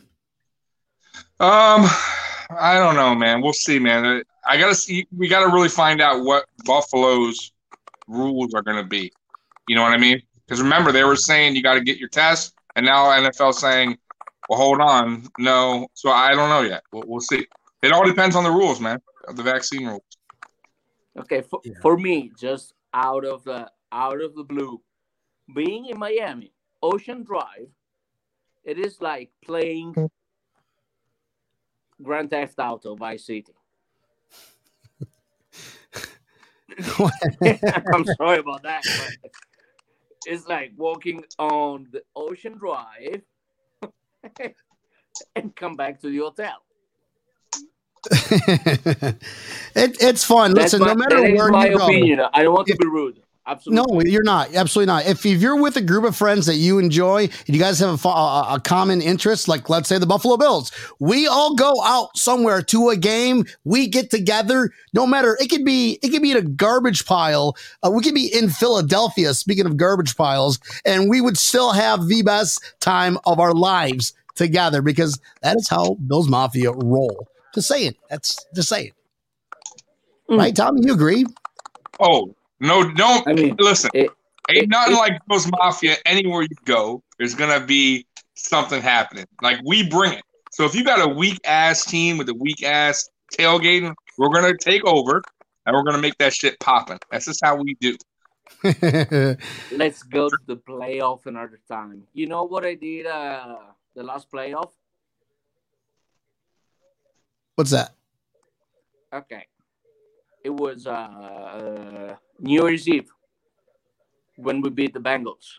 Um, 1.41 1.87
I 2.59 2.75
don't 2.79 2.95
know, 2.95 3.15
man. 3.15 3.41
We'll 3.41 3.53
see, 3.53 3.79
man. 3.79 4.23
I 4.47 4.57
gotta 4.57 4.75
see. 4.75 5.07
We 5.17 5.29
gotta 5.29 5.53
really 5.53 5.69
find 5.69 6.01
out 6.01 6.25
what 6.25 6.47
Buffalo's 6.65 7.53
rules 8.09 8.55
are 8.55 8.63
gonna 8.63 8.85
be. 8.85 9.13
You 9.69 9.77
know 9.77 9.83
what 9.83 9.93
I 9.93 9.99
mean? 9.99 10.21
Because 10.47 10.61
remember, 10.61 10.93
they 10.93 11.05
were 11.05 11.17
saying 11.17 11.57
you 11.57 11.63
got 11.63 11.75
to 11.75 11.81
get 11.81 11.99
your 11.99 12.09
test, 12.09 12.55
and 12.77 12.85
now 12.85 13.07
NFL 13.07 13.55
saying, 13.55 13.97
"Well, 14.49 14.59
hold 14.59 14.81
on, 14.81 15.29
no." 15.39 15.89
So 15.95 16.11
I 16.11 16.33
don't 16.33 16.49
know 16.49 16.63
yet. 16.63 16.83
We'll, 16.93 17.05
we'll 17.07 17.21
see. 17.21 17.47
It 17.83 17.93
all 17.93 18.05
depends 18.05 18.37
on 18.37 18.45
the 18.45 18.51
rules, 18.51 18.81
man. 18.81 18.99
The 19.35 19.43
vaccine 19.43 19.87
rules. 19.87 20.03
Okay, 21.19 21.43
for, 21.43 21.61
Yeah. 21.65 21.75
for 21.81 21.97
me, 21.97 22.33
just 22.39 22.75
out 22.93 23.25
of 23.25 23.45
the 23.45 23.71
out 23.93 24.21
of 24.21 24.35
the 24.35 24.45
blue, 24.45 24.83
being 25.55 25.87
in 25.87 25.99
Miami, 25.99 26.53
Ocean 26.83 27.23
Drive, 27.23 27.69
it 28.65 28.79
is 28.79 29.01
like 29.01 29.31
playing 29.45 29.95
Grand 32.03 32.31
Theft 32.31 32.59
Auto 32.59 32.95
Vice 32.97 33.27
City. 33.27 33.55
I'm 37.93 38.05
sorry 38.17 38.39
about 38.39 38.63
that. 38.63 38.83
But 38.83 39.31
it's 40.27 40.47
like 40.47 40.73
walking 40.77 41.25
on 41.39 41.89
the 41.93 42.03
Ocean 42.17 42.57
Drive 42.57 43.23
and 45.37 45.55
come 45.55 45.77
back 45.77 46.01
to 46.01 46.11
the 46.11 46.19
hotel. 46.19 46.63
it, 48.11 49.21
it's 49.75 50.25
fun. 50.25 50.55
That's 50.55 50.73
Listen, 50.73 50.81
my, 50.81 50.87
no 50.89 50.95
matter 50.95 51.23
where 51.23 51.49
my 51.51 51.67
you 51.67 51.79
go. 51.79 51.87
opinion. 51.87 52.21
I 52.33 52.43
don't 52.43 52.55
want 52.55 52.67
to 52.69 52.77
be 52.77 52.87
rude. 52.87 53.23
Absolutely. 53.45 54.05
No, 54.05 54.11
you're 54.11 54.23
not. 54.23 54.55
Absolutely 54.55 54.87
not. 54.87 55.07
If, 55.07 55.27
if 55.27 55.41
you're 55.43 55.61
with 55.61 55.77
a 55.77 55.81
group 55.81 56.05
of 56.05 56.15
friends 56.15 56.47
that 56.47 56.57
you 56.57 56.79
enjoy, 56.79 57.25
and 57.25 57.49
you 57.49 57.59
guys 57.59 57.81
have 57.81 58.05
a, 58.05 58.09
a, 58.09 58.55
a 58.55 58.61
common 58.61 59.03
interest, 59.03 59.49
like 59.49 59.69
let's 59.69 59.89
say 59.89 59.99
the 59.99 60.07
Buffalo 60.07 60.37
Bills, 60.37 60.71
we 61.01 61.27
all 61.27 61.57
go 61.57 61.75
out 61.83 62.17
somewhere 62.17 62.63
to 62.63 62.91
a 62.91 62.97
game. 62.97 63.45
We 63.65 63.89
get 63.89 64.11
together. 64.11 64.71
No 64.95 65.09
matter 65.09 65.37
it 65.41 65.51
could 65.51 65.65
be 65.65 65.99
it 66.03 66.11
could 66.11 66.23
be 66.23 66.31
in 66.31 66.37
a 66.37 66.43
garbage 66.43 67.05
pile. 67.05 67.57
Uh, 67.83 67.91
we 67.91 68.05
could 68.05 68.15
be 68.15 68.33
in 68.33 68.49
Philadelphia. 68.49 69.35
Speaking 69.35 69.67
of 69.67 69.77
garbage 69.77 70.17
piles, 70.17 70.61
and 70.85 71.11
we 71.11 71.21
would 71.21 71.37
still 71.37 71.73
have 71.73 72.07
the 72.07 72.23
best 72.23 72.75
time 72.79 73.19
of 73.27 73.41
our 73.41 73.55
lives 73.55 74.13
together 74.37 74.83
because 74.83 75.19
that 75.43 75.57
is 75.57 75.69
how 75.69 75.95
Bills 76.07 76.29
Mafia 76.29 76.71
roll. 76.71 77.27
Just 77.55 77.67
saying. 77.67 77.97
That's 78.09 78.47
just 78.55 78.69
saying. 78.69 78.93
Mm. 80.31 80.39
Right, 80.39 80.55
Tommy? 80.55 80.83
You 80.85 80.95
agree? 80.95 81.27
Oh 81.99 82.37
no, 82.63 82.91
don't 82.95 83.27
I 83.29 83.33
mean, 83.35 83.57
listen. 83.59 83.91
it- 83.95 84.11
Ain't 84.49 84.65
it- 84.65 84.69
nothing 84.71 84.95
it- 84.95 84.99
like 84.99 85.13
Bills 85.29 85.47
Mafia. 85.51 85.97
Anywhere 86.05 86.43
you 86.43 86.57
go, 86.65 87.03
there's 87.19 87.35
gonna 87.35 87.65
be 87.65 88.07
something 88.35 88.83
happening. 88.83 89.27
Like 89.41 89.61
we 89.65 89.89
bring 89.89 90.15
it. 90.15 90.23
So 90.51 90.65
if 90.65 90.75
you 90.75 90.85
got 90.85 91.01
a 91.01 91.09
weak 91.09 91.39
ass 91.45 91.85
team 91.85 92.19
with 92.19 92.29
a 92.29 92.35
weak 92.35 92.63
ass 92.65 93.09
tailgating, 93.39 93.95
we're 94.19 94.29
gonna 94.31 94.57
take 94.59 94.85
over 94.85 95.23
and 95.65 95.75
we're 95.77 95.85
gonna 95.85 95.99
make 96.03 96.19
that 96.19 96.33
shit 96.35 96.59
popping. 96.61 96.99
That's 97.11 97.27
just 97.27 97.41
how 97.45 97.55
we 97.57 97.75
do. 97.81 97.97
let's 99.71 100.03
go 100.03 100.29
to 100.29 100.37
the 100.47 100.57
playoff 100.57 101.27
another 101.27 101.61
time. 101.69 102.03
You 102.13 102.27
know 102.27 102.43
what 102.45 102.65
I 102.67 102.75
did 102.75 103.07
uh 103.07 103.59
the 103.95 104.03
last 104.03 104.31
playoff? 104.31 104.73
What's 107.55 107.71
that? 107.71 107.93
Okay. 109.15 109.47
It 110.45 110.51
was 110.51 110.87
uh, 110.87 110.91
uh 110.91 112.17
New 112.41 112.63
Year's 112.65 112.89
Eve 112.89 113.11
when 114.37 114.61
we 114.61 114.71
beat 114.71 114.95
the 114.95 115.01
Bengals. 115.01 115.59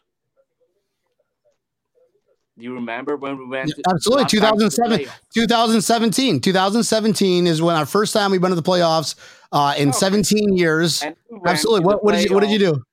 Do 2.57 2.63
you 2.63 2.75
remember 2.75 3.15
when 3.15 3.37
we 3.37 3.47
went? 3.47 3.69
Yeah, 3.69 3.83
absolutely. 3.89 4.23
last 4.23 4.31
time 4.31 4.57
to 4.59 4.65
the 4.65 4.69
2007. 4.69 4.99
playoff? 4.99 5.19
2017. 5.33 6.41
2017 6.41 7.47
is 7.47 7.61
when 7.61 7.75
our 7.75 7.85
first 7.85 8.13
time 8.13 8.29
we've 8.29 8.41
been 8.41 8.51
to 8.51 8.55
the 8.55 8.61
playoffs 8.61 9.15
uh, 9.51 9.73
in 9.75 9.89
Okay. 9.89 9.97
17 9.97 10.55
years. 10.55 11.03
We 11.03 11.39
Absolutely. 11.45 11.85
What, 11.85 12.03
what 12.03 12.13
did 12.13 12.29
you 12.29 12.35
What 12.35 12.41
did 12.41 12.51
you 12.51 12.59
do? 12.59 12.83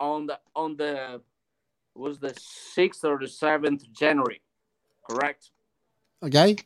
on 0.00 0.26
the 0.26 0.38
on 0.54 0.76
the 0.76 1.20
was 1.94 2.18
the 2.18 2.34
sixth 2.36 3.04
or 3.04 3.18
the 3.18 3.28
seventh 3.28 3.84
January, 3.92 4.42
correct? 5.08 5.50
Okay. 6.22 6.56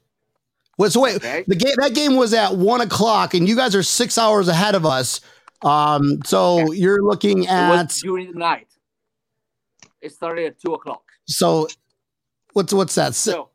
Well, 0.78 0.90
so 0.90 1.00
wait, 1.00 1.16
Okay. 1.16 1.44
the 1.46 1.56
game 1.56 1.74
that 1.78 1.94
game 1.94 2.14
was 2.16 2.32
at 2.32 2.54
one 2.56 2.80
o'clock, 2.80 3.34
and 3.34 3.48
you 3.48 3.56
guys 3.56 3.74
are 3.74 3.82
six 3.82 4.16
hours 4.16 4.46
ahead 4.48 4.74
of 4.76 4.86
us. 4.86 5.20
Um, 5.62 6.20
so 6.24 6.70
you're 6.72 7.02
looking 7.02 7.48
at 7.48 7.88
during 8.00 8.32
the 8.32 8.38
night. 8.38 8.68
It 10.00 10.12
started 10.12 10.46
at 10.46 10.60
two 10.60 10.74
o'clock. 10.74 11.02
so 11.26 11.66
what's 12.52 12.72
what's 12.72 12.94
that? 12.94 13.14
Si- 13.16 13.32
So 13.32 13.50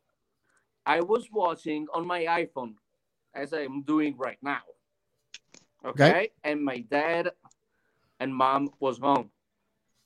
I 0.85 0.99
was 0.99 1.29
watching 1.31 1.87
on 1.93 2.05
my 2.05 2.25
iPhone 2.25 2.73
as 3.33 3.53
I'm 3.53 3.83
doing 3.83 4.15
right 4.17 4.37
now. 4.41 4.59
Okay? 5.85 6.09
Okay. 6.09 6.29
And 6.43 6.61
my 6.61 6.79
dad 6.79 7.29
and 8.19 8.35
mom 8.35 8.69
was 8.81 8.99
home. 8.99 9.31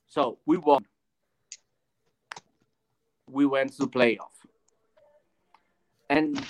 So 0.05 0.37
we 0.45 0.57
won. 0.57 0.85
We 3.29 3.45
went 3.47 3.71
to 3.73 3.79
the 3.79 3.87
playoff. 3.87 4.31
And, 6.09 6.41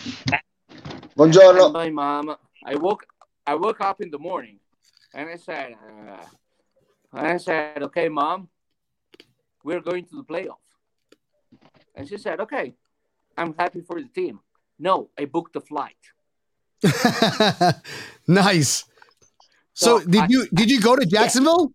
and 1.17 1.33
Buongiorno. 1.33 1.73
my 1.73 1.89
mom, 1.89 2.35
I 2.65 2.75
woke 2.75 3.05
I 3.45 3.55
woke 3.55 3.81
up 3.81 4.01
in 4.01 4.09
the 4.11 4.19
morning 4.19 4.59
and 5.13 5.29
I 5.29 5.35
said, 5.37 5.75
uh, 6.11 6.23
I 7.13 7.37
said, 7.37 7.81
okay, 7.83 8.09
mom, 8.09 8.49
we're 9.63 9.79
going 9.81 10.03
to 10.05 10.15
the 10.17 10.23
playoff. 10.23 10.59
And 11.95 12.07
she 12.07 12.17
said, 12.17 12.39
okay, 12.41 12.73
I'm 13.37 13.55
happy 13.57 13.81
for 13.81 14.01
the 14.01 14.07
team. 14.09 14.39
No, 14.77 15.09
I 15.17 15.25
booked 15.25 15.53
the 15.53 15.61
flight. 15.61 15.95
nice. 18.27 18.83
So, 19.73 19.99
So 19.99 20.05
did 20.05 20.21
I- 20.23 20.27
you 20.29 20.47
did 20.53 20.69
you 20.69 20.81
go 20.81 20.95
to 20.95 21.05
Jacksonville, 21.05 21.71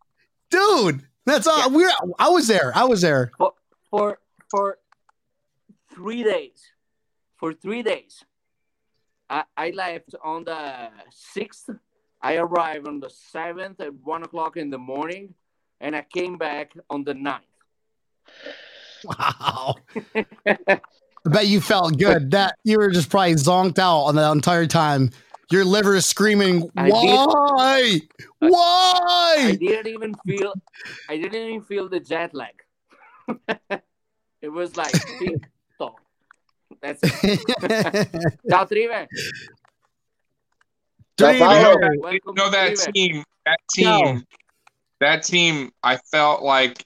dude? 0.50 1.02
That's 1.24 1.46
all. 1.46 1.58
Yeah. 1.70 1.76
We're 1.76 1.90
I 2.18 2.28
was 2.28 2.46
there. 2.48 2.72
I 2.74 2.84
was 2.84 3.00
there. 3.00 3.30
For 3.38 3.52
for 3.90 4.18
for 4.50 4.78
three 5.94 6.22
days. 6.22 6.58
For 7.38 7.52
three 7.54 7.82
days. 7.82 8.24
I, 9.28 9.44
I 9.56 9.70
left 9.70 10.14
on 10.22 10.44
the 10.44 10.88
sixth. 11.10 11.70
I 12.20 12.36
arrived 12.36 12.86
on 12.86 13.00
the 13.00 13.10
seventh 13.10 13.80
at 13.80 13.94
one 13.94 14.22
o'clock 14.22 14.56
in 14.56 14.70
the 14.70 14.78
morning, 14.78 15.34
and 15.80 15.96
I 15.96 16.02
came 16.02 16.38
back 16.38 16.72
on 16.88 17.04
the 17.04 17.14
ninth. 17.14 17.42
Wow. 19.04 19.76
I 20.46 21.30
bet 21.30 21.46
you 21.46 21.60
felt 21.60 21.98
good. 21.98 22.30
That 22.32 22.56
you 22.64 22.78
were 22.78 22.90
just 22.90 23.10
probably 23.10 23.34
zonked 23.34 23.78
out 23.78 24.02
on 24.02 24.14
the 24.14 24.30
entire 24.30 24.66
time. 24.66 25.10
Your 25.50 25.64
liver 25.64 25.94
is 25.94 26.06
screaming, 26.06 26.70
I 26.76 26.90
did. 26.90 28.02
"Why? 28.38 29.36
I 29.36 29.56
didn't 29.60 29.88
even 29.88 30.14
feel 30.26 30.54
I 31.08 31.16
didn't 31.18 31.34
even 31.48 31.62
feel 31.62 31.88
the 31.88 32.00
jet 32.00 32.34
lag. 32.34 32.54
it 34.40 34.48
was 34.48 34.76
like. 34.76 34.94
That's 36.82 37.00
it. 37.22 38.40
Ciao 38.50 38.64
Trive. 38.64 39.08
Ciao, 41.18 41.38
Paolo. 41.38 42.10
You 42.10 42.20
know 42.34 42.50
that 42.50 42.74
Trive. 42.76 42.92
team, 42.92 43.24
that 43.46 43.58
No. 43.78 44.02
team, 44.04 44.26
that 45.00 45.22
team. 45.22 45.70
I 45.82 45.96
felt 46.10 46.42
like 46.42 46.84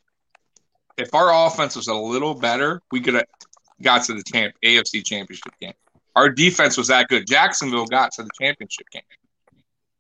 if 0.99 1.15
our 1.15 1.47
offense 1.47 1.77
was 1.77 1.89
a 1.89 1.95
little 1.95 2.35
better, 2.35 2.83
we 2.93 3.01
could 3.01 3.15
have 3.15 3.25
got 3.83 4.05
to 4.05 4.15
the 4.15 4.23
champ 4.23 4.55
AFC 4.65 5.05
Championship 5.05 5.53
game. 5.61 5.75
Our 6.15 6.31
defense 6.31 6.77
was 6.79 6.89
that 6.89 7.09
good. 7.09 7.27
Jacksonville 7.27 7.87
got 7.87 8.13
to 8.13 8.23
the 8.23 8.31
championship 8.41 8.87
game. 8.91 9.03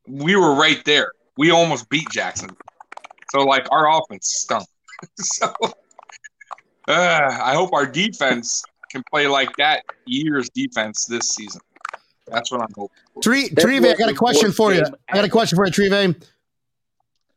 We 0.08 0.36
were 0.36 0.54
right 0.54 0.82
there. 0.84 1.12
We 1.36 1.50
almost 1.50 1.88
beat 1.90 2.08
Jacksonville. 2.10 2.56
So 3.30 3.40
like 3.40 3.66
our 3.70 3.98
offense 4.00 4.28
stunk. 4.28 4.66
so 5.18 5.52
uh, 6.88 7.38
I 7.42 7.54
hope 7.54 7.72
our 7.74 7.84
defense 7.86 8.62
can 8.96 9.04
play 9.10 9.26
like 9.26 9.50
that 9.58 9.84
year's 10.06 10.48
defense 10.50 11.04
this 11.06 11.28
season. 11.28 11.60
That's 12.26 12.50
what 12.50 12.60
I'm 12.62 12.68
hoping. 12.74 12.96
For. 13.14 13.22
Tri- 13.22 13.48
That 13.52 13.60
Trive, 13.62 13.84
I 13.84 13.94
got 13.94 14.10
a 14.10 14.14
question 14.14 14.50
for 14.52 14.72
you. 14.74 14.82
I 15.08 15.14
got 15.14 15.24
a 15.24 15.28
question 15.28 15.56
for 15.56 15.66
you, 15.66 15.72
Trive. 15.72 16.16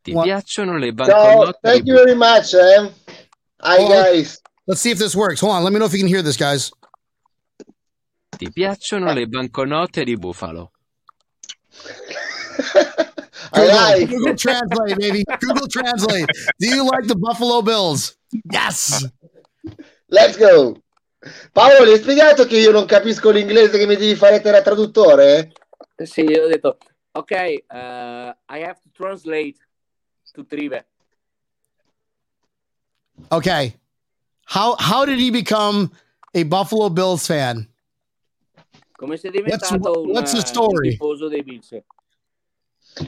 Ti 0.04 0.14
piacciono 0.14 0.80
le 0.80 0.92
banconote? 0.94 1.56
thank 1.64 1.86
you 1.86 1.94
very 1.94 2.16
much. 2.16 2.54
Eh? 2.54 2.90
Hi 3.62 3.78
Oh. 3.80 3.90
guys. 3.90 4.40
Let's 4.66 4.82
see 4.82 4.92
if 4.92 4.98
this 4.98 5.16
works. 5.16 5.42
Hold 5.42 5.54
on. 5.54 5.64
Let 5.64 5.74
me 5.74 5.80
know 5.80 5.86
if 5.86 5.94
you 5.94 6.00
can 6.00 6.08
hear 6.08 6.22
this, 6.22 6.38
guys. 6.38 6.72
Ti 8.38 8.48
piacciono 8.48 9.14
le 9.14 9.26
banconote 9.28 10.06
di 10.06 10.16
bufalo? 10.16 10.70
Google, 13.54 13.74
like. 13.76 14.10
Google 14.10 14.36
Translate, 14.36 14.98
baby. 14.98 15.24
Google 15.40 15.68
Translate. 15.68 16.26
Do 16.60 16.68
you 16.68 16.84
like 16.86 17.08
the 17.08 17.16
Buffalo 17.16 17.62
Bills? 17.62 18.16
Yes. 18.52 19.06
Let's 20.10 20.38
go. 20.38 20.78
Paolo, 21.52 21.86
gli 21.86 21.92
hai 21.92 21.98
spiegato 21.98 22.46
che 22.46 22.58
io 22.58 22.72
non 22.72 22.86
capisco 22.86 23.30
l'inglese 23.30 23.78
che 23.78 23.86
mi 23.86 23.96
devi 23.96 24.16
fare 24.16 24.40
te 24.40 24.52
da 24.52 24.62
traduttore? 24.62 25.52
Sì, 25.98 26.22
io 26.22 26.46
ho 26.46 26.48
detto, 26.48 26.78
ok, 27.12 27.32
uh, 27.32 27.76
I 27.76 28.64
have 28.64 28.80
to 28.82 28.90
translate 28.94 29.58
to 30.34 30.46
Trive. 30.46 30.86
Okay. 33.32 33.76
How 34.46 34.76
how 34.80 35.06
did 35.06 35.20
he 35.20 35.30
become 35.30 35.92
a 36.34 36.44
Buffalo 36.44 36.90
Bills 36.90 37.28
fan? 37.28 37.68
Come 38.94 39.18
sei 39.18 39.32
diventato 39.32 40.02
un, 40.02 40.10
what's 40.10 40.32
the 40.32 40.40
eh, 40.40 40.46
story? 40.46 40.88
un 40.88 40.92
tifoso 40.92 41.28
dei 41.28 41.44
Bills? 41.44 41.70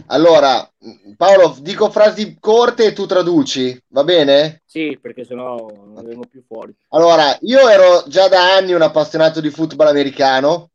Allora, 0.08 0.70
Paolo, 1.18 1.56
dico 1.60 1.90
frasi 1.90 2.38
corte 2.40 2.86
e 2.86 2.94
tu 2.94 3.06
traduci, 3.06 3.82
va 3.90 4.04
bene? 4.04 4.62
Sì, 4.66 4.98
perché 5.02 5.24
sennò 5.24 5.58
non 5.58 6.04
vengo 6.06 6.26
più 6.30 6.44
fuori. 6.46 6.76
Allora, 6.90 7.38
io 7.42 7.68
ero 7.68 8.04
già 8.08 8.28
da 8.28 8.56
anni 8.56 8.74
un 8.74 8.82
appassionato 8.82 9.42
di 9.42 9.50
football 9.50 9.88
americano. 9.88 10.70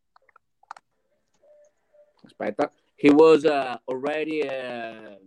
Aspetta. 2.23 2.71
He 2.95 3.09
was 3.11 3.43
uh, 3.43 3.77
already, 3.85 4.41
uh, 4.41 5.17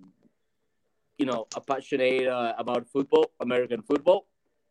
you 1.17 1.27
know, 1.27 1.47
passionate 1.65 2.27
uh, 2.27 2.55
about 2.57 2.87
football, 2.89 3.31
American 3.37 3.83
football. 3.83 4.25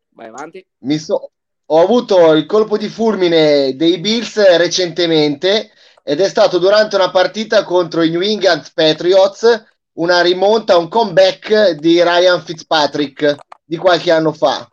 Vai 0.10 0.28
avanti. 0.28 0.66
Mi 0.80 0.98
so- 0.98 1.32
ho 1.72 1.82
avuto 1.82 2.34
il 2.34 2.46
colpo 2.46 2.78
di 2.78 2.90
fulmine 2.90 3.76
dei 3.76 4.00
Bills 4.00 4.58
recentemente 4.58 5.72
ed 6.10 6.22
è 6.22 6.28
stato 6.28 6.58
durante 6.58 6.96
una 6.96 7.12
partita 7.12 7.64
contro 7.64 8.02
i 8.02 8.10
New 8.10 8.22
England 8.22 8.74
Patriots, 8.74 9.64
una 10.00 10.24
rimonta, 10.24 10.76
un 10.76 10.88
comeback 10.88 11.74
di 11.74 12.02
Ryan 12.02 12.42
Fitzpatrick 12.42 13.36
di 13.64 13.78
qualche 13.78 14.10
anno 14.10 14.34
fa. 14.34 14.68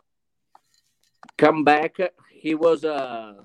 Come 1.35 1.61
back. 1.61 2.15
He 2.41 2.55
was 2.55 2.81
uh, 2.81 3.35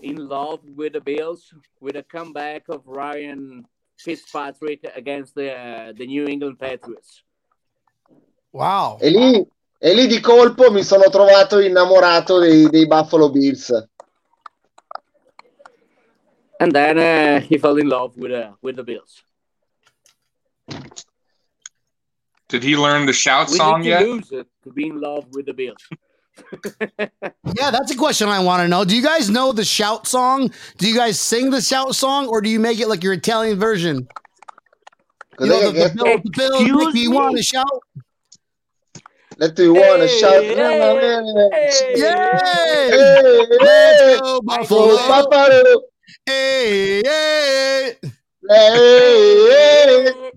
in 0.00 0.16
love 0.16 0.60
with 0.76 0.92
the 0.92 1.00
Bills 1.02 1.54
with 1.80 1.94
a 1.94 2.04
comeback 2.10 2.70
of 2.70 2.80
Ryan 2.86 3.68
Fitzpatrick 3.96 4.90
against 4.96 5.34
the 5.34 5.50
uh, 5.50 5.92
the 5.92 6.06
New 6.06 6.26
England 6.26 6.56
Patriots. 6.56 7.22
Wow. 8.52 8.96
E 8.98 9.10
lì, 9.10 9.46
e 9.78 9.92
lì 9.92 10.06
di 10.06 10.20
colpo 10.20 10.70
mi 10.70 10.82
sono 10.82 11.10
trovato 11.10 11.58
innamorato 11.58 12.38
dei, 12.38 12.66
dei 12.70 12.86
Buffalo 12.86 13.30
Bills. 13.30 13.88
And 16.60 16.72
then 16.72 16.98
uh, 16.98 17.40
he 17.40 17.56
fell 17.58 17.76
in 17.76 17.88
love 17.88 18.16
with 18.16 18.32
uh, 18.32 18.52
with 18.62 18.76
the 18.76 18.82
Bills. 18.84 19.22
Did 22.48 22.62
he 22.64 22.76
learn 22.76 23.06
the 23.06 23.12
shout 23.12 23.48
We 23.50 23.56
song 23.56 23.80
need 23.82 23.84
to 23.84 23.90
yet? 23.90 24.06
lose 24.06 24.32
it 24.32 24.46
to 24.64 24.72
be 24.72 24.86
in 24.88 25.00
love 25.00 25.26
with 25.32 25.46
the 25.46 25.54
Bills. 25.54 25.82
Yeah, 27.56 27.70
that's 27.70 27.90
a 27.90 27.96
question 27.96 28.28
I 28.28 28.40
want 28.40 28.60
to 28.62 28.68
know. 28.68 28.84
Do 28.84 28.94
you 28.94 29.02
guys 29.02 29.30
know 29.30 29.52
the 29.52 29.64
shout 29.64 30.06
song? 30.06 30.50
Do 30.76 30.86
you 30.86 30.94
guys 30.94 31.18
sing 31.18 31.50
the 31.50 31.62
shout 31.62 31.94
song 31.94 32.28
or 32.28 32.40
do 32.42 32.50
you 32.50 32.60
make 32.60 32.78
it 32.78 32.88
like 32.88 33.02
your 33.02 33.14
Italian 33.14 33.58
version? 33.58 34.06
You 35.40 35.46
know, 35.46 35.72
the, 35.72 35.72
che 35.72 35.88
the, 35.88 35.94
Bills, 35.94 36.20
the 36.24 36.30
Bills 36.30 36.60
Excuse 36.60 36.86
make 36.86 36.94
me 36.94 37.08
me? 37.08 37.16
want 37.16 37.36
to 37.38 37.42
shout. 37.42 37.82
Let 39.38 39.58
you 39.58 39.72
wanna 39.74 40.06
Hey, 40.06 40.18
shout. 40.20 40.42
hey, 40.42 40.50
Hey, 41.52 41.94
Yay! 41.96 42.06
hey, 42.90 43.46
Let's 43.50 44.02
go, 44.02 44.20
Oh, 44.22 44.40
Buffalo. 44.42 44.96
Buffalo. 45.08 45.48
Hey, 45.48 45.50
hey. 45.50 45.56
Hey, 45.56 45.62
hey. 45.64 45.87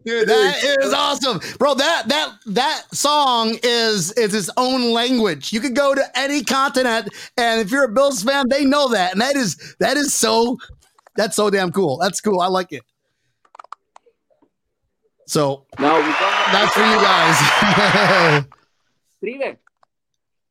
Dude, 0.03 0.27
that 0.27 0.63
is 0.63 0.93
awesome, 0.93 1.39
bro. 1.57 1.75
That 1.75 2.07
that 2.07 2.33
that 2.47 2.83
song 2.93 3.57
is 3.63 4.11
is 4.13 4.33
its 4.33 4.49
own 4.57 4.91
language. 4.91 5.53
You 5.53 5.59
could 5.59 5.75
go 5.75 5.93
to 5.93 6.03
any 6.15 6.43
continent, 6.43 7.09
and 7.37 7.61
if 7.61 7.71
you're 7.71 7.85
a 7.85 7.91
Bills 7.91 8.23
fan, 8.23 8.49
they 8.49 8.65
know 8.65 8.89
that, 8.89 9.13
and 9.13 9.21
that 9.21 9.35
is 9.35 9.75
that 9.79 9.97
is 9.97 10.13
so 10.13 10.57
that's 11.15 11.35
so 11.35 11.49
damn 11.49 11.71
cool. 11.71 11.97
That's 11.99 12.19
cool. 12.21 12.41
I 12.41 12.47
like 12.47 12.71
it. 12.71 12.83
So 15.27 15.65
now 15.79 15.95
we 15.97 16.03
don't. 16.03 16.51
that's 16.51 16.73
for 16.73 16.81
you 16.81 16.99
guys. 16.99 18.45
Trive, 19.21 19.59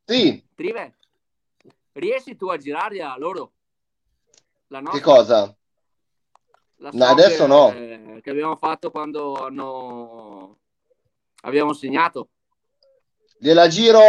Sì, 0.06 0.42
Trive, 0.54 0.94
riesci 1.92 2.36
tu 2.36 2.48
a 2.48 2.56
girarli 2.56 3.00
a 3.00 3.16
loro? 3.18 3.52
La 4.72 4.82
che 4.82 5.00
cosa? 5.00 5.52
la 6.76 6.90
No, 6.92 7.04
adesso 7.06 7.42
che, 7.42 7.48
no. 7.48 7.72
eh, 7.72 8.20
che 8.22 8.30
abbiamo 8.30 8.54
fatto 8.56 8.90
quando 8.90 9.34
hanno 9.34 10.58
abbiamo 11.42 11.72
segnato. 11.72 12.28
Gliela 13.38 13.66
giro, 13.66 14.00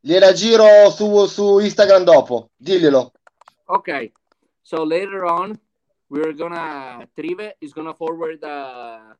gliela 0.00 0.32
giro 0.32 0.90
su, 0.90 1.26
su 1.26 1.58
Instagram 1.58 2.04
dopo. 2.04 2.50
Diglielo. 2.56 3.12
Okay, 3.64 4.12
so 4.62 4.84
later 4.84 5.24
on, 5.24 5.58
we're 6.08 6.32
gonna 6.32 7.06
Trive 7.14 7.56
is 7.58 7.72
gonna 7.72 7.92
forward 7.94 8.40
the 8.40 9.16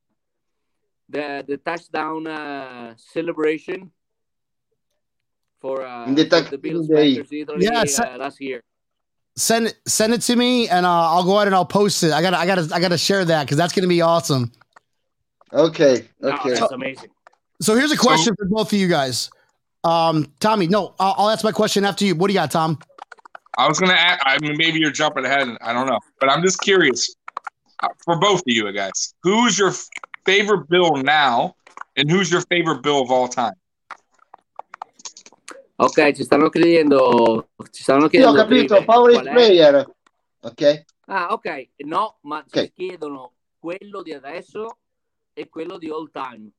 the 1.08 1.44
the 1.44 1.58
touchdown 1.58 2.26
uh, 2.26 2.94
celebration 2.96 3.90
for, 5.58 5.82
uh, 5.84 6.06
the 6.14 6.24
for 6.24 6.50
the 6.50 6.58
Bills 6.58 6.88
Italy 6.88 7.64
Yeah, 7.64 7.84
so- 7.84 8.04
uh, 8.04 8.16
last 8.16 8.40
year. 8.40 8.62
Send 9.38 9.66
it 9.68 9.78
send 9.86 10.12
it 10.12 10.20
to 10.22 10.36
me, 10.36 10.68
and 10.68 10.84
uh, 10.84 10.90
I'll 11.10 11.24
go 11.24 11.36
ahead 11.36 11.46
and 11.48 11.54
I'll 11.54 11.64
post 11.64 12.02
it. 12.02 12.12
I 12.12 12.20
gotta 12.22 12.38
I 12.38 12.46
gotta 12.46 12.68
I 12.74 12.80
gotta 12.80 12.98
share 12.98 13.24
that 13.24 13.44
because 13.44 13.56
that's 13.56 13.72
gonna 13.72 13.88
be 13.88 14.00
awesome. 14.02 14.52
Ok, 15.52 16.06
No, 16.20 16.30
ok. 16.32 16.50
that's 16.50 16.72
amazing. 16.72 17.08
So 17.62 17.74
here's 17.74 17.90
a 17.92 17.96
So- 17.96 18.02
question 18.02 18.34
for 18.36 18.44
both 18.46 18.72
of 18.72 18.78
you 18.78 18.88
guys. 18.88 19.30
Um, 19.84 20.26
Tommy, 20.40 20.66
no, 20.66 20.94
I'll, 20.98 21.14
I'll 21.16 21.30
ask 21.30 21.44
my 21.44 21.52
question 21.52 21.84
after 21.84 22.04
you. 22.04 22.14
What 22.14 22.26
do 22.26 22.34
you 22.34 22.38
got, 22.40 22.50
Tom? 22.50 22.78
I 23.56 23.66
was 23.68 23.78
gonna. 23.78 23.94
Ask, 23.94 24.22
I 24.26 24.38
mean, 24.40 24.56
maybe 24.56 24.78
you're 24.78 24.90
jumping 24.92 25.24
ahead. 25.24 25.48
I 25.62 25.72
don't 25.72 25.86
know, 25.86 25.98
but 26.20 26.28
I'm 26.30 26.42
just 26.42 26.60
curious 26.60 27.14
uh, 27.82 27.88
for 28.04 28.18
both 28.18 28.40
of 28.40 28.44
you 28.46 28.70
guys. 28.72 29.14
Who's 29.22 29.58
your 29.58 29.72
favorite 30.26 30.68
Bill 30.68 30.96
now, 30.96 31.54
and 31.96 32.10
who's 32.10 32.30
your 32.30 32.42
favorite 32.42 32.82
Bill 32.82 33.00
of 33.00 33.10
all 33.10 33.28
time? 33.28 33.54
Ok, 35.80 36.12
ci 36.12 36.24
stanno 36.24 36.48
chiedendo. 36.48 37.50
Ci 37.70 37.82
stanno 37.82 38.08
ho 38.08 38.08
chiedendo. 38.08 38.32
capito, 38.32 38.74
Drive, 38.74 38.84
favorite 38.84 39.10
qual 39.10 39.26
è? 39.26 39.32
player. 39.32 39.86
Ok? 40.40 40.84
Ah, 41.06 41.28
ok. 41.32 41.68
No, 41.84 42.18
ma 42.22 42.44
Ok. 42.46 42.56
ci 42.56 42.70
chiedono 42.72 43.34
quello 43.58 44.02
di 44.02 44.12
adesso 44.12 44.78
e 45.32 45.48
quello 45.48 45.78
di 45.78 45.88
all 45.88 46.10
time. 46.10 46.50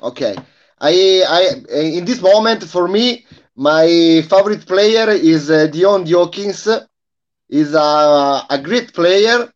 Okay. 0.00 0.34
I, 0.80 1.22
I, 1.26 1.96
in 1.96 2.04
this 2.04 2.20
moment, 2.20 2.64
for 2.64 2.88
me, 2.88 3.24
my 3.56 4.22
favorite 4.28 4.66
player 4.66 5.10
is 5.10 5.50
uh, 5.50 5.66
Dion 5.66 6.04
Dawkins. 6.04 6.68
He's 7.48 7.74
a, 7.74 8.46
a 8.48 8.58
great 8.62 8.92
player 8.92 9.52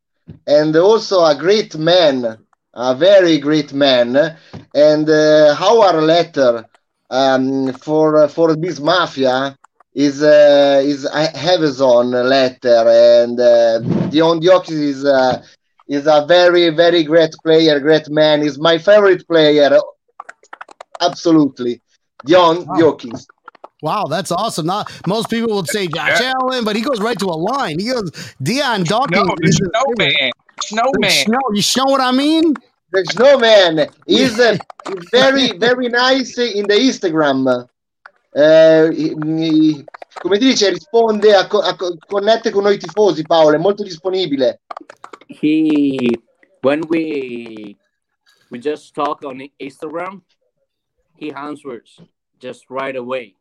and 0.46 0.75
also 0.77 1.25
a 1.25 1.35
great 1.35 1.77
man, 1.77 2.38
a 2.75 2.94
very 2.94 3.38
great 3.38 3.72
man. 3.72 4.37
And 4.75 5.09
uh, 5.09 5.57
our 5.61 6.01
letter 6.03 6.68
um, 7.12 7.72
for 7.75 8.27
for 8.29 8.57
this 8.57 8.81
mafia 8.81 9.57
is 9.94 10.22
uh, 10.22 10.81
is 10.83 11.07
Amazon 11.12 12.11
letter, 12.11 12.85
and 13.22 13.38
uh, 13.38 13.79
Dion 14.09 14.40
Dawkins 14.40 14.81
is 14.81 15.05
uh, 15.05 15.42
is 15.88 16.07
a 16.07 16.25
very 16.27 16.70
very 16.70 17.05
great 17.05 17.35
player, 17.44 17.79
great 17.79 18.09
man. 18.09 18.42
Is 18.42 18.59
my 18.59 18.79
favorite 18.79 19.27
player 19.29 19.79
absolutely. 21.01 21.81
Dion 22.25 22.64
Wow. 22.66 22.77
Dawkins. 22.79 23.27
Wow, 23.83 24.05
that's 24.09 24.31
awesome. 24.31 24.66
Not 24.66 24.90
most 25.07 25.29
people 25.29 25.57
would 25.57 25.68
say 25.68 25.88
Josh 25.88 26.20
Allen, 26.20 26.64
but 26.64 26.77
he 26.77 26.83
goes 26.83 27.01
right 27.01 27.18
to 27.18 27.27
a 27.27 27.38
line. 27.53 27.79
He 27.81 27.87
goes 27.90 28.11
Dion 28.42 28.85
Dawkins. 28.85 29.11
No, 29.27 29.35
the 29.37 29.48
is 29.48 29.59
his 29.59 29.70
favorite. 29.75 29.75
snowman. 29.98 30.31
Snowman. 30.62 31.11
Snow, 31.11 31.38
you 31.53 31.62
know 31.85 31.90
what 31.92 32.01
I 32.01 32.12
mean? 32.12 32.55
The 32.92 33.05
snowman 33.07 33.88
is 34.07 34.38
uh, 34.38 34.55
very 35.11 35.57
very 35.57 35.88
nice 35.88 36.37
in 36.37 36.66
the 36.66 36.74
Instagram. 36.74 37.66
Eh, 38.35 39.14
come 40.20 40.38
ti 40.38 40.46
dice, 40.46 40.68
risponde, 40.70 41.35
a, 41.35 41.46
co- 41.46 41.62
a 41.62 41.74
co- 41.74 41.96
connette 42.07 42.50
con 42.50 42.64
noi 42.64 42.76
tifosi, 42.76 43.22
Paolo, 43.22 43.55
è 43.55 43.59
molto 43.59 43.83
disponibile. 43.83 44.61
He 45.26 46.18
when 46.61 46.83
we 46.90 47.76
we 48.50 48.59
just 48.59 48.94
talk 48.94 49.24
on 49.24 49.40
Instagram, 49.59 50.20
he 51.16 51.33
answers 51.33 51.98
just 52.38 52.66
right 52.68 52.96
away, 52.96 53.35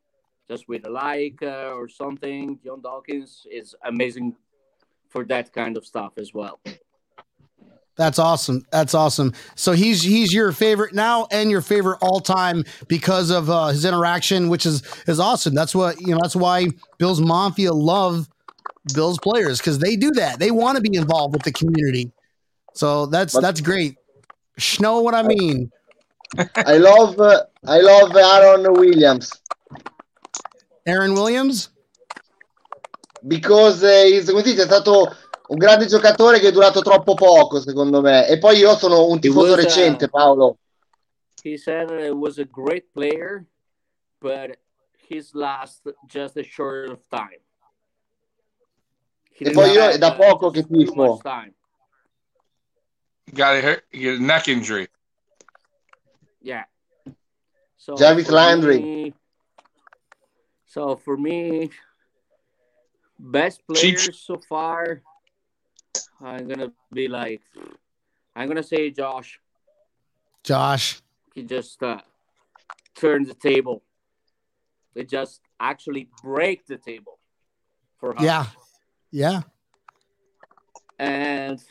just 0.47 0.69
with 0.69 0.85
a 0.85 0.89
like 0.89 1.43
uh, 1.43 1.75
or 1.75 1.89
something. 1.89 2.57
John 2.63 2.79
Dawkins 2.81 3.45
is 3.51 3.75
amazing 3.83 4.33
for 5.09 5.25
that 5.25 5.51
kind 5.51 5.75
of 5.75 5.85
stuff 5.85 6.13
as 6.17 6.33
well. 6.33 6.61
That's 8.01 8.17
awesome. 8.17 8.65
That's 8.71 8.95
awesome. 8.95 9.31
So 9.53 9.73
he's 9.73 10.01
he's 10.01 10.33
your 10.33 10.51
favorite 10.51 10.95
now 10.95 11.27
and 11.29 11.51
your 11.51 11.61
favorite 11.61 11.99
all 12.01 12.19
time 12.19 12.63
because 12.87 13.29
of 13.29 13.47
uh, 13.47 13.67
his 13.67 13.85
interaction, 13.85 14.49
which 14.49 14.65
is 14.65 14.81
is 15.05 15.19
awesome. 15.19 15.53
That's 15.53 15.75
what 15.75 16.01
you 16.01 16.07
know. 16.07 16.17
That's 16.19 16.35
why 16.35 16.69
Bills 16.97 17.21
Mafia 17.21 17.71
love 17.71 18.27
Bills 18.95 19.19
players 19.19 19.59
because 19.59 19.77
they 19.77 19.95
do 19.95 20.09
that. 20.13 20.39
They 20.39 20.49
want 20.49 20.77
to 20.77 20.81
be 20.81 20.97
involved 20.97 21.35
with 21.35 21.43
the 21.43 21.51
community. 21.51 22.11
So 22.73 23.05
that's 23.05 23.33
But- 23.35 23.41
that's 23.41 23.61
great. 23.61 23.97
Know 24.79 25.01
what 25.01 25.13
I 25.13 25.21
mean? 25.21 25.69
I 26.55 26.77
love 26.77 27.19
uh, 27.19 27.43
I 27.67 27.81
love 27.81 28.15
Aaron 28.15 28.73
Williams 28.73 29.31
Aaron 30.87 31.13
Williams. 31.13 31.69
because 33.27 33.81
he's, 33.81 34.25
come 34.27 34.41
è 34.41 34.65
stato 34.65 35.15
un 35.51 35.57
grande 35.57 35.85
giocatore 35.85 36.39
che 36.39 36.47
è 36.47 36.51
durato 36.51 36.81
troppo 36.81 37.13
poco, 37.13 37.59
secondo 37.59 38.01
me. 38.01 38.27
E 38.27 38.37
poi 38.37 38.57
io 38.57 38.75
sono 38.77 39.07
un 39.07 39.19
tifoso 39.19 39.55
recente, 39.55 40.09
Paolo. 40.09 40.57
He 41.43 41.57
said 41.57 41.91
it 41.91 42.13
was 42.13 42.37
a 42.37 42.45
great 42.45 42.85
player, 42.93 43.45
but 44.19 44.57
his 45.09 45.33
last 45.33 45.81
just 46.07 46.37
a 46.37 46.43
short 46.43 46.89
of 46.89 46.99
time. 47.09 47.41
He 49.37 49.49
E 49.49 49.51
poi 49.51 49.71
io 49.71 49.89
è 49.89 49.97
da 49.97 50.13
poco 50.13 50.51
che 50.51 50.65
tifo. 50.65 51.19
Got 53.33 53.63
a, 53.63 53.83
a 53.91 54.17
neck 54.19 54.47
injury. 54.47 54.87
Yeah. 56.39 56.65
So 57.75 57.95
Jarvis 57.95 58.29
Landry. 58.29 58.79
me- 58.79 59.13
so 60.65 60.95
for 60.95 61.17
me, 61.17 61.69
best 63.17 63.61
players 63.65 64.19
so 64.19 64.37
far, 64.37 65.01
I'm 66.21 66.47
gonna 66.47 66.71
be 66.93 67.07
like, 67.07 67.41
I'm 68.35 68.47
gonna 68.47 68.63
say 68.63 68.89
Josh. 68.91 69.39
Josh. 70.43 71.01
He 71.33 71.43
just 71.43 71.81
uh, 71.81 72.01
turned 72.95 73.27
the 73.27 73.33
table. 73.33 73.83
They 74.93 75.03
just 75.03 75.41
actually 75.59 76.09
break 76.21 76.65
the 76.67 76.77
table 76.77 77.19
for 77.99 78.15
us. 78.15 78.23
Yeah. 78.23 78.45
Yeah. 79.11 79.41
And 80.99 81.61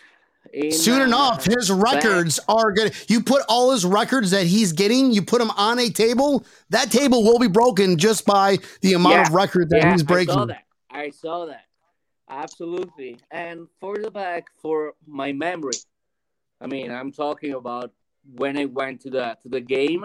Soon 0.70 1.02
uh, 1.02 1.04
enough, 1.04 1.44
his 1.44 1.70
records 1.70 2.40
are 2.48 2.72
good. 2.72 2.92
You 3.08 3.22
put 3.22 3.42
all 3.48 3.70
his 3.70 3.84
records 3.84 4.32
that 4.32 4.46
he's 4.46 4.72
getting, 4.72 5.12
you 5.12 5.22
put 5.22 5.38
them 5.38 5.50
on 5.52 5.78
a 5.78 5.90
table. 5.90 6.44
That 6.70 6.90
table 6.90 7.22
will 7.22 7.38
be 7.38 7.46
broken 7.46 7.96
just 7.96 8.24
by 8.24 8.58
the 8.80 8.94
amount 8.94 9.28
of 9.28 9.34
record 9.34 9.70
that 9.70 9.82
yeah, 9.82 9.92
he's 9.92 10.02
breaking. 10.02 10.34
I 10.34 10.38
saw 10.38 10.44
that. 10.46 10.64
I 10.90 11.10
saw 11.10 11.46
that. 11.46 11.64
Absolutely. 12.30 13.18
And 13.30 13.66
for 13.80 13.96
the 13.98 14.10
back, 14.10 14.46
for 14.62 14.94
my 15.06 15.32
memory, 15.32 15.74
I 16.60 16.66
mean, 16.66 16.90
I'm 16.90 17.10
talking 17.10 17.54
about 17.54 17.92
when 18.34 18.56
I 18.56 18.66
went 18.66 19.00
to 19.02 19.10
the 19.10 19.36
to 19.42 19.48
the 19.48 19.60
game. 19.60 20.04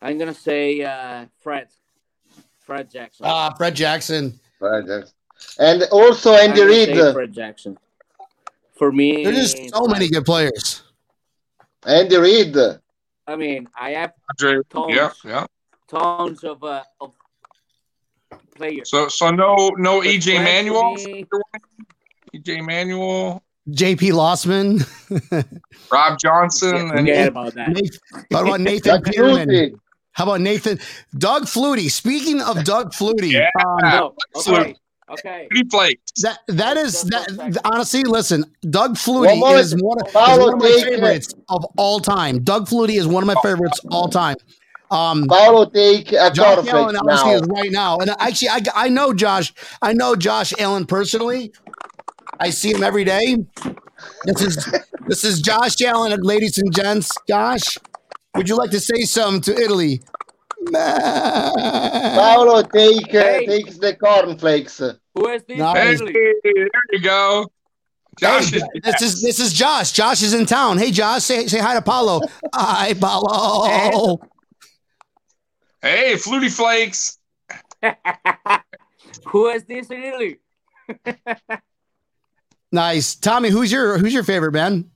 I'm 0.00 0.18
gonna 0.18 0.34
say 0.34 0.82
uh, 0.82 1.26
Fred, 1.42 1.68
Fred 2.60 2.90
Jackson. 2.90 3.26
Ah, 3.26 3.52
Fred 3.56 3.74
Jackson. 3.74 4.38
Fred 4.58 4.86
Jackson. 4.86 5.14
And 5.58 5.82
also 5.90 6.34
Andy 6.34 6.60
gonna 6.60 6.70
Reid. 6.70 7.12
Fred 7.12 7.32
Jackson. 7.32 7.76
For 8.76 8.92
me, 8.92 9.24
There's 9.24 9.54
just 9.54 9.74
so 9.74 9.86
many 9.86 10.08
good 10.08 10.24
players. 10.24 10.84
Andre 11.84 12.18
Reed. 12.18 12.56
I 13.26 13.34
mean, 13.36 13.68
I 13.78 13.90
have 13.90 14.12
Andre, 14.30 14.62
Tons. 14.70 14.94
yeah, 14.94 15.10
yeah. 15.24 15.46
tons 15.88 16.44
of 16.44 16.62
uh, 16.62 16.84
of 17.00 17.17
players. 18.58 18.90
So, 18.90 19.08
so 19.08 19.30
no, 19.30 19.70
no 19.78 20.00
But 20.00 20.06
EJ 20.08 20.34
Fred 20.34 20.44
Manuel. 20.44 20.96
EJ 22.34 22.66
Manuel, 22.66 23.42
JP 23.70 24.12
Losman. 24.12 25.50
Rob 25.92 26.18
Johnson, 26.18 26.74
Yeah, 26.76 26.80
and 26.82 26.90
forget 26.98 27.28
about 27.28 27.54
that. 27.54 27.68
Nathan, 27.70 28.26
how 28.32 28.42
about 28.44 28.60
Nathan 28.60 29.02
Peterman? 29.02 29.80
How 30.12 30.24
about 30.24 30.40
Nathan? 30.40 30.78
Doug 31.16 31.44
Flutie. 31.44 31.90
Speaking 31.90 32.40
of 32.42 32.64
Doug 32.64 32.92
Flutie, 32.92 33.30
Yeah. 33.32 33.48
um, 33.64 33.78
No, 33.82 34.14
okay, 34.36 34.74
okay. 35.10 35.46
Pretty 35.50 35.68
flakes. 35.70 36.12
that 36.22 36.40
that 36.48 36.76
is 36.76 37.02
that 37.04 37.58
honestly. 37.64 38.02
Listen, 38.04 38.44
Doug 38.68 38.90
One 38.90 38.96
Flutie 38.96 39.38
more- 39.38 39.56
is 39.56 39.74
one, 39.80 39.98
of, 40.02 40.08
is 40.08 40.14
one 40.14 40.54
of 40.54 40.60
my 40.60 40.80
favorites 40.82 41.34
of 41.48 41.64
all 41.76 42.00
time. 42.00 42.42
Doug 42.42 42.66
Flutie 42.68 42.98
is 42.98 43.06
one 43.06 43.22
of 43.22 43.26
my 43.28 43.40
favorites 43.42 43.78
all 43.90 44.08
time. 44.08 44.36
Um, 44.90 45.26
Paolo 45.28 45.66
take 45.66 46.12
a 46.12 46.30
Josh 46.30 46.66
Allen 46.66 46.96
cornflakes 46.96 46.98
obviously 47.00 47.30
now. 47.30 47.36
is 47.36 47.42
right 47.48 47.70
now, 47.70 47.96
and 47.98 48.10
actually, 48.18 48.48
I, 48.48 48.60
I 48.74 48.88
know 48.88 49.12
Josh. 49.12 49.52
I 49.82 49.92
know 49.92 50.16
Josh 50.16 50.54
Allen 50.58 50.86
personally. 50.86 51.52
I 52.40 52.50
see 52.50 52.72
him 52.72 52.82
every 52.82 53.04
day. 53.04 53.36
This 54.24 54.40
is 54.42 54.74
this 55.06 55.24
is 55.24 55.40
Josh 55.42 55.80
Allen, 55.82 56.18
ladies 56.22 56.56
and 56.58 56.74
gents. 56.74 57.10
Josh, 57.28 57.76
would 58.34 58.48
you 58.48 58.56
like 58.56 58.70
to 58.70 58.80
say 58.80 59.02
something 59.02 59.40
to 59.54 59.60
Italy? 59.60 60.00
Paolo 60.72 62.62
take 62.62 63.14
uh, 63.14 63.22
Hey. 63.22 63.46
takes 63.46 63.78
the 63.78 63.94
cornflakes. 63.96 64.78
Who 64.78 65.28
is 65.28 65.42
this? 65.44 65.58
Nice. 65.58 66.00
Hey, 66.00 66.12
there 66.44 66.68
you 66.92 67.00
go. 67.00 67.46
Josh 68.18 68.50
Hey, 68.50 68.58
is 68.58 68.82
this 68.82 69.02
is 69.02 69.22
this 69.22 69.38
is 69.38 69.52
Josh. 69.52 69.92
Josh 69.92 70.22
is 70.22 70.34
in 70.34 70.46
town. 70.46 70.78
Hey, 70.78 70.90
Josh, 70.90 71.22
say 71.24 71.46
say 71.46 71.58
hi 71.58 71.74
to 71.74 71.82
Paolo. 71.82 72.20
Hi, 72.54 72.94
Paolo. 72.94 74.18
Hey, 75.82 76.14
Flutie 76.14 76.50
Flakes. 76.50 77.18
Who 79.26 79.48
is 79.48 79.64
this 79.64 79.90
in 79.90 80.02
Italy? 80.02 80.38
Nice, 82.70 83.14
Tommy. 83.14 83.48
Who's 83.48 83.72
your 83.72 83.98
who's 83.98 84.12
your 84.12 84.22
favorite 84.22 84.52
man? 84.52 84.90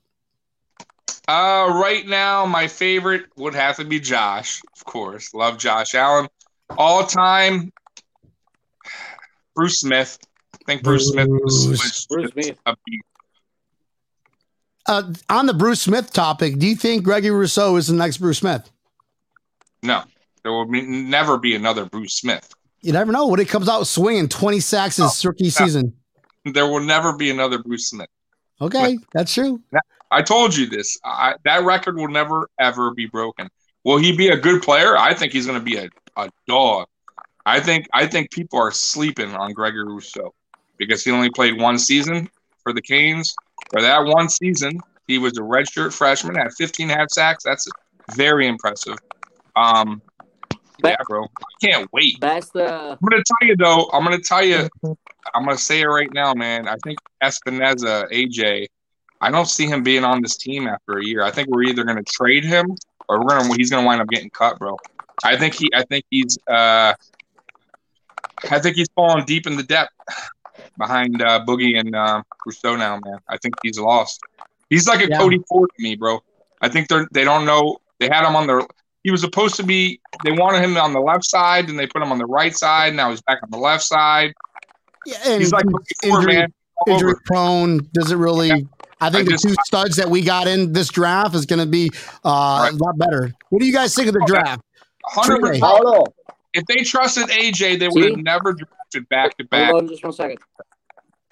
Uh, 1.27 1.68
right 1.71 2.07
now, 2.07 2.45
my 2.45 2.68
favorite 2.68 3.27
would 3.37 3.55
have 3.55 3.77
to 3.77 3.85
be 3.85 3.99
Josh, 3.99 4.61
of 4.77 4.85
course. 4.85 5.33
Love 5.33 5.57
Josh 5.57 5.95
Allen. 5.95 6.29
All 6.77 7.07
time, 7.07 7.73
Bruce 9.55 9.81
Smith. 9.81 10.18
I 10.55 10.59
think 10.66 10.83
Bruce, 10.83 11.09
Smith 11.09 11.29
was, 11.29 12.07
Bruce. 12.09 12.33
Smith. 12.33 12.59
a 12.66 12.77
beast. 12.85 13.05
Uh, 14.85 15.12
on 15.31 15.47
the 15.47 15.55
Bruce 15.55 15.81
Smith 15.81 16.12
topic, 16.12 16.59
do 16.59 16.66
you 16.66 16.77
think 16.77 17.05
Gregory 17.05 17.31
Rousseau 17.31 17.77
is 17.77 17.87
the 17.87 17.95
next 17.95 18.18
Bruce 18.18 18.38
Smith? 18.38 18.71
No, 19.83 20.03
there 20.42 20.52
will 20.52 20.66
be, 20.66 20.83
never 20.83 21.38
be 21.38 21.55
another 21.55 21.87
Bruce 21.87 22.16
Smith. 22.16 22.52
You 22.81 22.92
never 22.92 23.12
know. 23.12 23.28
When 23.28 23.40
it 23.40 23.48
comes 23.48 23.68
out 23.68 23.87
swinging, 23.87 24.28
twenty 24.28 24.61
sacks 24.61 24.96
his 24.96 25.24
rookie 25.24 25.50
season. 25.50 25.94
There 26.44 26.66
will 26.66 26.81
never 26.81 27.16
be 27.16 27.31
another 27.31 27.62
Bruce 27.62 27.88
Smith. 27.88 28.09
Okay, 28.61 28.98
that's 29.12 29.33
true. 29.33 29.62
I 30.11 30.22
told 30.22 30.57
you 30.57 30.66
this. 30.66 30.98
I, 31.05 31.35
that 31.44 31.64
record 31.64 31.96
will 31.96 32.09
never 32.09 32.48
ever 32.59 32.92
be 32.92 33.07
broken. 33.07 33.48
Will 33.85 33.98
he 33.98 34.16
be 34.16 34.28
a 34.28 34.37
good 34.37 34.62
player? 34.62 34.96
I 34.96 35.14
think 35.14 35.33
he's 35.33 35.46
going 35.46 35.59
to 35.59 35.64
be 35.64 35.76
a, 35.76 35.88
a 36.16 36.31
dog. 36.46 36.87
I 37.46 37.61
think 37.61 37.88
I 37.92 38.07
think 38.07 38.31
people 38.31 38.59
are 38.59 38.70
sleeping 38.70 39.35
on 39.35 39.52
Gregory 39.52 39.85
Rousseau 39.85 40.35
because 40.76 41.05
he 41.05 41.11
only 41.11 41.31
played 41.31 41.61
one 41.61 41.78
season 41.78 42.28
for 42.62 42.72
the 42.72 42.83
Canes. 42.83 43.35
For 43.70 43.81
that 43.81 44.05
one 44.05 44.28
season, 44.28 44.81
he 45.07 45.18
was 45.18 45.37
a 45.38 45.42
redshirt 45.42 45.92
freshman, 45.92 46.35
had 46.35 46.52
15 46.52 46.88
half 46.88 47.11
sacks. 47.11 47.44
That's 47.44 47.66
very 48.14 48.46
impressive. 48.46 48.96
Um, 49.57 50.02
yeah, 50.85 50.97
bro, 51.09 51.25
I 51.25 51.45
can't 51.66 51.88
wait. 51.92 52.21
That's 52.21 52.51
the 52.51 52.66
I'm 52.73 53.09
gonna 53.09 53.23
tell 53.25 53.49
you 53.49 53.57
though. 53.57 53.90
I'm 53.92 54.05
gonna 54.05 54.18
tell 54.18 54.45
you. 54.45 54.68
I'm 55.35 55.45
gonna 55.45 55.57
say 55.57 55.81
it 55.81 55.87
right 55.87 56.12
now, 56.12 56.35
man. 56.35 56.68
I 56.68 56.77
think 56.85 56.99
Epenesa, 57.23 58.11
AJ. 58.11 58.66
I 59.21 59.31
don't 59.31 59.47
see 59.47 59.66
him 59.66 59.83
being 59.83 60.05
on 60.05 60.21
this 60.21 60.37
team 60.37 60.66
after 60.66 60.99
a 60.99 61.05
year. 61.05 61.23
I 61.23 61.31
think 61.31 61.49
we're 61.49 61.62
either 61.64 61.85
gonna 61.85 62.03
trade 62.03 62.45
him 62.45 62.75
or 63.09 63.21
we're 63.21 63.38
gonna 63.38 63.55
he's 63.57 63.71
gonna 63.71 63.87
wind 63.87 64.01
up 64.01 64.09
getting 64.09 64.31
cut, 64.31 64.59
bro. 64.59 64.77
I 65.25 65.37
think 65.37 65.55
he. 65.55 65.68
I 65.75 65.83
think 65.85 66.05
he's. 66.11 66.38
uh 66.49 66.95
I 68.51 68.59
think 68.59 68.77
he's 68.77 68.88
falling 68.97 69.25
deep 69.25 69.47
in 69.47 69.57
the 69.57 69.62
depth 69.62 69.92
behind 70.77 71.23
uh, 71.23 71.45
Boogie 71.47 71.79
and 71.79 71.95
uh, 71.95 72.23
Rousseau 72.45 72.77
now, 72.77 72.99
man. 73.05 73.18
I 73.29 73.37
think 73.38 73.55
he's 73.62 73.79
lost. 73.79 74.21
He's 74.68 74.88
like 74.88 75.05
a 75.05 75.09
Yeah. 75.09 75.18
Cody 75.18 75.38
Ford 75.49 75.71
to 75.77 75.83
me, 75.83 75.95
bro. 75.97 76.21
I 76.61 76.68
think 76.68 76.88
they're 76.88 77.07
they 77.12 77.25
don't 77.25 77.45
know. 77.45 77.79
They 78.01 78.09
had 78.11 78.27
him 78.27 78.35
on 78.37 78.47
the. 78.47 78.66
He 79.05 79.11
was 79.11 79.21
supposed 79.21 79.57
to 79.57 79.62
be. 79.65 80.01
They 80.25 80.31
wanted 80.33 80.62
him 80.62 80.77
on 80.77 80.93
the 80.93 81.01
left 81.01 81.25
side, 81.25 81.69
and 81.69 81.79
they 81.79 81.87
put 81.87 82.03
him 82.03 82.12
on 82.12 82.19
the 82.19 82.27
right 82.27 82.57
side. 82.57 82.95
Now 82.95 83.11
he's 83.11 83.21
back 83.23 83.38
on 83.43 83.51
the 83.51 83.59
left 83.59 83.83
side. 83.83 84.33
Yeah, 85.07 85.17
and 85.27 85.41
He's 85.41 85.53
like 85.53 85.65
injury, 86.05 86.37
man. 86.37 86.53
Injury 86.87 87.15
prone. 87.27 87.88
Does 87.93 88.12
it 88.12 88.17
really? 88.17 88.51
I 89.01 89.11
think 89.11 89.23
I 89.23 89.25
the 89.25 89.31
just- 89.33 89.45
two 89.45 89.55
studs 89.65 89.97
that 89.97 90.09
we 90.09 90.23
got 90.23 90.47
in 90.47 90.73
this 90.73 90.88
draft 90.88 91.35
is 91.35 91.47
going 91.47 91.59
to 91.59 91.67
be 91.67 91.91
uh, 92.25 92.71
a 92.71 92.77
lot 92.77 92.97
better. 92.97 93.33
What 93.51 93.61
do 93.61 93.67
you 93.67 93.73
guys 93.73 93.95
think 93.95 94.07
of 94.09 94.15
the 94.15 94.21
Okay. 94.23 94.33
draft? 94.35 94.62
Hundred 95.05 95.41
percent. 95.41 95.61
Paolo, 95.62 96.05
If 96.53 96.65
they 96.67 96.85
trusted 96.85 97.29
AJ, 97.31 97.79
they 97.81 97.88
would 97.88 98.05
have 98.05 98.19
never 98.19 98.53
drafted 98.53 99.09
back 99.09 99.37
to 99.38 99.45
back. 99.47 99.71
Hold 99.73 99.83
on 99.85 99.88
just 99.88 100.05
one 100.05 100.12
second. 100.12 100.38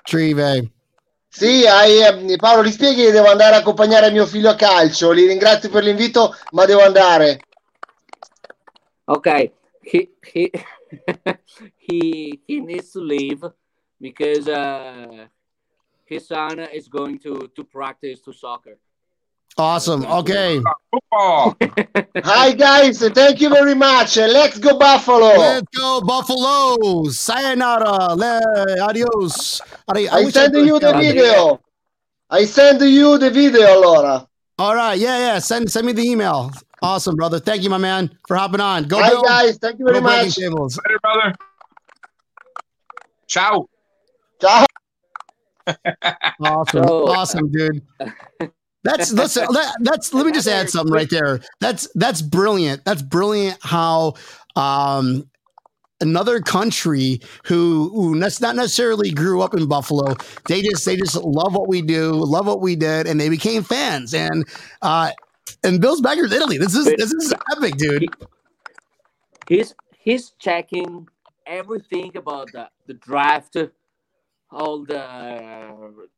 Trive. 0.06 0.70
sì, 1.28 1.64
hai, 1.66 2.00
eh, 2.00 2.36
Paolo, 2.36 2.62
li 2.62 2.72
spieghi 2.72 3.04
che 3.04 3.10
devo 3.12 3.28
andare 3.30 3.54
a 3.54 3.58
accompagnare 3.58 4.10
mio 4.10 4.26
figlio 4.26 4.50
a 4.50 4.56
calcio. 4.56 5.12
Li 5.12 5.26
ringrazio 5.26 5.70
per 5.70 5.84
l'invito, 5.84 6.34
ma 6.52 6.64
devo 6.64 6.82
andare. 6.82 7.38
Okay, 9.10 9.50
he 9.82 10.08
he 10.24 10.52
he 11.76 12.40
he 12.46 12.60
needs 12.60 12.92
to 12.92 13.00
leave 13.00 13.42
because 14.00 14.46
uh, 14.48 15.26
his 16.06 16.28
son 16.28 16.60
is 16.72 16.86
going 16.86 17.18
to 17.18 17.50
to 17.56 17.64
practice 17.64 18.20
to 18.22 18.32
soccer. 18.32 18.78
Awesome. 19.58 20.06
Okay. 20.06 20.62
Football. 20.94 21.56
Hi 22.22 22.52
guys, 22.54 23.02
thank 23.10 23.40
you 23.40 23.50
very 23.50 23.74
much. 23.74 24.16
Let's 24.16 24.58
go 24.58 24.78
Buffalo. 24.78 25.34
Let's 25.36 25.66
go, 25.76 26.00
Buffalo. 26.06 27.10
Sayonara. 27.10 28.14
Le, 28.14 28.40
adios. 28.80 29.60
Adi- 29.88 30.08
I 30.08 30.22
wish 30.22 30.34
send 30.34 30.54
could- 30.54 30.66
you 30.66 30.78
the 30.78 30.94
uh, 30.94 30.98
video. 31.00 31.60
I 32.30 32.44
send 32.44 32.80
you 32.80 33.18
the 33.18 33.28
video 33.30 33.66
allora. 33.74 34.24
All 34.56 34.74
right. 34.76 34.94
Yeah, 34.94 35.18
yeah. 35.18 35.38
Send 35.40 35.68
send 35.68 35.84
me 35.84 35.92
the 35.92 36.06
email. 36.06 36.52
Awesome, 36.82 37.14
brother. 37.16 37.38
Thank 37.38 37.62
you, 37.62 37.70
my 37.70 37.78
man, 37.78 38.10
for 38.26 38.36
hopping 38.36 38.60
on. 38.60 38.84
Go, 38.84 38.98
Hi 39.02 39.20
guys, 39.22 39.58
thank 39.58 39.78
you 39.78 39.84
very 39.86 40.00
much. 40.00 40.36
Tables. 40.36 40.78
Later, 40.86 40.98
brother. 41.02 41.34
Ciao. 43.26 43.66
Ciao. 44.40 44.66
Awesome, 46.42 46.84
So- 46.84 47.08
awesome, 47.08 47.52
dude. 47.52 47.82
That's 48.82 49.12
listen. 49.12 49.46
That, 49.52 49.76
that's 49.82 50.12
let 50.14 50.24
me 50.26 50.32
just 50.32 50.48
add 50.48 50.70
something 50.70 50.92
right 50.92 51.08
there. 51.10 51.40
That's 51.60 51.86
that's 51.94 52.22
brilliant. 52.22 52.84
That's 52.84 53.02
brilliant. 53.02 53.58
How 53.60 54.14
um 54.56 55.28
another 56.00 56.40
country 56.40 57.20
who 57.44 57.90
who 57.94 58.14
not 58.16 58.56
necessarily 58.56 59.10
grew 59.12 59.42
up 59.42 59.54
in 59.54 59.68
Buffalo, 59.68 60.16
they 60.48 60.62
just 60.62 60.84
they 60.86 60.96
just 60.96 61.14
love 61.16 61.54
what 61.54 61.68
we 61.68 61.82
do, 61.82 62.12
love 62.14 62.46
what 62.46 62.62
we 62.62 62.74
did, 62.74 63.06
and 63.06 63.20
they 63.20 63.28
became 63.28 63.62
fans. 63.62 64.14
And 64.14 64.48
uh 64.80 65.10
and 65.64 65.80
Bill's 65.80 66.00
Backers 66.00 66.32
Italy. 66.32 66.58
This 66.58 66.74
is 66.74 66.86
this 66.86 67.12
is 67.12 67.34
epic, 67.56 67.76
dude. 67.76 68.06
He's 69.48 69.74
he's 69.98 70.30
checking 70.38 71.08
everything 71.46 72.16
about 72.16 72.52
the 72.52 72.68
the 72.86 72.94
draft, 72.94 73.56
all 74.50 74.84
the 74.84 76.08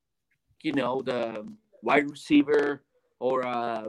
you 0.63 0.73
know 0.73 1.03
the 1.03 1.47
wide 1.83 2.11
receiver 2.11 2.83
or 3.19 3.47
uh, 3.47 3.85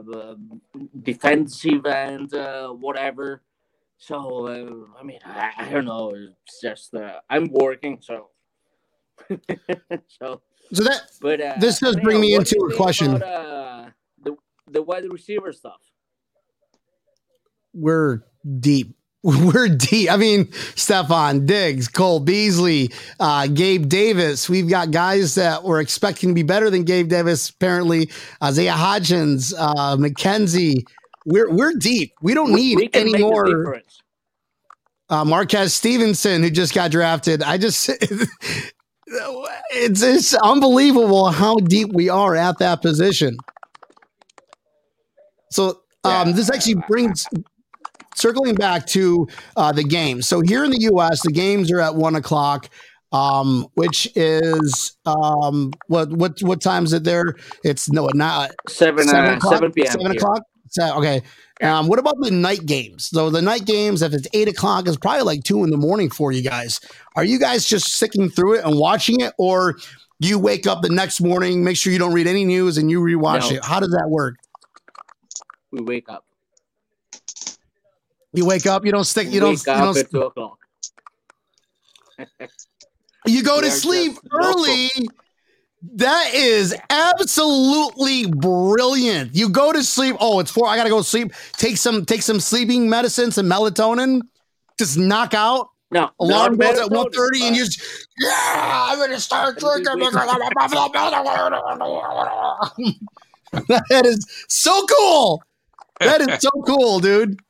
defensive 1.02 1.86
and 1.86 2.32
uh, 2.34 2.68
whatever. 2.68 3.42
So 3.98 4.46
uh, 4.46 5.00
I 5.00 5.02
mean, 5.02 5.20
I, 5.24 5.52
I 5.58 5.68
don't 5.70 5.84
know. 5.84 6.12
It's 6.14 6.60
just 6.60 6.94
uh, 6.94 7.20
I'm 7.30 7.48
working, 7.50 7.98
so 8.00 8.28
so. 10.08 10.40
So 10.72 10.82
that 10.82 11.10
But 11.20 11.40
uh, 11.40 11.54
This 11.58 11.78
does 11.78 11.96
bring 11.96 12.20
me 12.20 12.34
into 12.34 12.56
a 12.56 12.76
question. 12.76 13.16
About, 13.16 13.28
uh, 13.28 13.90
the 14.70 14.82
wide 14.82 15.04
receiver 15.10 15.52
stuff. 15.52 15.80
we're 17.72 18.22
deep. 18.60 18.96
We're 19.24 19.68
deep. 19.68 20.12
I 20.12 20.18
mean, 20.18 20.48
Stefon 20.74 21.46
Diggs, 21.46 21.88
Cole 21.88 22.20
Beasley, 22.20 22.90
uh, 23.18 23.46
Gabe 23.46 23.88
Davis. 23.88 24.50
We've 24.50 24.68
got 24.68 24.90
guys 24.90 25.34
that 25.36 25.64
were 25.64 25.80
expecting 25.80 26.28
to 26.28 26.34
be 26.34 26.42
better 26.42 26.68
than 26.68 26.84
Gabe 26.84 27.08
Davis. 27.08 27.48
Apparently, 27.48 28.10
Isaiah 28.42 28.74
Hodgins, 28.74 29.54
uh, 29.56 29.96
McKenzie. 29.96 30.86
We're 31.24 31.50
we're 31.50 31.72
deep. 31.72 32.12
We 32.20 32.34
don't 32.34 32.52
need 32.52 32.76
we 32.76 32.90
any 32.92 33.16
more. 33.16 33.80
Uh, 35.08 35.24
Marquez 35.24 35.72
Stevenson, 35.72 36.42
who 36.42 36.50
just 36.50 36.74
got 36.74 36.90
drafted. 36.90 37.42
I 37.42 37.56
just 37.56 37.88
it's 39.06 40.02
it's 40.02 40.34
unbelievable 40.34 41.30
how 41.30 41.54
deep 41.56 41.94
we 41.94 42.10
are 42.10 42.36
at 42.36 42.58
that 42.58 42.82
position. 42.82 43.38
So 45.54 45.82
um, 46.02 46.32
this 46.32 46.50
actually 46.50 46.82
brings 46.88 47.26
circling 48.16 48.56
back 48.56 48.86
to 48.88 49.28
uh, 49.56 49.70
the 49.70 49.84
games. 49.84 50.26
So 50.26 50.40
here 50.40 50.64
in 50.64 50.70
the 50.72 50.80
U.S., 50.92 51.22
the 51.22 51.30
games 51.32 51.70
are 51.70 51.80
at 51.80 51.94
one 51.94 52.16
o'clock, 52.16 52.68
um, 53.12 53.66
which 53.74 54.10
is 54.16 54.96
um, 55.06 55.72
what 55.86 56.10
what 56.10 56.42
what 56.42 56.60
time 56.60 56.84
is 56.84 56.92
it 56.92 57.04
there? 57.04 57.36
It's 57.62 57.88
no 57.88 58.08
not 58.14 58.50
Seven, 58.68 59.06
seven 59.06 59.34
uh, 59.34 59.36
o'clock. 59.36 59.54
seven 59.54 59.72
p.m. 59.72 59.86
Seven 59.92 60.06
here. 60.06 60.16
o'clock. 60.16 60.42
So, 60.70 60.98
okay. 60.98 61.22
Um, 61.62 61.86
what 61.86 62.00
about 62.00 62.16
the 62.18 62.32
night 62.32 62.66
games? 62.66 63.06
So 63.06 63.30
the 63.30 63.40
night 63.40 63.64
games, 63.64 64.02
if 64.02 64.12
it's 64.12 64.26
eight 64.34 64.48
o'clock, 64.48 64.88
is 64.88 64.96
probably 64.96 65.22
like 65.22 65.44
two 65.44 65.62
in 65.62 65.70
the 65.70 65.76
morning 65.76 66.10
for 66.10 66.32
you 66.32 66.42
guys. 66.42 66.80
Are 67.14 67.22
you 67.24 67.38
guys 67.38 67.64
just 67.64 67.92
sticking 67.94 68.28
through 68.28 68.54
it 68.54 68.64
and 68.64 68.76
watching 68.76 69.20
it, 69.20 69.34
or 69.38 69.76
you 70.18 70.40
wake 70.40 70.66
up 70.66 70.82
the 70.82 70.88
next 70.88 71.20
morning, 71.20 71.62
make 71.62 71.76
sure 71.76 71.92
you 71.92 71.98
don't 72.00 72.12
read 72.12 72.26
any 72.26 72.44
news, 72.44 72.76
and 72.76 72.90
you 72.90 73.00
rewatch 73.00 73.50
No. 73.50 73.56
it? 73.58 73.64
How 73.64 73.78
does 73.78 73.90
that 73.90 74.08
work? 74.08 74.34
We 75.74 75.82
wake 75.82 76.08
up. 76.08 76.24
You 78.32 78.46
wake 78.46 78.66
up, 78.66 78.84
you 78.84 78.92
don't 78.92 79.04
stick, 79.04 79.28
you 79.28 79.40
don't, 79.40 79.50
wake 79.50 79.66
you 79.66 79.74
don't, 79.74 79.96
at 79.96 80.10
two 80.10 80.22
o'clock. 80.22 80.58
you 83.26 83.42
go 83.42 83.60
to 83.60 83.70
sleep 83.70 84.16
early. 84.32 84.88
That 85.96 86.30
is 86.32 86.74
absolutely 86.90 88.26
brilliant. 88.26 89.34
You 89.34 89.48
go 89.48 89.72
to 89.72 89.82
sleep. 89.82 90.16
Oh, 90.20 90.38
it's 90.38 90.50
four. 90.50 90.68
I 90.68 90.76
gotta 90.76 90.90
go 90.90 91.02
sleep. 91.02 91.32
Take 91.54 91.76
some, 91.76 92.04
take 92.04 92.22
some 92.22 92.38
sleeping 92.38 92.88
medicine, 92.88 93.32
some 93.32 93.46
melatonin. 93.46 94.20
Just 94.78 94.96
knock 94.96 95.34
out. 95.34 95.70
No, 95.90 96.10
Alarm 96.20 96.56
goes 96.56 96.78
at 96.78 96.88
melatonin, 96.88 97.10
1.30 97.12 97.42
and 97.42 97.56
you 97.56 97.64
just, 97.64 98.08
yeah, 98.20 98.86
I'm 98.88 98.98
gonna 98.98 99.18
start 99.18 99.58
drinking 99.58 99.98
because 99.98 100.14
I'm 100.16 100.38
That 103.68 104.06
is 104.06 104.24
so 104.48 104.86
cool. 104.86 105.42
That 106.00 106.20
is 106.20 106.40
so 106.40 106.50
cool, 106.66 107.00
dude. 107.00 107.40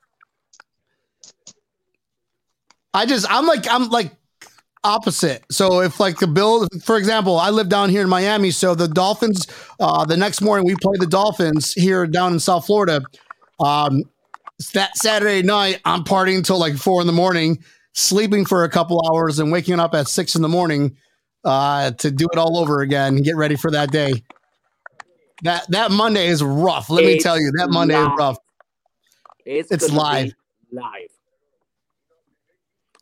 I 2.93 3.07
just, 3.07 3.27
I'm 3.29 3.47
like, 3.47 3.67
I'm 3.71 3.89
like 3.89 4.13
opposite. 4.85 5.45
So 5.51 5.81
if 5.81 5.99
like 5.99 6.19
the 6.19 6.27
Bill, 6.27 6.69
for 6.85 6.97
example, 6.97 7.39
I 7.39 7.51
live 7.51 7.69
down 7.69 7.89
here 7.89 8.03
in 8.03 8.09
Miami, 8.09 8.51
so 8.51 8.75
the 8.75 8.87
Dolphins, 8.87 9.47
uh, 9.81 10.05
the 10.05 10.17
next 10.17 10.41
morning 10.41 10.67
we 10.67 10.77
play 10.77 10.97
the 10.99 11.07
Dolphins 11.07 11.73
here 11.73 12.07
down 12.07 12.35
in 12.35 12.41
South 12.41 12.67
Florida. 12.67 13.03
Um, 13.59 14.03
that 14.75 14.97
Saturday 14.97 15.43
night, 15.43 15.81
I'm 15.85 16.05
partying 16.05 16.37
until 16.37 16.59
like 16.59 16.77
four 16.77 17.01
in 17.01 17.07
the 17.07 17.13
morning, 17.13 17.65
sleeping 17.93 18.45
for 18.45 18.65
a 18.65 18.69
couple 18.69 19.03
hours, 19.11 19.39
and 19.39 19.51
waking 19.51 19.81
up 19.81 19.95
at 19.95 20.07
six 20.07 20.37
in 20.37 20.43
the 20.43 20.49
morning 20.49 20.97
uh, 21.45 21.91
to 21.93 22.11
do 22.11 22.27
it 22.33 22.39
all 22.39 22.59
over 22.59 22.81
again 22.81 23.17
and 23.17 23.25
get 23.25 23.37
ready 23.37 23.57
for 23.57 23.71
that 23.71 23.91
day. 23.91 24.23
That 25.43 25.67
that 25.71 25.91
Monday 25.91 26.29
is 26.29 26.43
rough. 26.43 26.91
Let 26.91 27.05
me 27.05 27.19
tell 27.19 27.39
you, 27.39 27.51
that 27.59 27.69
Monday 27.71 28.01
is 28.01 28.09
rough. 28.17 28.39
it's, 29.45 29.73
It's 29.73 29.91
live. 29.91 30.33
Live. 30.71 31.09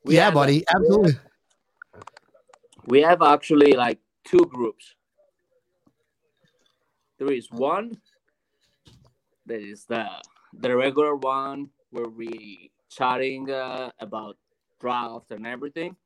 We 0.04 0.16
yeah, 0.16 0.24
have, 0.24 0.34
buddy, 0.34 0.64
absolutely. 0.74 1.12
We 2.86 3.02
have 3.02 3.22
actually 3.22 3.72
like 3.74 3.98
two 4.24 4.44
groups. 4.46 4.94
There 7.18 7.30
is 7.30 7.48
one 7.50 8.00
that 9.46 9.60
is 9.60 9.84
the 9.84 10.06
the 10.58 10.74
regular 10.74 11.14
one 11.16 11.68
where 11.90 12.08
we 12.08 12.72
chatting 12.90 13.50
uh, 13.50 13.90
about 14.00 14.36
draft 14.80 15.30
and 15.30 15.46
everything. 15.46 15.96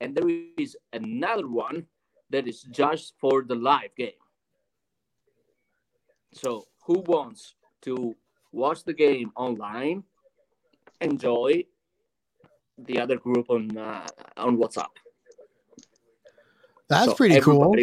And 0.00 0.14
there 0.14 0.28
is 0.58 0.76
another 0.92 1.48
one 1.48 1.86
that 2.30 2.46
is 2.46 2.62
just 2.62 3.14
for 3.18 3.42
the 3.42 3.54
live 3.54 3.94
game. 3.96 4.20
So 6.34 6.66
who 6.84 7.00
wants 7.06 7.54
to 7.82 8.14
watch 8.52 8.84
the 8.84 8.92
game 8.92 9.32
online, 9.36 10.04
enjoy 11.00 11.64
the 12.76 13.00
other 13.00 13.16
group 13.16 13.48
on 13.50 13.76
uh, 13.76 14.06
on 14.36 14.58
WhatsApp? 14.58 14.94
That's 16.88 17.06
So 17.06 17.14
pretty 17.14 17.40
cool. 17.40 17.74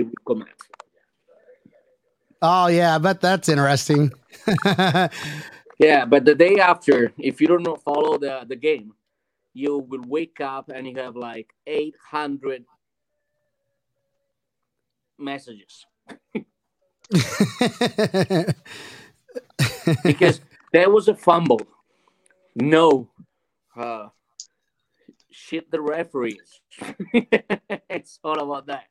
Oh 2.42 2.68
yeah, 2.68 2.96
I 2.96 2.98
bet 3.00 3.22
that's 3.22 3.50
interesting. 3.50 4.12
Yeah, 5.82 6.06
but 6.06 6.26
the 6.26 6.36
day 6.36 6.60
after, 6.60 7.12
if 7.18 7.42
you 7.42 7.48
don't 7.48 7.82
follow 7.82 8.20
the, 8.20 8.46
the 8.48 8.56
game, 8.56 8.94
you 9.56 9.80
will 9.80 10.04
wake 10.06 10.40
up 10.40 10.70
and 10.70 10.86
you 10.88 10.96
have 10.98 11.16
like 11.16 11.56
800 11.66 12.64
messages 15.18 15.88
because 20.04 20.42
there 20.72 20.90
was 20.90 21.08
a 21.08 21.16
fumble. 21.16 21.62
No, 22.56 23.10
uh, 23.76 24.08
shit 25.32 25.72
the 25.72 25.82
referees. 25.82 26.62
it's 27.90 28.20
all 28.24 28.40
about 28.40 28.68
that. 28.68 28.86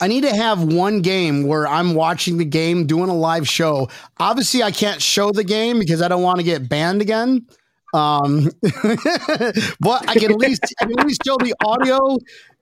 I 0.00 0.08
need 0.08 0.22
to 0.22 0.34
have 0.34 0.62
one 0.62 1.00
game 1.02 1.46
where 1.46 1.66
I'm 1.66 1.94
watching 1.94 2.36
the 2.36 2.44
game, 2.44 2.86
doing 2.86 3.08
a 3.08 3.14
live 3.14 3.48
show. 3.48 3.88
Obviously, 4.18 4.62
I 4.62 4.70
can't 4.70 5.00
show 5.00 5.30
the 5.30 5.44
game 5.44 5.78
because 5.78 6.02
I 6.02 6.08
don't 6.08 6.22
want 6.22 6.38
to 6.38 6.44
get 6.44 6.68
banned 6.68 7.00
again. 7.00 7.46
Um, 7.94 8.50
but 9.80 10.08
I 10.08 10.14
can 10.14 10.32
at 10.32 10.38
least 10.38 10.64
I 10.80 10.84
can 10.84 10.98
at 10.98 11.06
least 11.06 11.22
show 11.24 11.36
the 11.36 11.54
audio, 11.64 12.18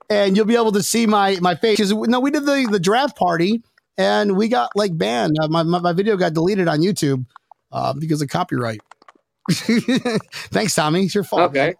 and 0.09 0.35
you'll 0.35 0.45
be 0.45 0.55
able 0.55 0.71
to 0.71 0.83
see 0.83 1.05
my 1.05 1.37
my 1.41 1.55
face. 1.55 1.77
Because 1.77 1.93
no, 1.93 2.19
we 2.19 2.31
did 2.31 2.45
the 2.45 2.67
the 2.71 2.79
draft 2.79 3.17
party, 3.17 3.61
and 3.97 4.37
we 4.37 4.47
got 4.47 4.69
like 4.75 4.97
banned. 4.97 5.37
Uh, 5.41 5.47
my, 5.47 5.63
my 5.63 5.79
my 5.79 5.93
video 5.93 6.17
got 6.17 6.33
deleted 6.33 6.67
on 6.67 6.79
YouTube 6.79 7.25
uh, 7.71 7.93
because 7.93 8.21
of 8.21 8.29
copyright. 8.29 8.81
Thanks, 9.51 10.75
Tommy. 10.75 11.03
It's 11.03 11.15
your 11.15 11.23
fault. 11.23 11.49
Okay. 11.49 11.75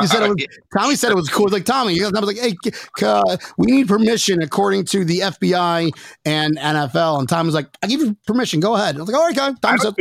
You 0.00 0.08
said 0.08 0.24
it 0.24 0.28
was, 0.28 0.46
Tommy 0.76 0.96
said 0.96 1.12
it 1.12 1.14
was 1.14 1.28
cool. 1.28 1.48
Like 1.48 1.64
Tommy, 1.64 2.02
I 2.02 2.08
was 2.08 2.22
like, 2.22 2.38
"Hey, 2.38 2.54
uh, 3.02 3.36
we 3.56 3.70
need 3.70 3.88
permission 3.88 4.42
according 4.42 4.86
to 4.86 5.04
the 5.04 5.20
FBI 5.20 5.90
and 6.24 6.58
NFL." 6.58 7.20
And 7.20 7.28
Tom 7.28 7.46
was 7.46 7.54
like, 7.54 7.68
"I 7.82 7.86
give 7.86 8.00
you 8.00 8.16
permission. 8.26 8.60
Go 8.60 8.74
ahead." 8.74 8.96
I 8.96 8.98
was 8.98 9.08
like, 9.08 9.16
"All 9.16 9.26
right, 9.26 9.36
guy." 9.36 9.52
Tom 9.62 9.78
said, 9.78 9.94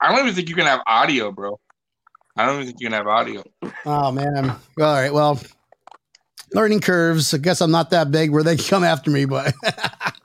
I 0.00 0.10
don't 0.10 0.20
even 0.20 0.34
think 0.34 0.48
you 0.48 0.54
can 0.54 0.66
have 0.66 0.80
audio, 0.86 1.32
bro. 1.32 1.58
I 2.36 2.44
don't 2.44 2.56
even 2.56 2.66
think 2.66 2.80
you 2.80 2.88
can 2.88 2.92
have 2.92 3.06
audio. 3.06 3.42
"Oh 3.86 4.12
man, 4.12 4.50
all 4.50 4.56
right. 4.78 5.12
Well, 5.12 5.40
learning 6.54 6.80
curves. 6.80 7.34
I 7.34 7.38
guess 7.38 7.60
I'm 7.60 7.70
not 7.70 7.90
that 7.90 8.10
big 8.10 8.30
where 8.30 8.42
they 8.42 8.56
come 8.56 8.84
after 8.84 9.10
me, 9.10 9.24
but 9.24 9.52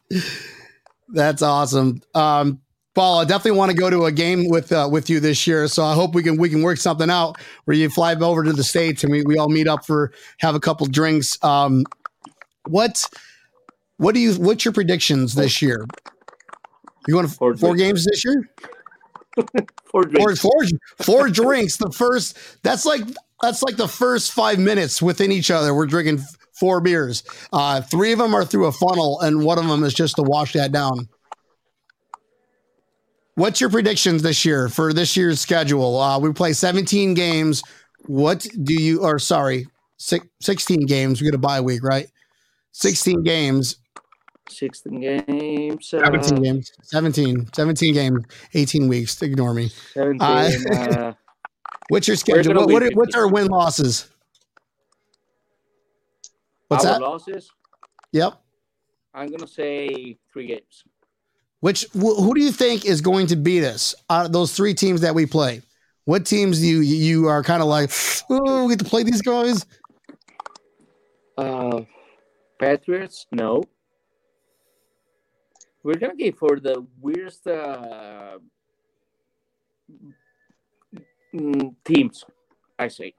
that's 1.09 1.41
awesome." 1.41 2.01
Um, 2.15 2.61
Paul, 2.95 3.19
I 3.19 3.23
definitely 3.23 3.57
want 3.57 3.71
to 3.71 3.77
go 3.77 3.89
to 3.89 4.05
a 4.05 4.11
game 4.11 4.49
with 4.49 4.71
uh, 4.71 4.89
with 4.91 5.09
you 5.09 5.19
this 5.19 5.45
year. 5.47 5.67
So 5.67 5.84
I 5.84 5.93
hope 5.93 6.15
we 6.15 6.23
can 6.23 6.38
we 6.38 6.49
can 6.49 6.61
work 6.61 6.77
something 6.77 7.09
out 7.09 7.38
where 7.65 7.77
you 7.77 7.89
fly 7.89 8.13
over 8.15 8.43
to 8.43 8.51
the 8.51 8.63
states 8.63 9.03
and 9.03 9.11
we, 9.11 9.23
we 9.23 9.38
all 9.38 9.49
meet 9.49 9.67
up 9.67 9.86
for 9.86 10.11
have 10.39 10.55
a 10.55 10.59
couple 10.59 10.86
drinks. 10.88 11.41
Um, 11.43 11.86
what 12.67 13.05
what 13.97 14.15
do 14.15 14.21
you 14.21 14.34
what's 14.34 14.65
your 14.65 14.73
predictions 14.73 15.36
this 15.36 15.61
year? 15.61 15.86
You 17.07 17.15
want 17.15 17.30
to 17.30 17.34
Four 17.34 17.55
four, 17.55 17.75
games 17.75 18.05
this 18.05 18.25
year? 18.25 18.49
Four, 19.91 20.03
drinks. 20.05 20.39
four, 20.39 20.63
four 21.01 21.29
drinks. 21.31 21.77
The 21.77 21.91
first 21.91 22.37
that's 22.63 22.85
like 22.85 23.01
that's 23.41 23.63
like 23.63 23.77
the 23.77 23.87
first 23.87 24.31
five 24.33 24.59
minutes 24.59 25.01
within 25.01 25.31
each 25.31 25.49
other. 25.49 25.73
We're 25.73 25.87
drinking 25.87 26.19
four 26.59 26.81
beers. 26.81 27.23
Uh, 27.51 27.81
three 27.81 28.11
of 28.11 28.19
them 28.19 28.35
are 28.35 28.45
through 28.45 28.67
a 28.67 28.71
funnel, 28.71 29.19
and 29.21 29.43
one 29.43 29.57
of 29.57 29.67
them 29.67 29.83
is 29.83 29.93
just 29.93 30.17
to 30.17 30.23
wash 30.23 30.53
that 30.53 30.71
down. 30.71 31.07
What's 33.35 33.61
your 33.61 33.69
predictions 33.69 34.21
this 34.21 34.43
year 34.43 34.67
for 34.67 34.91
this 34.91 35.15
year's 35.15 35.39
schedule? 35.39 35.97
Uh, 35.97 36.19
we 36.19 36.33
play 36.33 36.51
17 36.51 37.13
games. 37.13 37.63
What 38.05 38.45
do 38.63 38.73
you, 38.73 39.01
or 39.01 39.17
sorry, 39.17 39.67
six, 39.97 40.27
16 40.41 40.85
games. 40.85 41.21
We 41.21 41.25
get 41.25 41.35
a 41.35 41.39
bye 41.39 41.61
week, 41.61 41.83
right? 41.83 42.07
16 42.73 43.23
games, 43.23 43.77
16 44.49 44.99
games. 44.99 45.93
Uh, 45.93 46.05
17 46.05 46.41
games, 46.41 46.71
17, 46.83 47.49
17 47.53 47.93
games, 47.93 48.25
18 48.53 48.87
weeks. 48.87 49.21
Ignore 49.21 49.53
me. 49.53 49.69
17. 49.93 50.21
Uh, 50.21 50.51
uh, 50.73 51.13
What's 51.89 52.07
your 52.07 52.17
schedule? 52.17 52.53
What, 52.53 52.69
what, 52.69 52.95
what's 52.95 53.15
our 53.15 53.27
win 53.27 53.47
losses? 53.47 54.09
What's 56.67 56.85
our 56.85 56.93
that? 56.93 57.01
losses? 57.01 57.51
Yep. 58.11 58.39
I'm 59.13 59.27
going 59.27 59.39
to 59.39 59.47
say 59.47 60.17
three 60.31 60.47
games. 60.47 60.83
Which 61.61 61.87
wh- 61.93 62.15
who 62.17 62.33
do 62.35 62.41
you 62.41 62.51
think 62.51 62.85
is 62.85 63.01
going 63.01 63.27
to 63.27 63.35
beat 63.35 63.63
us 63.63 63.95
out 64.09 64.25
of 64.25 64.31
those 64.31 64.53
three 64.55 64.73
teams 64.73 65.01
that 65.01 65.15
we 65.15 65.25
play? 65.25 65.61
What 66.05 66.25
teams 66.25 66.59
do 66.59 66.65
you 66.65 66.79
you 66.79 67.27
are 67.27 67.43
kind 67.43 67.61
of 67.61 67.67
like? 67.67 67.91
Oh, 68.29 68.65
we 68.65 68.75
get 68.75 68.79
to 68.79 68.85
play 68.85 69.03
these 69.03 69.21
guys. 69.21 69.65
Uh, 71.37 71.81
Patriots? 72.59 73.25
No. 73.31 73.63
We're 75.84 75.95
going 75.95 76.17
to 76.17 76.32
go 76.32 76.38
for 76.38 76.59
the 76.59 76.86
weirdest 77.01 77.47
uh, 77.47 78.39
mm, 81.34 81.75
teams, 81.86 82.25
I 82.77 82.88
say. 82.89 83.13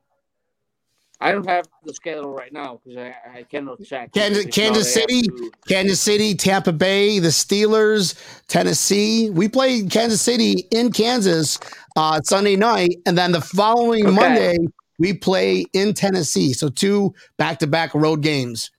I 1.23 1.33
don't 1.33 1.47
have 1.47 1.67
the 1.85 1.93
schedule 1.93 2.33
right 2.33 2.53
now 2.53 2.81
because 2.83 2.97
I, 2.99 3.39
I 3.41 3.43
cannot 3.43 3.83
check. 3.85 4.11
Kansas- 4.13 4.47
Kansas 4.47 4.97
not- 4.97 5.01
I 5.01 5.01
have 5.01 5.11
City? 5.11 5.23
to- 5.23 5.51
Kansas 5.69 6.01
City, 6.01 6.35
Tampa 6.35 6.73
Bay, 6.73 7.19
the 7.19 7.29
Steelers, 7.29 8.15
Tennessee. 8.47 9.29
We 9.29 9.47
played 9.49 9.91
Kansas 9.91 10.23
City 10.23 10.67
in 10.71 10.93
Kansas 10.93 11.59
uh, 11.97 12.21
Sunday 12.23 12.57
night, 12.57 12.97
and 13.05 13.19
then 13.19 13.33
the 13.33 13.41
following 13.43 14.07
Okay. 14.07 14.15
Monday 14.17 14.59
we 14.99 15.13
play 15.13 15.67
in 15.75 15.93
Tennessee. 15.93 16.55
So 16.55 16.69
two 16.71 17.15
back-to-back 17.37 17.95
road 17.95 18.23
games. 18.23 18.71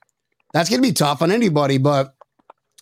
That's 0.53 0.69
gonna 0.69 0.81
be 0.81 0.93
tough 0.93 1.21
on 1.21 1.31
anybody. 1.31 1.77
But 1.77 2.15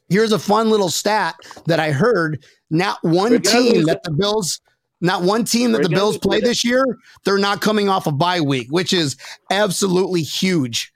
here's 0.09 0.31
a 0.31 0.39
fun 0.39 0.69
little 0.69 0.89
stat 0.89 1.35
that 1.65 1.79
I 1.79 1.91
heard: 1.91 2.43
not 2.69 2.97
one 3.03 3.31
We're 3.31 3.39
team 3.39 3.85
that 3.85 4.03
the 4.03 4.11
Bills. 4.11 4.61
Not 5.01 5.21
one 5.23 5.45
team 5.45 5.71
that 5.71 5.77
We're 5.77 5.83
the 5.83 5.95
Bills 5.95 6.17
play 6.17 6.41
this 6.41 6.65
year, 6.65 6.83
they're 7.23 7.37
not 7.37 7.61
coming 7.61 7.87
off 7.87 8.05
a 8.05 8.11
bye 8.11 8.41
week, 8.41 8.67
which 8.69 8.91
is 8.91 9.15
absolutely 9.49 10.23
huge. 10.23 10.91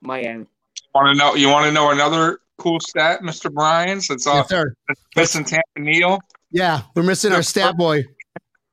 Miami. 0.00 0.46
Want 0.94 1.08
to 1.08 1.14
know? 1.14 1.34
You 1.34 1.48
want 1.48 1.66
to 1.66 1.72
know 1.72 1.90
another 1.90 2.38
cool 2.58 2.78
stat, 2.78 3.22
Mister 3.22 3.50
Brian? 3.50 4.00
Since 4.00 4.28
uh, 4.28 4.34
Yes, 4.34 4.48
sir. 4.48 4.74
missing 5.16 5.44
Tampa 5.44 5.80
Neal, 5.80 6.20
Yeah, 6.52 6.82
we're 6.94 7.02
missing 7.02 7.32
our 7.32 7.42
stat 7.42 7.76
boy. 7.76 8.04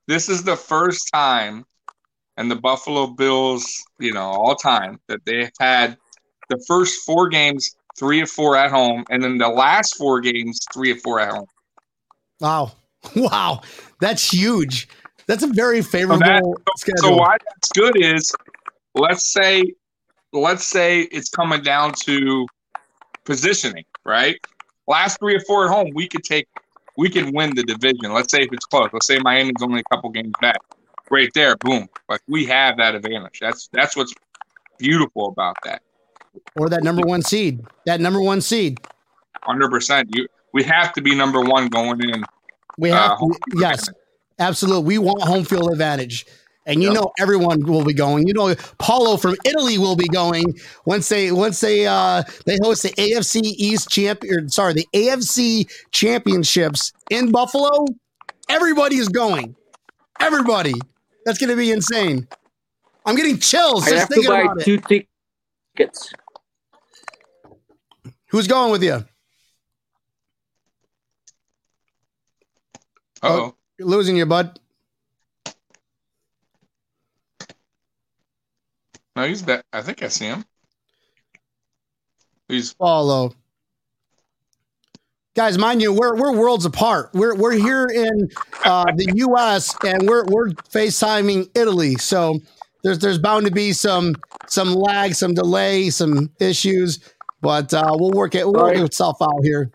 this 0.08 0.30
is 0.30 0.44
the 0.44 0.56
first 0.56 1.10
time 1.12 1.66
and 2.38 2.52
the 2.52 2.56
Buffalo 2.56 3.08
Bills, 3.08 3.84
you 4.00 4.14
know, 4.14 4.22
all 4.22 4.56
time 4.56 5.00
that 5.08 5.26
they've 5.26 5.50
had 5.60 5.98
the 6.50 6.64
first 6.68 7.04
four 7.04 7.30
games, 7.30 7.76
three 8.02 8.20
or 8.20 8.26
four 8.26 8.58
at 8.58 8.72
home, 8.72 9.06
and 9.12 9.24
then 9.24 9.38
the 9.38 9.48
last 9.48 9.96
four 9.96 10.20
games, 10.22 10.60
three 10.74 10.92
or 10.92 10.96
four 10.96 11.20
at 11.20 11.32
home. 11.32 11.46
Wow. 12.42 12.72
Wow. 13.16 13.62
That's 14.00 14.32
huge. 14.32 14.88
That's 15.28 15.44
a 15.44 15.48
very 15.48 15.82
favorable 15.82 16.20
that- 16.20 16.44
schedule. 16.78 17.02
So 17.02 17.16
why 17.16 17.38
that's 17.50 17.70
good 17.72 17.96
is, 18.00 18.32
let's 18.96 19.32
say, 19.32 19.64
let's 20.34 20.66
say 20.66 21.02
it's 21.02 21.30
coming 21.30 21.62
down 21.64 21.94
to 22.06 22.48
positioning, 23.24 23.86
right? 24.04 24.38
Last 24.88 25.20
three 25.20 25.36
or 25.36 25.40
four 25.48 25.66
at 25.66 25.72
home, 25.72 25.90
we 25.96 26.08
could 26.08 26.24
take, 26.24 26.48
we 26.98 27.10
could 27.10 27.34
win 27.34 27.56
the 27.56 27.64
division. 27.64 28.14
Let's 28.14 28.32
say 28.32 28.42
if 28.42 28.50
it's 28.52 28.66
close. 28.66 28.90
Let's 28.94 29.08
say 29.08 29.18
Miami's 29.20 29.62
only 29.62 29.80
a 29.80 29.96
couple 29.96 30.10
games 30.10 30.34
back. 30.42 30.58
Right 31.10 31.30
there, 31.34 31.56
boom. 31.58 31.88
Like 32.08 32.22
we 32.28 32.46
have 32.46 32.78
that 32.78 32.96
advantage. 32.96 33.40
That's 33.42 33.68
that's 33.74 33.96
what's 33.98 34.14
beautiful 34.78 35.28
about 35.28 35.58
that. 35.66 35.82
Or 36.56 36.70
that 36.70 36.84
number 36.84 37.02
one 37.04 37.22
seed. 37.22 37.62
That 37.86 38.00
number 38.02 38.22
one 38.22 38.42
seed. 38.42 38.80
Hundred 39.44 39.70
percent. 39.70 40.10
You 40.16 40.28
we 40.54 40.64
have 40.64 40.94
to 40.94 41.02
be 41.02 41.16
number 41.16 41.42
one 41.42 41.68
going 41.68 42.02
in. 42.02 42.24
We 42.78 42.90
have 42.90 43.12
Uh, 43.12 43.16
home 43.16 43.34
field 43.50 43.62
yes, 43.62 43.90
absolutely. 44.40 44.84
We 44.86 44.98
want 44.98 45.22
home 45.24 45.44
field 45.44 45.72
advantage. 45.72 46.26
And 46.68 46.82
you 46.84 46.90
Yeah. 46.90 47.00
know 47.00 47.12
everyone 47.20 47.66
will 47.66 47.84
be 47.84 47.94
going. 47.94 48.28
You 48.28 48.34
know 48.34 48.54
Paolo 48.78 49.18
from 49.18 49.36
Italy 49.46 49.78
will 49.80 49.96
be 49.96 50.08
going 50.08 50.46
once 50.86 51.10
they 51.10 51.32
once 51.32 51.60
they 51.60 51.88
uh 51.88 52.22
they 52.46 52.58
host 52.62 52.84
the 52.84 52.90
AFC 52.98 53.42
East 53.44 53.90
champion 53.90 54.48
sorry, 54.50 54.74
the 54.74 54.88
AFC 54.94 55.66
championships 55.92 56.94
in 57.10 57.32
Buffalo. 57.32 57.86
Everybody 58.48 58.98
is 58.98 59.10
going. 59.10 59.56
Everybody. 60.20 60.76
That's 61.26 61.40
gonna 61.40 61.56
be 61.56 61.72
insane. 61.72 62.28
I'm 63.06 63.16
getting 63.16 63.40
chills 63.40 63.88
I 63.88 63.90
just 63.92 64.00
have 64.02 64.08
to 64.10 64.14
thinking 64.16 64.30
buy 64.32 64.42
about 64.42 64.62
it. 64.62 64.66
two 64.66 64.78
tickets. 65.76 66.14
Who's 68.32 68.48
going 68.48 68.72
with 68.72 68.82
you? 68.82 69.06
Oh, 73.22 73.56
You're 73.78 73.88
losing 73.88 74.16
your 74.16 74.26
bud. 74.26 74.58
No, 79.18 79.28
he's 79.28 79.42
back. 79.42 79.66
I 79.74 79.82
think 79.82 80.02
I 80.02 80.08
see 80.08 80.26
him. 80.26 80.46
He's 82.48 82.72
follow. 82.72 83.34
Guys, 85.36 85.58
mind 85.58 85.82
you, 85.82 85.94
we're 85.94 86.16
we're 86.16 86.32
worlds 86.32 86.66
apart. 86.66 87.10
We're 87.14 87.36
we're 87.36 87.52
here 87.52 87.86
in 87.86 88.30
uh, 88.64 88.86
the 88.96 89.12
U.S. 89.16 89.76
and 89.86 90.08
we're 90.08 90.24
we're 90.26 90.50
FaceTiming 90.50 91.50
Italy, 91.54 91.96
so 91.96 92.40
there's 92.84 93.00
there's 93.00 93.18
bound 93.18 93.46
to 93.46 93.52
be 93.52 93.74
some 93.74 94.16
some 94.48 94.74
lag, 94.74 95.16
some 95.16 95.34
delay, 95.34 95.90
some 95.90 96.32
issues, 96.40 97.00
but 97.42 97.74
uh, 97.74 97.96
we'll 97.98 98.12
work 98.12 98.36
it 98.36 98.46
we'll 98.46 98.64
work 98.64 98.78
itself 98.78 99.18
out 99.22 99.40
here. 99.44 99.72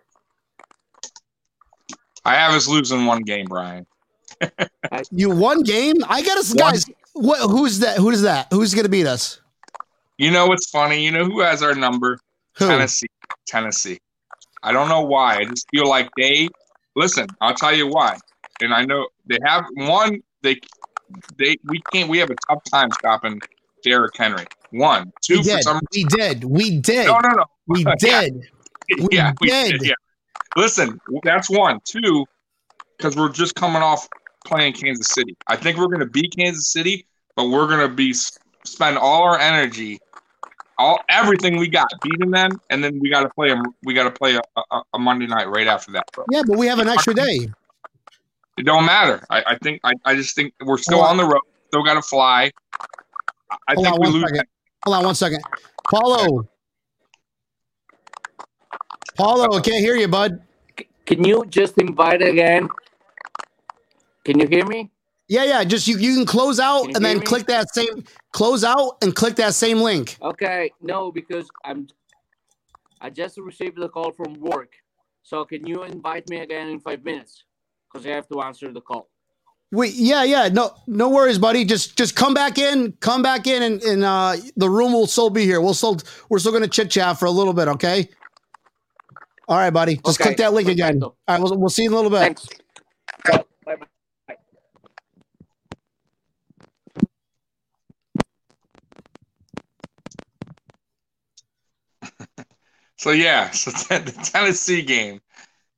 I 2.24 2.34
have 2.34 2.54
us 2.54 2.66
losing 2.66 3.06
one 3.06 3.22
game, 3.22 3.46
Brian. 3.46 3.86
You 5.10 5.30
one 5.30 5.62
game? 5.62 5.96
I 6.08 6.22
got 6.22 6.38
us, 6.38 6.52
guys. 6.52 6.86
What? 7.12 7.50
Who's 7.50 7.80
that? 7.80 7.98
Who 7.98 8.10
is 8.10 8.22
that? 8.22 8.48
Who's 8.52 8.74
gonna 8.74 8.88
beat 8.88 9.06
us? 9.06 9.40
You 10.18 10.30
know 10.30 10.46
what's 10.46 10.70
funny? 10.70 11.04
You 11.04 11.10
know 11.10 11.24
who 11.24 11.40
has 11.40 11.62
our 11.62 11.74
number? 11.74 12.18
Who? 12.58 12.66
Tennessee. 12.66 13.08
Tennessee. 13.46 13.98
I 14.62 14.72
don't 14.72 14.88
know 14.88 15.02
why. 15.02 15.36
I 15.36 15.44
just 15.44 15.66
feel 15.70 15.88
like 15.88 16.08
they 16.16 16.48
listen. 16.94 17.26
I'll 17.40 17.54
tell 17.54 17.74
you 17.74 17.86
why. 17.86 18.18
And 18.60 18.72
I 18.72 18.84
know 18.84 19.08
they 19.26 19.38
have 19.44 19.64
one. 19.74 20.22
They 20.42 20.60
they 21.36 21.56
we 21.64 21.80
can't. 21.92 22.08
We 22.08 22.18
have 22.18 22.30
a 22.30 22.36
tough 22.48 22.62
time 22.70 22.90
stopping 22.92 23.40
Derrick 23.86 24.16
Henry. 24.16 24.44
One, 24.72 25.12
two 25.22 25.38
We 25.38 25.62
for 25.62 25.80
did. 25.94 25.94
We 25.94 26.04
did. 26.04 26.44
We 26.44 26.78
did. 26.80 27.06
No, 27.06 27.18
no, 27.20 27.28
no. 27.30 27.44
We 27.68 27.84
Yeah. 27.86 27.94
did. 27.98 28.40
We 28.98 29.08
yeah, 29.12 29.32
we 29.40 29.48
did. 29.48 29.78
did. 29.78 29.88
Yeah. 29.88 29.94
Listen, 30.56 31.00
that's 31.22 31.48
one. 31.48 31.78
Two, 31.84 32.26
because 32.96 33.16
we're 33.16 33.30
just 33.30 33.54
coming 33.54 33.82
off 33.82 34.08
playing 34.44 34.72
Kansas 34.72 35.08
City. 35.08 35.36
I 35.46 35.56
think 35.56 35.78
we're 35.78 35.86
going 35.86 36.00
to 36.00 36.06
beat 36.06 36.34
Kansas 36.36 36.72
City, 36.72 37.06
but 37.36 37.48
we're 37.48 37.68
going 37.68 37.88
to 37.88 37.94
be 37.94 38.12
spend 38.64 38.98
all 38.98 39.22
our 39.22 39.38
energy, 39.38 39.98
all 40.78 41.00
everything 41.08 41.56
we 41.56 41.68
got 41.68 41.86
beating 42.02 42.30
them, 42.30 42.50
and 42.70 42.82
then 42.82 42.98
we 43.00 43.08
got 43.08 43.22
to 43.22 43.28
play 43.30 43.48
them. 43.48 43.62
We 43.84 43.94
got 43.94 44.04
to 44.04 44.10
play 44.10 44.36
a, 44.36 44.60
a, 44.72 44.82
a 44.94 44.98
Monday 44.98 45.26
night 45.26 45.48
right 45.48 45.66
after 45.68 45.92
that, 45.92 46.04
bro. 46.12 46.24
Yeah, 46.30 46.42
but 46.46 46.58
we 46.58 46.66
have 46.66 46.80
an 46.80 46.88
extra 46.88 47.14
day. 47.14 47.48
It 48.58 48.64
don't 48.64 48.84
matter. 48.86 49.24
I, 49.30 49.42
I 49.46 49.58
think 49.62 49.80
I, 49.84 49.92
I 50.04 50.14
just 50.16 50.34
think 50.34 50.54
we're 50.64 50.78
still 50.78 51.02
on 51.02 51.16
the 51.18 51.24
road. 51.24 51.42
Still 51.68 51.84
got 51.84 51.94
to 51.94 52.02
fly. 52.02 52.50
I- 53.50 53.56
I 53.68 53.74
Hold 53.74 53.84
think 53.86 53.94
on 53.94 54.00
we 54.00 54.06
one 54.06 54.12
lose. 54.14 54.30
second. 54.30 54.46
Hold 54.84 54.96
on 54.96 55.04
one 55.04 55.14
second. 55.14 55.42
Paolo. 55.90 56.48
Paolo, 59.16 59.56
I 59.56 59.60
can't 59.60 59.78
hear 59.80 59.96
you, 59.96 60.08
bud. 60.08 60.42
Can 61.06 61.24
you 61.24 61.44
just 61.48 61.78
invite 61.78 62.20
again? 62.22 62.68
Can 64.24 64.40
you 64.40 64.46
hear 64.46 64.66
me? 64.66 64.90
Yeah, 65.28 65.44
yeah. 65.44 65.64
Just 65.64 65.88
you, 65.88 65.96
you 65.98 66.14
can 66.16 66.26
close 66.26 66.60
out 66.60 66.86
Can 66.86 66.96
and 66.96 67.04
then 67.04 67.18
me? 67.18 67.24
click 67.24 67.46
that 67.46 67.72
same 67.74 68.04
close 68.32 68.62
out 68.64 68.98
and 69.02 69.14
click 69.14 69.36
that 69.36 69.54
same 69.54 69.78
link. 69.80 70.18
Okay, 70.20 70.70
no, 70.80 71.10
because 71.10 71.48
I'm. 71.64 71.88
I 73.00 73.10
just 73.10 73.38
received 73.38 73.76
the 73.76 73.88
call 73.88 74.12
from 74.12 74.34
work, 74.40 74.72
so 75.22 75.44
can 75.44 75.66
you 75.66 75.82
invite 75.84 76.28
me 76.28 76.38
again 76.38 76.68
in 76.68 76.80
five 76.80 77.04
minutes? 77.04 77.44
Because 77.92 78.06
I 78.06 78.10
have 78.10 78.28
to 78.28 78.40
answer 78.42 78.72
the 78.72 78.80
call. 78.80 79.08
Wait, 79.72 79.94
yeah, 79.94 80.22
yeah. 80.22 80.48
No, 80.48 80.74
no 80.86 81.08
worries, 81.08 81.38
buddy. 81.38 81.64
Just 81.64 81.96
just 81.98 82.14
come 82.14 82.34
back 82.34 82.56
in, 82.58 82.92
come 83.00 83.22
back 83.22 83.46
in, 83.46 83.62
and, 83.62 83.82
and 83.82 84.04
uh, 84.04 84.36
the 84.56 84.70
room 84.70 84.92
will 84.92 85.06
still 85.08 85.30
be 85.30 85.44
here. 85.44 85.60
We'll 85.60 85.74
still 85.74 85.98
we're 86.28 86.38
still 86.38 86.52
gonna 86.52 86.68
chit 86.68 86.90
chat 86.90 87.18
for 87.18 87.26
a 87.26 87.30
little 87.30 87.52
bit, 87.52 87.68
okay? 87.68 88.08
All 89.48 89.56
right, 89.58 89.70
buddy. 89.70 89.96
Just 89.96 90.20
Okay, 90.20 90.30
click 90.30 90.36
that 90.38 90.52
link 90.52 90.68
again. 90.68 91.02
All 91.02 91.16
right, 91.28 91.40
we'll, 91.40 91.56
we'll 91.58 91.68
see 91.68 91.82
you 91.82 91.90
in 91.90 91.94
a 91.94 91.96
little 91.96 92.10
bit. 92.10 92.20
Thanks. 92.20 92.48
Bye 93.64 93.76
bye. 93.76 93.86
So 102.96 103.10
yeah, 103.10 103.50
so 103.52 103.70
the 103.70 104.12
Tennessee 104.32 104.82
game. 104.82 105.20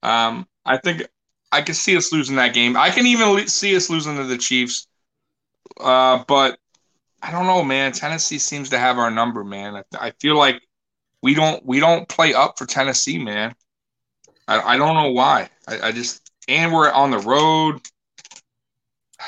Um, 0.02 0.46
I 0.64 0.76
think 0.76 1.06
I 1.50 1.62
can 1.62 1.74
see 1.74 1.96
us 1.96 2.12
losing 2.12 2.36
that 2.36 2.54
game. 2.54 2.76
I 2.76 2.90
can 2.90 3.06
even 3.06 3.48
see 3.48 3.74
us 3.74 3.88
losing 3.88 4.16
to 4.16 4.24
the 4.24 4.38
Chiefs. 4.38 4.86
Uh, 5.80 6.24
but 6.26 6.58
I 7.22 7.30
don't 7.30 7.46
know, 7.46 7.64
man. 7.64 7.92
Tennessee 7.92 8.38
seems 8.38 8.70
to 8.70 8.78
have 8.78 8.98
our 8.98 9.10
number, 9.10 9.44
man. 9.44 9.76
I, 9.76 9.82
I 9.98 10.10
feel 10.20 10.36
like 10.36 10.60
we 11.22 11.34
don't 11.34 11.64
we 11.64 11.80
don't 11.80 12.08
play 12.08 12.34
up 12.34 12.58
for 12.58 12.66
Tennessee, 12.66 13.18
man. 13.18 13.54
I, 14.46 14.60
I 14.74 14.76
don't 14.76 14.94
know 14.94 15.10
why. 15.10 15.48
I, 15.66 15.88
I 15.88 15.92
just 15.92 16.30
and 16.48 16.72
we're 16.72 16.90
on 16.90 17.10
the 17.10 17.18
road. 17.18 17.80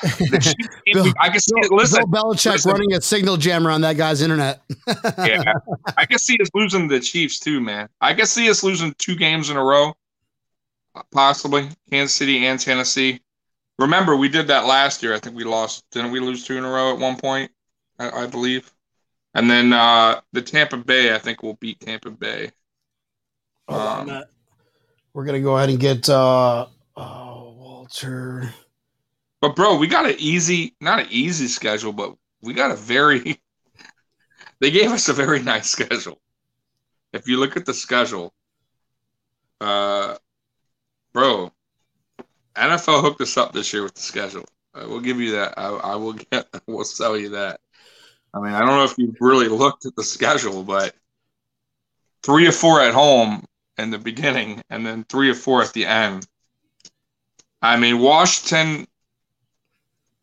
The 0.02 0.68
Bill- 0.92 1.12
I 1.20 1.28
can 1.30 1.40
see 1.40 1.54
it. 1.56 1.72
Listen, 1.72 2.04
Bill 2.10 2.22
Belichick 2.32 2.52
listen. 2.52 2.72
running 2.72 2.92
a 2.94 3.00
signal 3.00 3.36
jammer 3.36 3.70
on 3.70 3.80
that 3.80 3.96
guy's 3.96 4.22
internet. 4.22 4.62
yeah, 5.18 5.42
I 5.96 6.06
can 6.06 6.18
see 6.18 6.38
us 6.40 6.48
losing 6.54 6.88
the 6.88 7.00
Chiefs 7.00 7.40
too, 7.40 7.60
man. 7.60 7.88
I 8.00 8.14
can 8.14 8.26
see 8.26 8.48
us 8.48 8.62
losing 8.62 8.94
two 8.98 9.16
games 9.16 9.50
in 9.50 9.56
a 9.56 9.64
row, 9.64 9.94
possibly 11.11 11.68
Kansas 11.91 12.14
City 12.14 12.47
and 12.47 12.59
Tennessee. 12.59 13.20
Remember, 13.78 14.16
we 14.16 14.28
did 14.28 14.49
that 14.49 14.66
last 14.66 15.03
year. 15.03 15.14
I 15.14 15.18
think 15.18 15.36
we 15.36 15.45
lost. 15.45 15.84
Didn't 15.91 16.11
we 16.11 16.20
lose 16.20 16.45
two 16.45 16.59
in 16.59 16.64
a 16.64 16.70
row 16.70 16.93
at 16.93 16.99
one 16.99 17.16
point? 17.16 17.51
I, 17.99 18.24
I 18.24 18.26
believe. 18.26 18.70
And 19.34 19.51
then 19.51 19.72
uh, 19.72 20.20
the 20.32 20.43
Tampa 20.43 20.76
Bay, 20.76 21.14
I 21.14 21.18
think 21.18 21.43
we'll 21.43 21.55
beat 21.55 21.80
Tampa 21.80 22.11
Bay. 22.11 22.51
Um, 23.68 24.07
Matt. 24.07 24.30
We're 25.12 25.24
gonna 25.24 25.41
go 25.41 25.57
ahead 25.57 25.70
and 25.70 25.80
get 25.80 26.09
uh 26.09 26.66
oh 26.97 27.55
Walter. 27.57 28.53
But 29.41 29.57
bro, 29.57 29.76
we 29.76 29.86
got 29.86 30.07
an 30.07 30.16
easy, 30.18 30.74
not 30.80 31.01
an 31.01 31.07
easy 31.11 31.49
schedule, 31.49 31.93
but 31.93 32.14
we 32.43 32.53
got 32.53 32.70
a 32.70 32.76
very. 32.76 33.41
they 34.61 34.70
gave 34.70 34.91
us 34.91 35.09
a 35.09 35.12
very 35.12 35.43
nice 35.43 35.70
schedule. 35.70 36.20
If 37.12 37.26
you 37.26 37.38
look 37.38 37.57
at 37.57 37.66
the 37.66 37.74
schedule, 37.74 38.32
uh, 39.61 40.16
bro, 41.12 41.52
NFL 42.56 43.02
hooked 43.02 43.20
us 43.20 43.36
up 43.36 43.52
this 43.52 43.72
year 43.72 43.82
with 43.82 43.94
the 43.94 44.00
schedule. 44.00 44.44
I 44.74 44.84
will 44.86 45.00
give 45.00 45.20
you 45.20 45.32
that. 45.32 45.54
I, 45.56 45.68
I 45.68 45.96
will 45.96 46.12
get. 46.12 46.48
I 46.54 46.61
will 46.66 46.84
sell 46.84 47.16
you 47.16 47.30
that. 47.30 47.61
I 48.32 48.40
mean, 48.40 48.52
I 48.52 48.61
don't 48.61 48.68
know 48.68 48.84
if 48.84 48.96
you 48.96 49.14
really 49.20 49.48
looked 49.48 49.86
at 49.86 49.96
the 49.96 50.04
schedule, 50.04 50.62
but 50.62 50.94
three 52.22 52.46
or 52.46 52.52
four 52.52 52.80
at 52.80 52.94
home 52.94 53.44
in 53.76 53.90
the 53.90 53.98
beginning, 53.98 54.62
and 54.70 54.86
then 54.86 55.04
three 55.04 55.30
or 55.30 55.34
four 55.34 55.62
at 55.62 55.72
the 55.72 55.86
end. 55.86 56.26
I 57.62 57.76
mean, 57.76 57.98
Washington 57.98 58.86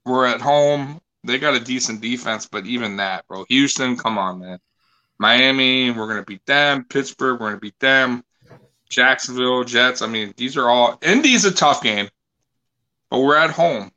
we're 0.07 0.25
at 0.25 0.41
home. 0.41 1.01
They 1.23 1.37
got 1.37 1.55
a 1.55 1.59
decent 1.59 2.01
defense, 2.01 2.47
but 2.47 2.65
even 2.65 2.97
that, 2.97 3.27
bro. 3.27 3.45
Houston, 3.49 3.97
come 3.97 4.17
on, 4.17 4.39
man. 4.39 4.59
Miami, 5.19 5.91
we're 5.91 6.07
gonna 6.07 6.23
beat 6.23 6.45
them. 6.45 6.85
Pittsburgh, 6.85 7.39
we're 7.39 7.49
gonna 7.49 7.59
beat 7.59 7.79
them. 7.79 8.23
Jacksonville, 8.89 9.63
Jets. 9.63 10.01
I 10.01 10.07
mean, 10.07 10.33
these 10.37 10.57
are 10.57 10.69
all 10.69 10.97
Indy's 11.01 11.45
a 11.45 11.51
tough 11.51 11.81
game, 11.81 12.09
but 13.09 13.19
we're 13.19 13.37
at 13.37 13.51
home. 13.51 13.91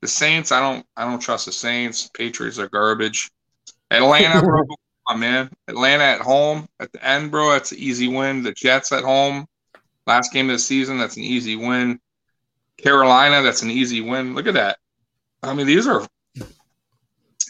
The 0.00 0.08
Saints, 0.08 0.50
I 0.50 0.60
don't, 0.60 0.84
I 0.96 1.04
don't 1.04 1.20
trust 1.20 1.46
the 1.46 1.52
Saints. 1.52 2.10
Patriots 2.12 2.58
are 2.58 2.68
garbage. 2.68 3.30
Atlanta, 3.90 4.42
bro, 4.42 4.58
come 4.66 4.76
on, 5.06 5.20
man. 5.20 5.50
Atlanta 5.68 6.02
at 6.02 6.20
home 6.20 6.66
at 6.80 6.92
the 6.92 7.04
end, 7.06 7.30
bro. 7.30 7.52
That's 7.52 7.72
an 7.72 7.78
easy 7.78 8.08
win. 8.08 8.42
The 8.42 8.52
Jets 8.52 8.90
at 8.90 9.04
home, 9.04 9.46
last 10.06 10.32
game 10.32 10.50
of 10.50 10.54
the 10.54 10.58
season, 10.58 10.98
that's 10.98 11.16
an 11.16 11.22
easy 11.22 11.56
win. 11.56 12.00
Carolina, 12.78 13.42
that's 13.42 13.62
an 13.62 13.70
easy 13.70 14.00
win. 14.00 14.34
Look 14.34 14.48
at 14.48 14.54
that. 14.54 14.78
I 15.42 15.54
mean, 15.54 15.66
these 15.66 15.86
are 15.86 16.06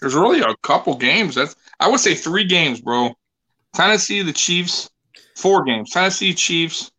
there's 0.01 0.15
really 0.15 0.41
a 0.41 0.57
couple 0.63 0.97
games. 0.97 1.35
That's 1.35 1.57
I 1.79 1.89
would 1.89 2.01
say 2.01 2.15
three 2.15 2.45
games, 2.45 2.81
bro. 2.81 3.15
Tennessee, 3.73 4.23
the 4.23 4.33
Chiefs, 4.33 4.91
four 5.43 5.65
games. 5.65 5.91
Tennessee, 5.91 6.33
Chiefs, 6.35 6.93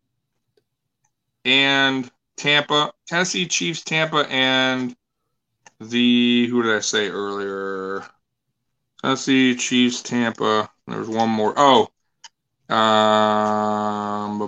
and 1.46 2.10
Tampa. 2.36 2.92
Tennessee, 3.08 3.46
Chiefs, 3.46 3.82
Tampa, 3.82 4.26
and 4.30 4.94
the 5.80 6.46
who 6.48 6.62
did 6.62 6.76
I 6.76 6.80
say 6.80 7.08
earlier? 7.08 8.04
Tennessee, 9.02 9.56
Chiefs, 9.56 10.02
Tampa. 10.02 10.70
There's 10.86 11.08
one 11.08 11.30
more. 11.30 11.54
Oh, 11.56 11.88
um, 12.74 14.38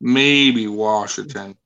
maybe 0.00 0.66
Washington 0.68 1.56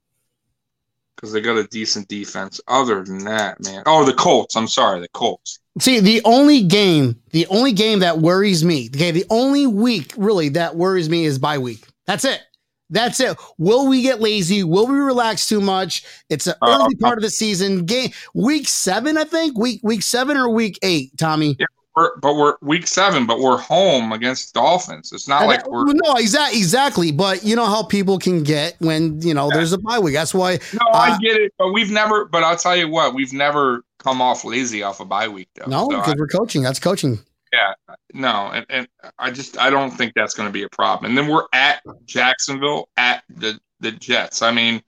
because 1.17 1.33
they 1.33 1.41
got 1.41 1.57
a 1.57 1.65
decent 1.69 2.09
defense. 2.09 2.61
Other 2.69 3.05
than 3.05 3.19
that, 3.25 3.63
man. 3.63 3.83
Oh, 3.87 4.05
the 4.05 4.15
Colts. 4.15 4.57
I'm 4.57 4.69
sorry, 4.69 5.01
the 5.01 5.09
Colts. 5.09 5.59
See, 5.81 6.01
the 6.01 6.23
only 6.25 6.63
game, 6.63 7.21
the 7.33 7.47
only 7.49 7.73
game 7.73 7.99
that 8.01 8.19
worries 8.19 8.65
me, 8.65 8.89
okay, 8.95 9.11
the 9.11 9.27
only 9.31 9.67
week 9.67 10.13
really 10.17 10.49
that 10.51 10.77
worries 10.77 11.09
me 11.09 11.25
is 11.25 11.39
bye 11.39 11.59
week. 11.59 11.87
That's 12.07 12.25
it. 12.25 12.43
That's 12.91 13.19
it. 13.19 13.37
Will 13.59 13.89
we 13.89 14.03
get 14.03 14.21
lazy? 14.21 14.63
Will 14.63 14.87
we 14.87 14.95
relax 14.95 15.49
too 15.49 15.61
much? 15.61 16.05
It's 16.29 16.47
an 16.47 16.55
Uh, 16.63 16.79
early 16.81 16.95
part 16.97 17.19
of 17.19 17.23
the 17.23 17.31
season. 17.31 17.87
Game 17.87 18.11
week 18.35 18.69
seven, 18.69 19.17
I 19.17 19.25
think. 19.25 19.59
Week 19.59 19.81
week 19.83 20.03
seven 20.03 20.37
or 20.37 20.49
week 20.51 20.79
eight, 20.83 21.17
Tommy. 21.17 21.57
We're, 21.97 22.17
but 22.19 22.35
we're 22.35 22.57
week 22.61 22.89
seven, 22.89 23.25
but 23.25 23.39
we're 23.39 23.57
home 23.57 24.13
against 24.13 24.53
Dolphins. 24.53 25.13
It's 25.13 25.29
not 25.29 25.43
And 25.43 25.49
like 25.49 25.63
that- 25.63 25.71
we're 25.71 25.85
no, 25.85 26.15
exactly, 26.15 26.59
exactly. 26.59 27.13
But 27.13 27.45
you 27.45 27.55
know 27.55 27.67
how 27.67 27.85
people 27.85 28.19
can 28.19 28.43
get 28.43 28.75
when 28.81 29.21
you 29.23 29.33
know 29.33 29.49
there's 29.49 29.73
a 29.73 29.79
bye 29.79 30.01
week. 30.01 30.15
That's 30.15 30.35
why 30.35 30.59
no, 30.73 30.81
I 30.93 31.13
uh, 31.13 31.19
get 31.19 31.37
it, 31.37 31.53
but 31.59 31.73
we've 31.73 31.91
never. 31.91 32.25
But 32.25 32.43
I'll 32.43 32.57
tell 32.57 32.77
you 32.77 32.89
what, 32.89 33.15
we've 33.15 33.33
never 33.33 33.85
come 33.99 34.21
off 34.21 34.45
lazy 34.45 34.83
off 34.83 34.99
a 35.01 35.05
bye 35.05 35.29
week 35.29 35.49
though. 35.55 35.67
No, 35.67 35.89
So 35.89 35.99
because 35.99 36.17
we're 36.19 36.27
coaching. 36.27 36.63
That's 36.63 36.81
coaching. 36.81 37.21
Yeah, 37.53 37.95
no, 38.13 38.51
and, 38.53 38.67
and 38.69 38.89
I 39.21 39.31
just 39.31 39.57
I 39.59 39.71
don't 39.71 39.93
think 39.93 40.15
that's 40.17 40.35
going 40.35 40.49
to 40.49 40.53
be 40.53 40.65
a 40.65 40.69
problem. 40.69 41.09
And 41.11 41.17
then 41.17 41.29
we're 41.33 41.47
at 41.53 41.81
Jacksonville 42.05 42.89
at 42.97 43.23
the 43.29 43.61
the 43.79 43.93
Jets. 43.93 44.43
I 44.43 44.51
mean, 44.51 44.83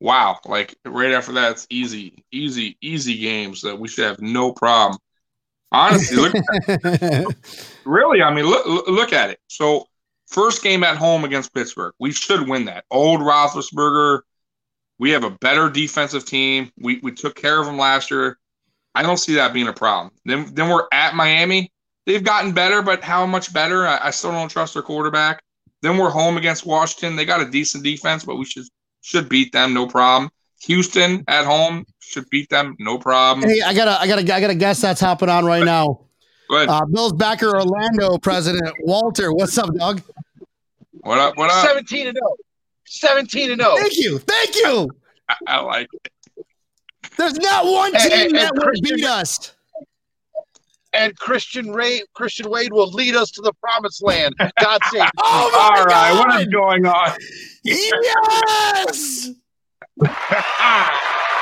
wow, 0.00 0.38
like 0.44 0.76
right 0.84 1.12
after 1.12 1.32
that, 1.32 1.52
it's 1.52 1.66
easy, 1.70 2.22
easy, 2.32 2.76
easy 2.82 3.16
games 3.16 3.62
that 3.62 3.78
we 3.78 3.88
should 3.88 4.04
have 4.04 4.20
no 4.20 4.52
problem. 4.52 4.98
Honestly, 5.72 6.16
look, 6.16 6.34
really, 7.84 8.22
I 8.22 8.34
mean, 8.34 8.46
look 8.46 8.66
look- 8.88 9.12
at 9.12 9.30
it. 9.30 9.38
So 9.48 9.86
first 10.26 10.62
game 10.62 10.82
at 10.82 10.96
home 10.96 11.24
against 11.24 11.54
Pittsburgh, 11.54 11.94
we 12.00 12.10
should 12.12 12.48
win 12.48 12.64
that. 12.64 12.84
Old 12.90 13.20
Roethlisberger, 13.20 14.20
we 14.98 15.10
have 15.10 15.24
a 15.24 15.30
better 15.30 15.70
defensive 15.70 16.24
team. 16.24 16.70
We 16.78 17.00
we 17.02 17.12
took 17.12 17.36
care 17.36 17.60
of 17.60 17.66
them 17.66 17.78
last 17.78 18.10
year. 18.10 18.38
I 18.94 19.02
don't 19.02 19.18
see 19.18 19.34
that 19.34 19.52
being 19.52 19.68
a 19.68 19.72
problem. 19.72 20.12
Then 20.24 20.52
then 20.54 20.68
we're 20.68 20.88
at 20.92 21.14
Miami 21.14 21.70
they've 22.06 22.24
gotten 22.24 22.52
better, 22.52 22.82
but 22.82 23.02
how 23.04 23.26
much 23.26 23.52
better? 23.52 23.86
I, 23.86 24.06
I 24.06 24.10
still 24.10 24.32
don't 24.32 24.48
trust 24.48 24.74
their 24.74 24.82
quarterback. 24.82 25.42
Then 25.82 25.96
we're 25.96 26.10
home 26.10 26.36
against 26.36 26.66
Washington. 26.66 27.16
They 27.16 27.24
got 27.24 27.40
a 27.40 27.50
decent 27.50 27.84
defense, 27.84 28.24
but 28.24 28.36
we 28.36 28.44
should 28.44 28.64
should 29.02 29.28
beat 29.28 29.52
them, 29.52 29.72
no 29.72 29.86
problem. 29.86 30.30
Houston 30.62 31.24
at 31.26 31.46
home 31.46 31.86
should 32.10 32.28
beat 32.28 32.48
them, 32.50 32.74
no 32.80 32.98
problem. 32.98 33.48
hey, 33.48 33.60
I 33.62 33.72
gotta, 33.72 34.00
I 34.00 34.06
gotta, 34.08 34.22
I 34.34 34.40
gotta 34.40 34.54
guess 34.54 34.80
that's 34.82 35.00
happening 35.00 35.34
on 35.34 35.44
right 35.44 35.64
now. 35.64 36.00
Go 36.50 36.56
ahead. 36.56 36.68
Uh, 36.68 36.84
Bills 36.86 37.12
backer 37.12 37.54
Orlando 37.56 38.18
president 38.18 38.74
Walter. 38.80 39.32
What's 39.32 39.56
up, 39.56 39.72
Doug? 39.74 40.02
what 41.02 41.18
up? 41.18 41.36
What 41.36 41.50
up? 41.50 41.64
17 41.66 42.08
and 42.08 42.16
0. 42.16 42.36
17 42.86 43.52
and 43.52 43.60
0. 43.60 43.76
Thank 43.76 43.96
you, 43.96 44.18
thank 44.18 44.56
you. 44.56 44.90
I, 45.28 45.36
I 45.46 45.60
like 45.60 45.88
it. 45.92 46.44
There's 47.16 47.38
not 47.38 47.64
one 47.66 47.92
Hey, 47.94 48.08
team 48.08 48.34
hey, 48.34 48.42
that 48.42 48.52
hey, 48.54 48.66
will 48.66 48.72
beat 48.96 49.04
us. 49.04 49.54
And 50.92 51.16
Christian 51.16 51.70
Ray, 51.70 52.02
Christian 52.14 52.50
Wade 52.50 52.72
will 52.72 52.90
lead 52.90 53.14
us 53.14 53.30
to 53.32 53.42
the 53.42 53.52
promised 53.62 54.02
land. 54.02 54.34
God 54.60 54.80
save. 54.90 55.02
Oh 55.22 55.50
my 55.52 55.78
All 55.78 55.84
right, 55.86 56.12
what 56.18 56.30
God! 56.30 56.40
is 56.40 56.48
going 56.48 56.86
on? 56.86 57.16
Yes. 57.62 59.30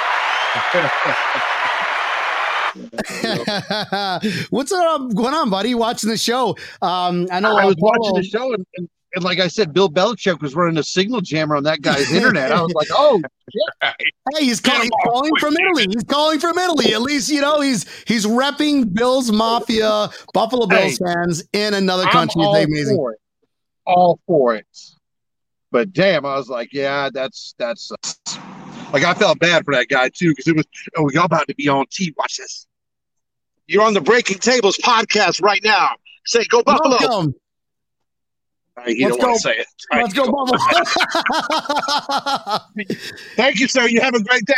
What's 4.51 4.73
up 4.73 5.15
going 5.15 5.35
on, 5.35 5.51
buddy? 5.51 5.75
Watching 5.75 6.11
the 6.11 6.17
show. 6.17 6.51
Um, 6.83 7.27
I 7.31 7.41
know 7.41 7.57
I 7.57 7.65
was 7.65 7.75
Apollo- 7.75 7.93
watching 7.99 8.15
the 8.17 8.23
show, 8.25 8.53
and, 8.55 8.65
and, 8.77 8.89
and 9.15 9.25
like 9.25 9.39
I 9.41 9.49
said, 9.49 9.73
Bill 9.73 9.89
Belichick 9.89 10.41
was 10.43 10.55
running 10.55 10.77
a 10.79 10.83
signal 10.83 11.21
jammer 11.21 11.57
on 11.57 11.65
that 11.65 11.81
guy's 11.83 12.13
internet. 12.13 12.53
I 12.53 12.61
was 12.63 12.73
like, 12.75 12.89
oh, 12.93 13.21
Hey, 13.83 14.45
he's 14.45 14.61
calling, 14.61 14.83
he's 14.83 14.91
calling 15.05 15.33
from 15.41 15.55
Italy. 15.57 15.87
He's 15.91 16.05
calling 16.05 16.39
from 16.39 16.59
Italy. 16.59 16.93
At 16.95 17.03
least 17.03 17.31
you 17.31 17.41
know 17.41 17.61
he's 17.61 17.87
he's 18.07 18.27
repping 18.27 18.93
Bills 18.93 19.33
Mafia, 19.33 20.11
Buffalo 20.35 20.67
Bills 20.67 20.99
Hey, 20.99 21.05
fans 21.05 21.43
in 21.53 21.75
another 21.75 22.05
I'm 22.05 22.13
country. 22.13 22.43
all 22.43 22.55
amazing. 22.57 22.97
for 22.97 23.13
it. 23.13 23.19
All 23.87 24.21
for 24.27 24.55
it. 24.57 24.67
But 25.71 25.93
damn, 25.93 26.25
I 26.27 26.37
was 26.37 26.49
like, 26.49 26.69
yeah, 26.73 27.09
that's 27.13 27.55
that's 27.59 27.91
uh, 27.91 27.97
like 28.93 29.05
I 29.05 29.15
felt 29.15 29.39
bad 29.39 29.65
for 29.65 29.75
that 29.75 29.89
guy 29.89 30.09
too 30.09 30.31
because 30.31 30.49
it 30.49 30.57
was 30.57 30.67
oh 30.97 31.11
y'all 31.11 31.25
about 31.25 31.49
to 31.49 31.55
be 31.55 31.69
on 31.69 31.87
T. 31.91 32.15
Watch 32.17 32.37
this. 32.37 32.67
You're 33.67 33.83
on 33.83 33.95
the 33.95 34.01
Breaking 34.01 34.39
Tables 34.39 34.79
podcast 34.79 35.43
right 35.43 35.61
now. 35.63 35.91
Say 36.25 36.45
go 36.45 36.63
Buffalo. 36.63 36.97
Welcome. 37.01 37.35
He 38.87 39.05
Let's 39.05 39.17
don't 39.17 39.29
want 39.29 39.37
to 39.37 39.43
say 39.43 39.57
it. 39.57 39.67
Let's 39.93 40.15
go, 40.15 40.31
Buffalo. 40.31 40.59
Thank 43.37 43.59
you, 43.59 43.69
sir. 43.69 43.89
You 43.89 44.01
have 44.01 44.15
a 44.15 44.23
great 44.23 44.45
day. 44.45 44.55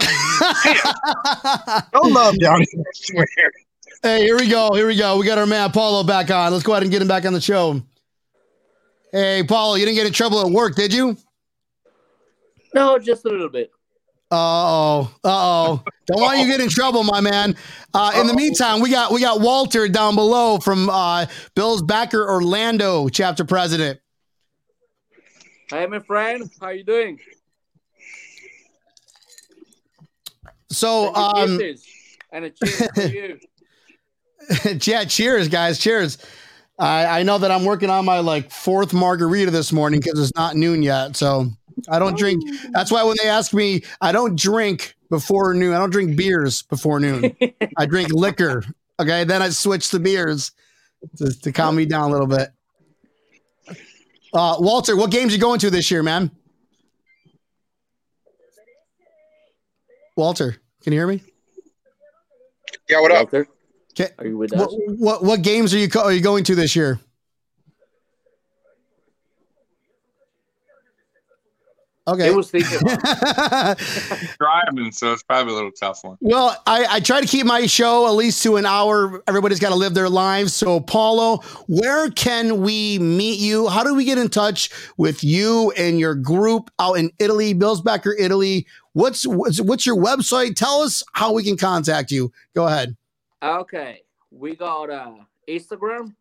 No 1.94 2.00
love 2.00 2.38
down 2.40 2.58
here. 2.58 2.80
I 2.80 2.90
swear. 2.94 3.26
hey, 4.02 4.24
here 4.24 4.36
we 4.36 4.48
go. 4.48 4.74
Here 4.74 4.86
we 4.86 4.96
go. 4.96 5.16
We 5.16 5.24
got 5.24 5.38
our 5.38 5.46
man 5.46 5.70
Paolo 5.70 6.02
back 6.02 6.28
on. 6.30 6.52
Let's 6.52 6.64
go 6.64 6.72
ahead 6.72 6.82
and 6.82 6.90
get 6.90 7.00
him 7.00 7.08
back 7.08 7.24
on 7.24 7.32
the 7.32 7.40
show. 7.40 7.80
Hey, 9.12 9.44
Paolo, 9.44 9.76
you 9.76 9.84
didn't 9.84 9.96
get 9.96 10.06
in 10.06 10.12
trouble 10.12 10.44
at 10.44 10.50
work, 10.50 10.74
did 10.74 10.92
you? 10.92 11.16
No, 12.74 12.98
just 12.98 13.24
a 13.24 13.28
little 13.28 13.48
bit. 13.48 13.70
Uh 14.30 14.36
oh. 14.36 15.14
Uh 15.22 15.28
oh. 15.28 15.84
Don't 16.06 16.20
want 16.20 16.38
you 16.38 16.44
to 16.46 16.50
get 16.50 16.60
in 16.60 16.68
trouble, 16.68 17.04
my 17.04 17.20
man. 17.20 17.56
Uh, 17.94 18.12
in 18.16 18.26
the 18.26 18.34
meantime, 18.34 18.80
we 18.80 18.90
got 18.90 19.12
we 19.12 19.20
got 19.20 19.40
Walter 19.40 19.86
down 19.86 20.16
below 20.16 20.58
from 20.58 20.90
uh, 20.90 21.26
Bill's 21.54 21.82
backer 21.82 22.28
Orlando 22.28 23.08
chapter 23.08 23.44
president. 23.44 24.00
Hey, 25.70 25.86
my 25.86 26.00
friend, 26.00 26.50
how 26.60 26.70
you 26.70 26.84
doing? 26.84 27.20
So 30.70 31.14
um 31.14 31.60
and 32.32 32.46
a 32.46 32.50
cheers 32.50 32.90
for 32.92 33.02
you. 33.06 33.38
yeah, 34.82 35.04
cheers, 35.04 35.48
guys. 35.48 35.78
Cheers. 35.78 36.18
I, 36.78 37.20
I 37.20 37.22
know 37.22 37.38
that 37.38 37.52
I'm 37.52 37.64
working 37.64 37.88
on 37.88 38.04
my 38.04 38.18
like 38.18 38.50
fourth 38.50 38.92
margarita 38.92 39.52
this 39.52 39.72
morning 39.72 40.00
because 40.00 40.18
it's 40.18 40.34
not 40.34 40.56
noon 40.56 40.82
yet. 40.82 41.14
So 41.14 41.46
I 41.88 41.98
don't 41.98 42.16
drink. 42.16 42.42
That's 42.72 42.90
why 42.90 43.02
when 43.04 43.16
they 43.22 43.28
ask 43.28 43.52
me, 43.52 43.82
I 44.00 44.12
don't 44.12 44.38
drink 44.38 44.94
before 45.10 45.54
noon. 45.54 45.74
I 45.74 45.78
don't 45.78 45.90
drink 45.90 46.16
beers 46.16 46.62
before 46.62 47.00
noon. 47.00 47.36
I 47.76 47.86
drink 47.86 48.12
liquor. 48.12 48.64
Okay. 49.00 49.24
Then 49.24 49.42
I 49.42 49.48
switch 49.50 49.90
to 49.90 49.98
beers 49.98 50.52
to, 51.16 51.32
to 51.40 51.52
calm 51.52 51.76
me 51.76 51.86
down 51.86 52.10
a 52.10 52.12
little 52.12 52.26
bit. 52.26 52.48
Uh, 54.32 54.56
Walter, 54.58 54.96
what 54.96 55.10
games 55.10 55.32
you 55.32 55.38
going 55.40 55.60
to 55.60 55.70
this 55.70 55.90
year, 55.90 56.02
man? 56.02 56.30
Walter, 60.16 60.56
can 60.82 60.92
you 60.92 60.98
hear 60.98 61.06
me? 61.06 61.22
Yeah, 62.88 63.00
what 63.00 63.10
up? 63.10 63.18
Walter, 63.32 63.48
Okay. 63.92 64.12
are 64.18 64.26
you 64.26 64.36
with 64.36 64.52
What, 64.52 64.68
us? 64.68 64.74
what 64.98 65.24
what 65.24 65.42
games 65.42 65.72
are 65.74 65.78
you 65.78 65.88
co- 65.88 66.02
are 66.02 66.12
you 66.12 66.20
going 66.20 66.44
to 66.44 66.54
this 66.54 66.74
year? 66.76 66.98
Okay. 72.06 72.28
It 72.28 72.34
was 72.36 72.50
thinking 72.50 72.78
about 72.82 73.78
Driving, 74.38 74.92
so 74.92 75.12
it's 75.12 75.22
probably 75.22 75.52
a 75.52 75.56
little 75.56 75.70
tough 75.72 76.04
one. 76.04 76.18
well, 76.20 76.60
I, 76.66 76.86
I 76.90 77.00
try 77.00 77.22
to 77.22 77.26
keep 77.26 77.46
my 77.46 77.64
show 77.66 78.06
at 78.06 78.12
least 78.12 78.42
to 78.42 78.56
an 78.56 78.66
hour. 78.66 79.22
Everybody's 79.26 79.58
got 79.58 79.70
to 79.70 79.74
live 79.74 79.94
their 79.94 80.10
lives. 80.10 80.54
So, 80.54 80.80
Paolo, 80.80 81.38
where 81.66 82.10
can 82.10 82.60
we 82.60 82.98
meet 82.98 83.40
you? 83.40 83.68
How 83.68 83.82
do 83.82 83.94
we 83.94 84.04
get 84.04 84.18
in 84.18 84.28
touch 84.28 84.68
with 84.98 85.24
you 85.24 85.72
and 85.78 85.98
your 85.98 86.14
group 86.14 86.70
out 86.78 86.94
in 86.94 87.10
Italy, 87.18 87.54
Billsbacker, 87.54 88.12
Italy? 88.18 88.66
What's, 88.92 89.26
what's 89.26 89.60
what's 89.60 89.86
your 89.86 89.96
website? 89.96 90.56
Tell 90.56 90.82
us 90.82 91.02
how 91.14 91.32
we 91.32 91.42
can 91.42 91.56
contact 91.56 92.10
you. 92.10 92.30
Go 92.54 92.66
ahead. 92.66 92.96
Okay, 93.42 94.02
we 94.30 94.54
got 94.54 94.90
uh, 94.90 95.14
Instagram. 95.48 96.14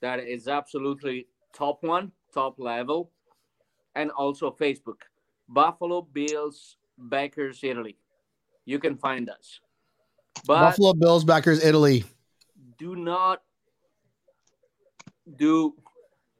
That 0.00 0.20
is 0.20 0.46
absolutely 0.46 1.26
top 1.54 1.82
one, 1.82 2.12
top 2.32 2.58
level, 2.58 3.10
and 3.94 4.10
also 4.10 4.50
Facebook, 4.50 5.02
Buffalo 5.48 6.02
Bills 6.02 6.76
Backers 6.98 7.62
Italy. 7.62 7.96
You 8.64 8.78
can 8.78 8.96
find 8.96 9.28
us, 9.28 9.60
but 10.46 10.60
Buffalo 10.60 10.94
Bills 10.94 11.24
backers 11.24 11.62
Italy. 11.62 12.04
do 12.78 12.96
not 12.96 13.42
do 15.36 15.74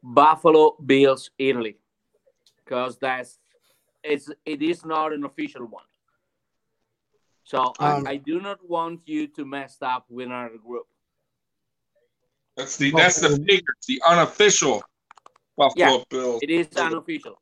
Buffalo 0.03 0.75
Bills 0.85 1.29
Italy 1.37 1.77
because 2.63 2.97
that's 2.97 3.39
it's 4.03 4.29
it 4.45 4.61
is 4.61 4.85
not 4.85 5.13
an 5.13 5.23
official 5.25 5.65
one. 5.65 5.83
So 7.43 7.73
Um, 7.79 8.07
I, 8.07 8.11
I 8.11 8.15
do 8.17 8.41
not 8.41 8.57
want 8.67 9.01
you 9.05 9.27
to 9.27 9.45
mess 9.45 9.77
up 9.81 10.05
with 10.09 10.29
our 10.29 10.49
group. 10.57 10.87
That's 12.57 12.77
the 12.77 12.91
that's 12.91 13.19
the 13.19 13.37
figure, 13.37 13.73
the 13.87 14.01
unofficial 14.07 14.81
Buffalo 15.57 15.97
Yeah. 15.97 16.03
Bills. 16.09 16.39
It 16.41 16.49
is 16.49 16.67
unofficial. 16.75 17.39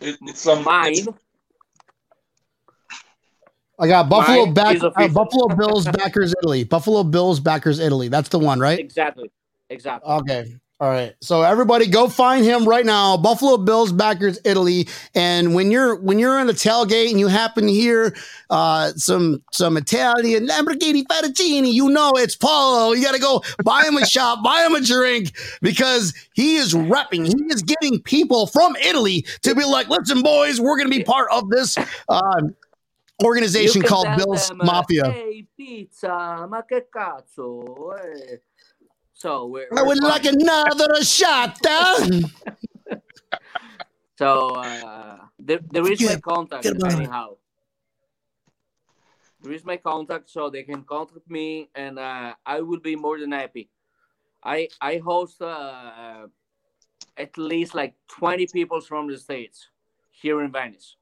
It, 0.00 0.18
it's 0.22 0.40
some 0.40 0.64
Mine, 0.64 0.92
it's- 0.92 1.08
I 3.78 3.88
got 3.88 4.08
Buffalo 4.08 4.46
Mine 4.46 4.54
back 4.54 4.82
uh. 4.82 5.08
Buffalo 5.08 5.48
Bills 5.56 5.84
backers 5.92 6.34
Italy. 6.42 6.64
Buffalo 6.64 7.02
Bills 7.02 7.40
backers 7.40 7.80
Italy. 7.80 8.08
That's 8.08 8.28
the 8.28 8.38
one, 8.38 8.60
right? 8.60 8.78
exactly, 8.78 9.30
exactly. 9.68 10.12
Okay. 10.12 10.56
All 10.84 10.90
right. 10.90 11.14
So 11.22 11.40
everybody 11.40 11.86
go 11.86 12.10
find 12.10 12.44
him 12.44 12.68
right 12.68 12.84
now. 12.84 13.16
Buffalo 13.16 13.56
Bills 13.56 13.90
backers 13.90 14.38
Italy. 14.44 14.86
And 15.14 15.54
when 15.54 15.70
you're 15.70 15.96
when 15.96 16.18
you're 16.18 16.38
in 16.40 16.50
a 16.50 16.52
tailgate 16.52 17.08
and 17.08 17.18
you 17.18 17.26
happen 17.26 17.64
to 17.64 17.72
hear 17.72 18.14
uh 18.50 18.90
some 18.90 19.42
some 19.50 19.78
Italian 19.78 20.46
Lamborghini 20.46 21.04
Fettuccine, 21.06 21.72
you 21.72 21.88
know 21.88 22.12
it's 22.16 22.36
Paolo. 22.36 22.92
You 22.92 23.02
gotta 23.02 23.18
go 23.18 23.42
buy 23.64 23.84
him 23.84 23.96
a 23.96 24.04
shot, 24.14 24.44
buy 24.44 24.62
him 24.66 24.74
a 24.74 24.82
drink 24.82 25.34
because 25.62 26.12
he 26.34 26.56
is 26.56 26.74
repping. 26.74 27.26
He 27.28 27.44
is 27.46 27.62
getting 27.62 28.02
people 28.02 28.46
from 28.46 28.76
Italy 28.76 29.24
to 29.40 29.54
be 29.54 29.64
like, 29.64 29.88
listen, 29.88 30.20
boys, 30.20 30.60
we're 30.60 30.76
gonna 30.76 30.90
be 30.90 31.02
part 31.02 31.28
of 31.32 31.48
this 31.48 31.78
uh 32.10 32.42
organization 33.24 33.80
called 33.80 34.06
Bills 34.18 34.50
them, 34.50 34.60
uh, 34.60 34.64
Mafia. 34.66 35.10
Hey, 35.10 35.46
pizza, 35.56 36.46
ma 36.46 36.62
che 36.68 36.88
cazzo? 36.94 37.94
eh." 37.96 38.38
So 39.14 39.46
we're, 39.46 39.68
I 39.76 39.82
would 39.82 39.98
we're 40.02 40.08
like 40.08 40.24
fine. 40.24 40.40
another 40.40 41.02
shot. 41.02 41.58
So 44.16 44.50
uh, 44.54 45.18
there, 45.38 45.58
there 45.70 45.90
is 45.90 46.00
my 46.00 46.16
contact 46.16 46.64
forget 46.64 46.76
about 46.76 46.92
it. 46.92 46.96
anyhow. 46.98 47.36
There 49.42 49.52
is 49.52 49.64
my 49.64 49.76
contact, 49.76 50.30
so 50.30 50.48
they 50.50 50.62
can 50.62 50.84
contact 50.84 51.28
me, 51.28 51.68
and 51.74 51.98
uh, 51.98 52.34
I 52.46 52.60
will 52.60 52.80
be 52.80 52.96
more 52.96 53.18
than 53.18 53.32
happy. 53.32 53.70
I 54.42 54.68
I 54.80 54.98
host 54.98 55.42
uh, 55.42 56.28
at 57.16 57.36
least 57.36 57.74
like 57.74 57.94
twenty 58.08 58.46
people 58.46 58.80
from 58.80 59.08
the 59.08 59.18
states 59.18 59.68
here 60.10 60.40
in 60.42 60.52
Venice. 60.52 60.96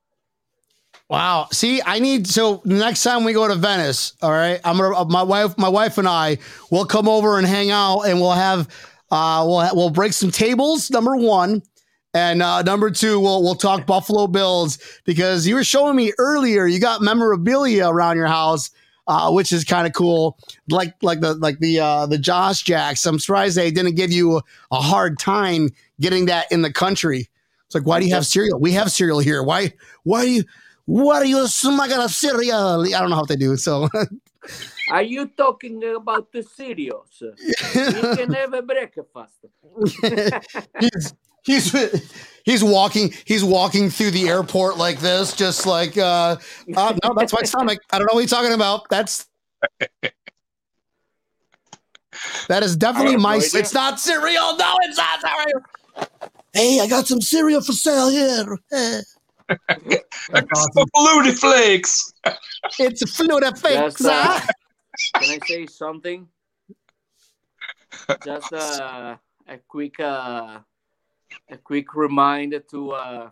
Wow. 1.13 1.49
See, 1.53 1.83
I 1.85 1.99
need 1.99 2.27
so 2.27 2.63
next 2.65 3.03
time 3.03 3.25
we 3.25 3.35
go 3.35 3.47
to 3.47 3.55
Venice, 3.55 4.15
all 4.23 4.31
right. 4.31 4.59
I'm 4.65 4.79
gonna 4.79 4.97
uh, 4.97 5.05
my 5.05 5.23
wife, 5.23 5.59
my 5.59 5.69
wife 5.69 5.99
and 5.99 6.09
I 6.09 6.39
will 6.71 6.87
come 6.87 7.07
over 7.07 7.37
and 7.37 7.47
hang 7.47 7.71
out, 7.71 8.05
and 8.05 8.19
we'll 8.19 8.33
have 8.33 8.67
uh 9.11 9.45
we'll 9.47 9.77
we'll 9.77 9.91
break 9.91 10.15
some 10.15 10.31
tables. 10.31 10.91
Number 10.91 11.15
one. 11.15 11.63
And 12.15 12.43
uh, 12.43 12.63
number 12.63 12.91
two, 12.91 13.21
we'll 13.21 13.43
we'll 13.43 13.55
talk 13.55 13.87
Buffalo 13.87 14.27
Bills 14.27 14.79
because 15.05 15.47
you 15.47 15.55
were 15.55 15.65
showing 15.65 15.97
me 15.97 16.15
earlier 16.17 16.67
you 16.67 16.81
got 16.81 17.03
memorabilia 17.03 17.89
around 17.89 18.17
your 18.17 18.27
house, 18.27 18.71
uh, 19.07 19.31
which 19.31 19.53
is 19.53 19.65
kind 19.65 19.87
of 19.87 19.93
cool. 19.93 20.39
Like 20.71 20.95
like 21.03 21.21
the 21.21 21.35
like 21.35 21.59
the 21.59 21.81
uh, 21.81 22.07
the 22.07 22.19
Josh 22.19 22.63
Jacks. 22.63 23.05
I'm 23.05 23.19
surprised 23.19 23.57
they 23.57 23.71
didn't 23.71 23.97
give 23.97 24.13
you 24.13 24.39
a, 24.39 24.43
a 24.71 24.81
hard 24.81 25.19
time 25.19 25.71
getting 26.01 26.25
that 26.27 26.51
in 26.51 26.63
the 26.63 26.73
country. 26.73 27.29
It's 27.67 27.75
like 27.75 27.87
why 27.87 28.01
do 28.01 28.07
you 28.07 28.15
have 28.15 28.27
cereal? 28.27 28.59
We 28.59 28.73
have 28.73 28.91
cereal 28.91 29.19
here. 29.19 29.43
Why 29.43 29.73
why 30.05 30.23
do 30.23 30.31
you 30.31 30.45
what 30.87 31.23
are 31.23 31.27
you 31.27 31.47
smuggling 31.47 32.01
a 32.01 32.09
cereal? 32.09 32.83
I 32.83 33.01
don't 33.01 33.11
know 33.11 33.17
how 33.17 33.25
they 33.25 33.37
do. 33.37 33.57
So 33.57 33.89
Are 34.91 35.03
you 35.03 35.29
talking 35.29 35.83
about 35.97 36.33
the 36.33 36.43
cereals? 36.43 37.23
we 37.75 38.17
can 38.17 38.33
have 38.33 38.53
a 38.53 38.63
breakfast. 38.63 39.47
he's 40.81 41.15
he's 41.45 42.13
he's 42.45 42.65
walking 42.65 43.15
he's 43.25 43.45
walking 43.45 43.89
through 43.91 44.11
the 44.11 44.29
airport 44.29 44.77
like 44.77 44.99
this, 45.01 45.35
just 45.35 45.67
like 45.67 45.97
uh, 45.97 46.37
uh 46.77 46.99
no, 47.03 47.15
that's 47.17 47.33
my 47.33 47.43
stomach. 47.43 47.79
I 47.91 47.99
don't 47.99 48.07
know 48.07 48.15
what 48.15 48.21
you're 48.21 48.29
talking 48.29 48.53
about. 48.53 48.89
That's 48.91 49.27
that 52.49 52.63
is 52.63 52.77
definitely 52.77 53.17
my. 53.17 53.37
idea. 53.37 53.61
it's 53.61 53.75
not 53.75 53.99
cereal. 53.99 54.57
No, 54.57 54.77
it's 54.83 54.99
not 54.99 55.21
cereal. 55.21 55.63
Hey, 56.53 56.81
I 56.81 56.87
got 56.87 57.07
some 57.07 57.21
cereal 57.21 57.63
for 57.63 57.73
sale 57.73 58.11
here. 58.11 58.59
That's 60.31 60.47
awesome. 60.55 60.89
Flutie 60.97 61.39
flakes. 61.39 62.13
It's 62.79 63.03
a 63.03 63.07
Florida 63.07 63.55
fix. 63.55 63.99
Just, 63.99 64.05
uh, 64.05 64.41
can 65.15 65.31
I 65.31 65.39
say 65.47 65.67
something? 65.67 66.29
Just 68.25 68.53
uh, 68.53 69.17
a 69.49 69.59
quick 69.69 69.99
uh, 70.01 70.61
a 71.51 71.57
quick 71.63 71.95
reminder 71.95 72.61
to 72.61 72.93
uh, 72.93 73.31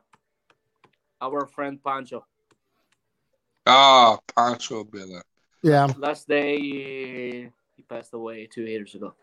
our 1.21 1.47
friend 1.47 1.83
Pancho. 1.83 2.25
Ah, 3.67 4.19
Pancho 4.35 4.85
Billa. 4.85 5.23
yeah. 5.63 5.87
Last 5.97 6.29
day 6.29 7.51
he 7.77 7.83
passed 7.89 8.15
away 8.15 8.47
two 8.47 8.63
years 8.65 8.95
ago. 8.95 9.15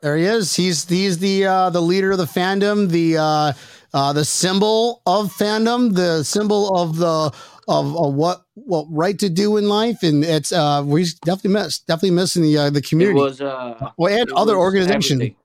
There 0.00 0.16
he 0.16 0.24
is. 0.24 0.54
He's 0.54 0.88
he's 0.88 1.18
the 1.18 1.46
uh, 1.46 1.70
the 1.70 1.82
leader 1.82 2.12
of 2.12 2.18
the 2.18 2.24
fandom, 2.24 2.88
the 2.88 3.16
uh, 3.18 3.52
uh, 3.94 4.12
the 4.12 4.24
symbol 4.24 5.02
of 5.06 5.32
fandom, 5.32 5.94
the 5.94 6.22
symbol 6.22 6.76
of 6.76 6.96
the 6.96 7.32
of, 7.68 7.96
of 7.96 8.14
what 8.14 8.42
what 8.54 8.86
right 8.90 9.18
to 9.18 9.28
do 9.28 9.56
in 9.56 9.68
life, 9.68 10.02
and 10.02 10.24
it's 10.24 10.52
uh, 10.52 10.82
we 10.84 11.04
definitely 11.24 11.52
miss 11.52 11.78
definitely 11.80 12.12
missing 12.12 12.42
the 12.42 12.56
uh, 12.58 12.70
the 12.70 12.78
It 12.78 12.88
community. 12.88 13.20
was 13.20 13.40
uh, 13.40 13.90
well, 13.96 14.12
and 14.12 14.28
it 14.28 14.34
other 14.36 14.56
organizations. 14.56 15.20
everything. 15.20 15.36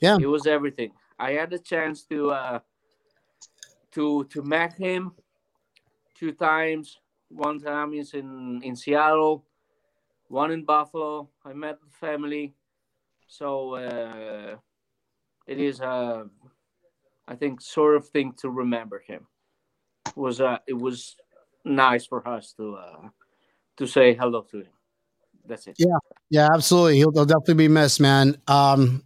Yeah. 0.00 0.18
it 0.20 0.26
was 0.26 0.46
everything. 0.46 0.92
I 1.18 1.32
had 1.32 1.52
a 1.52 1.58
chance 1.58 2.04
to 2.04 2.30
uh, 2.30 2.60
to 3.92 4.24
to 4.24 4.42
meet 4.42 4.72
him 4.74 5.12
two 6.14 6.32
times. 6.32 6.98
One 7.28 7.58
time 7.60 7.94
is 7.94 8.14
in 8.14 8.60
in 8.62 8.76
Seattle, 8.76 9.44
one 10.28 10.50
in 10.52 10.64
Buffalo. 10.64 11.30
I 11.44 11.52
met 11.52 11.80
the 11.80 11.90
family, 11.90 12.54
so 13.26 13.74
uh, 13.74 14.56
it 15.46 15.58
is 15.58 15.80
uh, 15.80 16.24
I 17.26 17.34
think 17.34 17.60
sort 17.60 17.96
of 17.96 18.08
thing 18.08 18.34
to 18.38 18.50
remember 18.50 19.02
him. 19.06 19.26
Was 20.16 20.40
uh, 20.40 20.58
it 20.66 20.74
was 20.74 21.16
nice 21.64 22.06
for 22.06 22.26
us 22.28 22.52
to 22.58 22.74
uh, 22.74 23.08
to 23.78 23.86
say 23.86 24.14
hello 24.14 24.42
to 24.50 24.58
him. 24.58 24.72
That's 25.46 25.66
it. 25.66 25.76
Yeah, 25.78 25.96
yeah, 26.30 26.48
absolutely. 26.52 26.96
He'll, 26.96 27.12
he'll 27.12 27.26
definitely 27.26 27.54
be 27.54 27.68
missed, 27.68 28.00
man. 28.00 28.36
Um, 28.46 29.04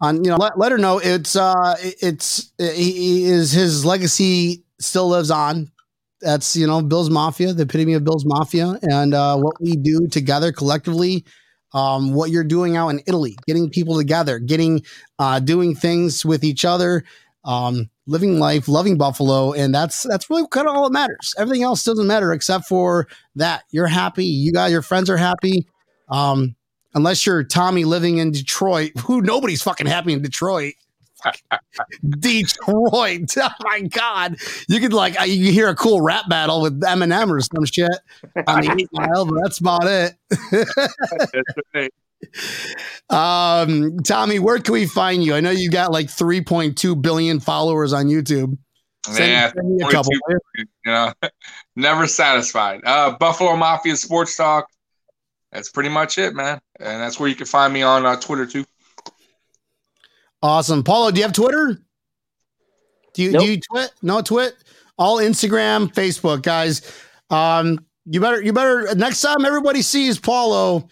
on 0.00 0.24
you 0.24 0.30
know, 0.30 0.36
let, 0.36 0.58
let 0.58 0.72
her 0.72 0.78
know 0.78 0.98
it's 0.98 1.36
uh, 1.36 1.76
it's 1.80 2.52
he, 2.58 2.92
he 2.92 3.24
is 3.24 3.52
his 3.52 3.84
legacy 3.84 4.64
still 4.80 5.08
lives 5.08 5.30
on. 5.30 5.70
That's 6.20 6.56
you 6.56 6.66
know 6.66 6.82
Bill's 6.82 7.10
Mafia, 7.10 7.52
the 7.52 7.62
epitome 7.62 7.94
of 7.94 8.04
Bill's 8.04 8.24
Mafia, 8.26 8.78
and 8.82 9.14
uh, 9.14 9.36
what 9.36 9.60
we 9.60 9.76
do 9.76 10.06
together 10.08 10.52
collectively. 10.52 11.24
Um, 11.74 12.14
what 12.14 12.30
you're 12.30 12.44
doing 12.44 12.76
out 12.76 12.88
in 12.88 13.00
Italy, 13.06 13.36
getting 13.46 13.68
people 13.68 13.96
together, 13.96 14.38
getting 14.38 14.82
uh, 15.18 15.38
doing 15.40 15.74
things 15.74 16.24
with 16.24 16.42
each 16.42 16.64
other, 16.64 17.04
um, 17.44 17.90
living 18.06 18.38
life, 18.38 18.68
loving 18.68 18.96
Buffalo, 18.96 19.52
and 19.52 19.74
that's 19.74 20.02
that's 20.04 20.30
really 20.30 20.46
kind 20.50 20.66
of 20.66 20.74
all 20.74 20.84
that 20.84 20.92
matters. 20.92 21.34
Everything 21.36 21.62
else 21.62 21.84
doesn't 21.84 22.06
matter 22.06 22.32
except 22.32 22.66
for 22.66 23.06
that. 23.36 23.64
You're 23.70 23.86
happy, 23.86 24.24
you 24.24 24.52
got 24.52 24.70
your 24.70 24.82
friends 24.82 25.10
are 25.10 25.16
happy. 25.16 25.66
Um, 26.08 26.56
unless 26.94 27.26
you're 27.26 27.44
Tommy 27.44 27.84
living 27.84 28.18
in 28.18 28.32
Detroit, 28.32 28.92
who 29.04 29.20
nobody's 29.20 29.62
fucking 29.62 29.86
happy 29.86 30.12
in 30.12 30.22
Detroit. 30.22 30.74
Detroit. 32.18 33.34
Oh 33.40 33.50
my 33.64 33.80
god. 33.82 34.36
You 34.68 34.80
could 34.80 34.92
like 34.92 35.14
you 35.26 35.44
could 35.44 35.54
hear 35.54 35.68
a 35.68 35.74
cool 35.74 36.00
rap 36.00 36.28
battle 36.28 36.60
with 36.62 36.80
Eminem 36.82 37.30
or 37.30 37.40
some 37.40 37.64
shit 37.64 37.90
on 38.46 38.60
the 38.60 38.76
eight 38.78 38.88
mile, 38.92 39.24
but 39.26 39.40
that's 39.42 39.58
about 39.58 39.84
it. 39.86 40.14
Um, 43.10 43.98
Tommy, 44.00 44.38
where 44.38 44.58
can 44.58 44.72
we 44.72 44.86
find 44.86 45.22
you? 45.22 45.34
I 45.34 45.40
know 45.40 45.50
you 45.50 45.70
got 45.70 45.92
like 45.92 46.08
3.2 46.08 47.00
billion 47.00 47.40
followers 47.40 47.92
on 47.92 48.06
YouTube. 48.06 48.58
Send, 49.06 49.30
Yeah, 49.30 49.52
send 49.52 49.76
me 49.76 49.84
a 49.84 49.90
couple. 49.90 50.12
42. 50.26 50.40
you 50.58 50.66
know, 50.86 51.12
never 51.76 52.06
satisfied. 52.06 52.80
Uh, 52.84 53.16
Buffalo 53.16 53.56
Mafia 53.56 53.96
Sports 53.96 54.36
Talk. 54.36 54.66
That's 55.52 55.70
pretty 55.70 55.88
much 55.88 56.18
it, 56.18 56.34
man. 56.34 56.60
And 56.78 57.00
that's 57.00 57.18
where 57.18 57.28
you 57.28 57.34
can 57.34 57.46
find 57.46 57.72
me 57.72 57.82
on 57.82 58.04
uh, 58.04 58.16
Twitter 58.16 58.44
too. 58.46 58.64
Awesome. 60.42 60.82
Paolo, 60.84 61.10
do 61.10 61.18
you 61.18 61.24
have 61.24 61.32
Twitter? 61.32 61.80
Do 63.14 63.22
you 63.22 63.32
Nope. 63.32 63.42
do 63.42 63.50
you 63.50 63.60
twit? 63.60 63.92
No 64.02 64.22
twit? 64.22 64.54
All 64.96 65.18
Instagram, 65.18 65.92
Facebook, 65.92 66.42
guys. 66.42 66.82
Um, 67.30 67.84
you 68.06 68.20
better 68.20 68.42
you 68.42 68.52
better 68.52 68.94
next 68.94 69.20
time 69.20 69.44
everybody 69.44 69.82
sees 69.82 70.18
Paolo, 70.18 70.88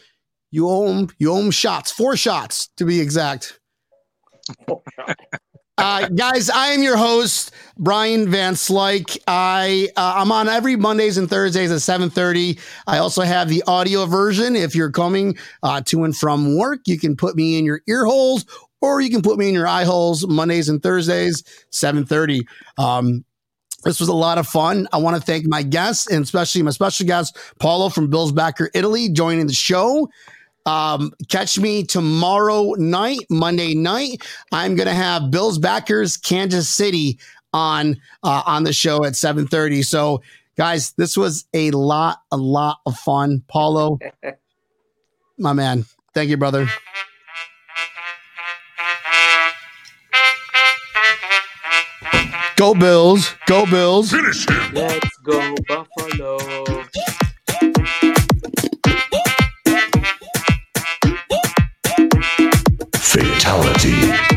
you 0.51 0.69
owe 0.69 0.89
him 0.89 1.09
you 1.19 1.33
owe 1.33 1.41
him 1.41 1.51
shots, 1.51 1.91
four 1.91 2.17
shots 2.17 2.69
to 2.77 2.85
be 2.85 3.01
exact. 3.01 3.61
Uh, 5.79 6.09
guys, 6.09 6.49
I 6.49 6.69
am 6.69 6.83
your 6.83 6.97
host, 6.97 7.53
Brian 7.77 8.31
Van 8.31 8.55
Slyke. 8.55 9.19
I 9.29 9.91
uh, 9.95 10.15
I'm 10.17 10.33
on 10.33 10.49
every 10.49 10.75
Mondays 10.75 11.19
and 11.19 11.29
Thursdays 11.29 11.71
at 11.71 11.81
7:30. 11.81 12.59
I 12.87 12.97
also 12.97 13.21
have 13.21 13.51
the 13.51 13.63
audio 13.67 14.07
version. 14.07 14.57
If 14.57 14.75
you're 14.75 14.91
coming 14.91 15.37
uh, 15.63 15.83
to 15.83 16.05
and 16.05 16.17
from 16.17 16.57
work, 16.57 16.81
you 16.87 16.99
can 16.99 17.15
put 17.15 17.37
me 17.37 17.59
in 17.59 17.67
your 17.67 17.83
ear 17.87 18.07
holes 18.07 18.47
or 18.81 19.01
you 19.01 19.11
can 19.11 19.23
put 19.23 19.39
me 19.39 19.49
in 19.49 19.55
your 19.55 19.67
eye 19.67 19.85
holes 19.85 20.27
Mondays 20.27 20.69
and 20.69 20.83
Thursdays, 20.83 21.43
7:30. 21.71 22.47
Um, 22.79 23.25
this 23.85 24.01
was 24.01 24.09
a 24.09 24.15
lot 24.15 24.39
of 24.39 24.47
fun. 24.47 24.89
I 24.93 24.97
want 24.97 25.17
to 25.17 25.23
thank 25.23 25.47
my 25.47 25.63
guests 25.63 26.11
and 26.11 26.25
especially 26.25 26.63
my 26.63 26.73
special 26.73 27.07
guest, 27.07 27.39
Paolo 27.61 27.89
from 27.89 28.11
Bill's 28.11 28.33
Backer 28.33 28.71
Italy, 28.75 29.09
joining 29.09 29.47
the 29.47 29.53
show. 29.53 30.09
Um, 30.67 31.13
catch 31.29 31.59
me 31.59 31.85
tomorrow 31.85 32.73
night, 32.73 33.21
Monday 33.31 33.75
night. 33.75 34.27
I'm 34.51 34.75
gonna 34.75 34.95
have 34.95 35.31
Bill's 35.31 35.59
Backers 35.59 36.17
Kansas 36.17 36.69
City 36.69 37.19
on 37.53 37.97
uh, 38.25 38.43
on 38.45 38.65
the 38.65 38.73
show 38.73 39.05
at 39.05 39.13
7:30. 39.13 39.85
So, 39.85 40.23
guys, 40.57 40.93
this 40.93 41.17
was 41.17 41.47
a 41.55 41.71
lot, 41.71 42.19
a 42.33 42.37
lot 42.37 42.79
of 42.85 42.97
fun. 42.99 43.45
Paolo, 43.49 44.01
my 45.39 45.53
man, 45.53 45.85
thank 46.13 46.29
you, 46.29 46.37
brother. 46.37 46.69
Go 52.57 52.75
Bills, 52.75 53.35
go 53.47 53.67
Bills. 53.67 54.11
Finish 54.11 54.49
him. 54.49 54.73
Let's 54.73 55.17
go 55.19 55.55
Buffalo. 55.69 56.39
Fatality. 62.95 64.37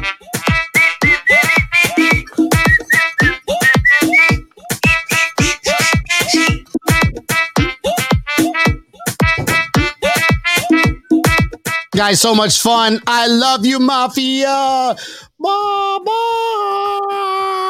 Guys, 11.95 12.21
so 12.21 12.33
much 12.33 12.59
fun. 12.61 13.01
I 13.07 13.27
love 13.27 13.65
you, 13.65 13.79
Mafia. 13.79 14.95
Bye 15.39 15.99
bye. 16.05 17.68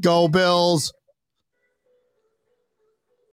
Go 0.00 0.28
Bills. 0.28 0.92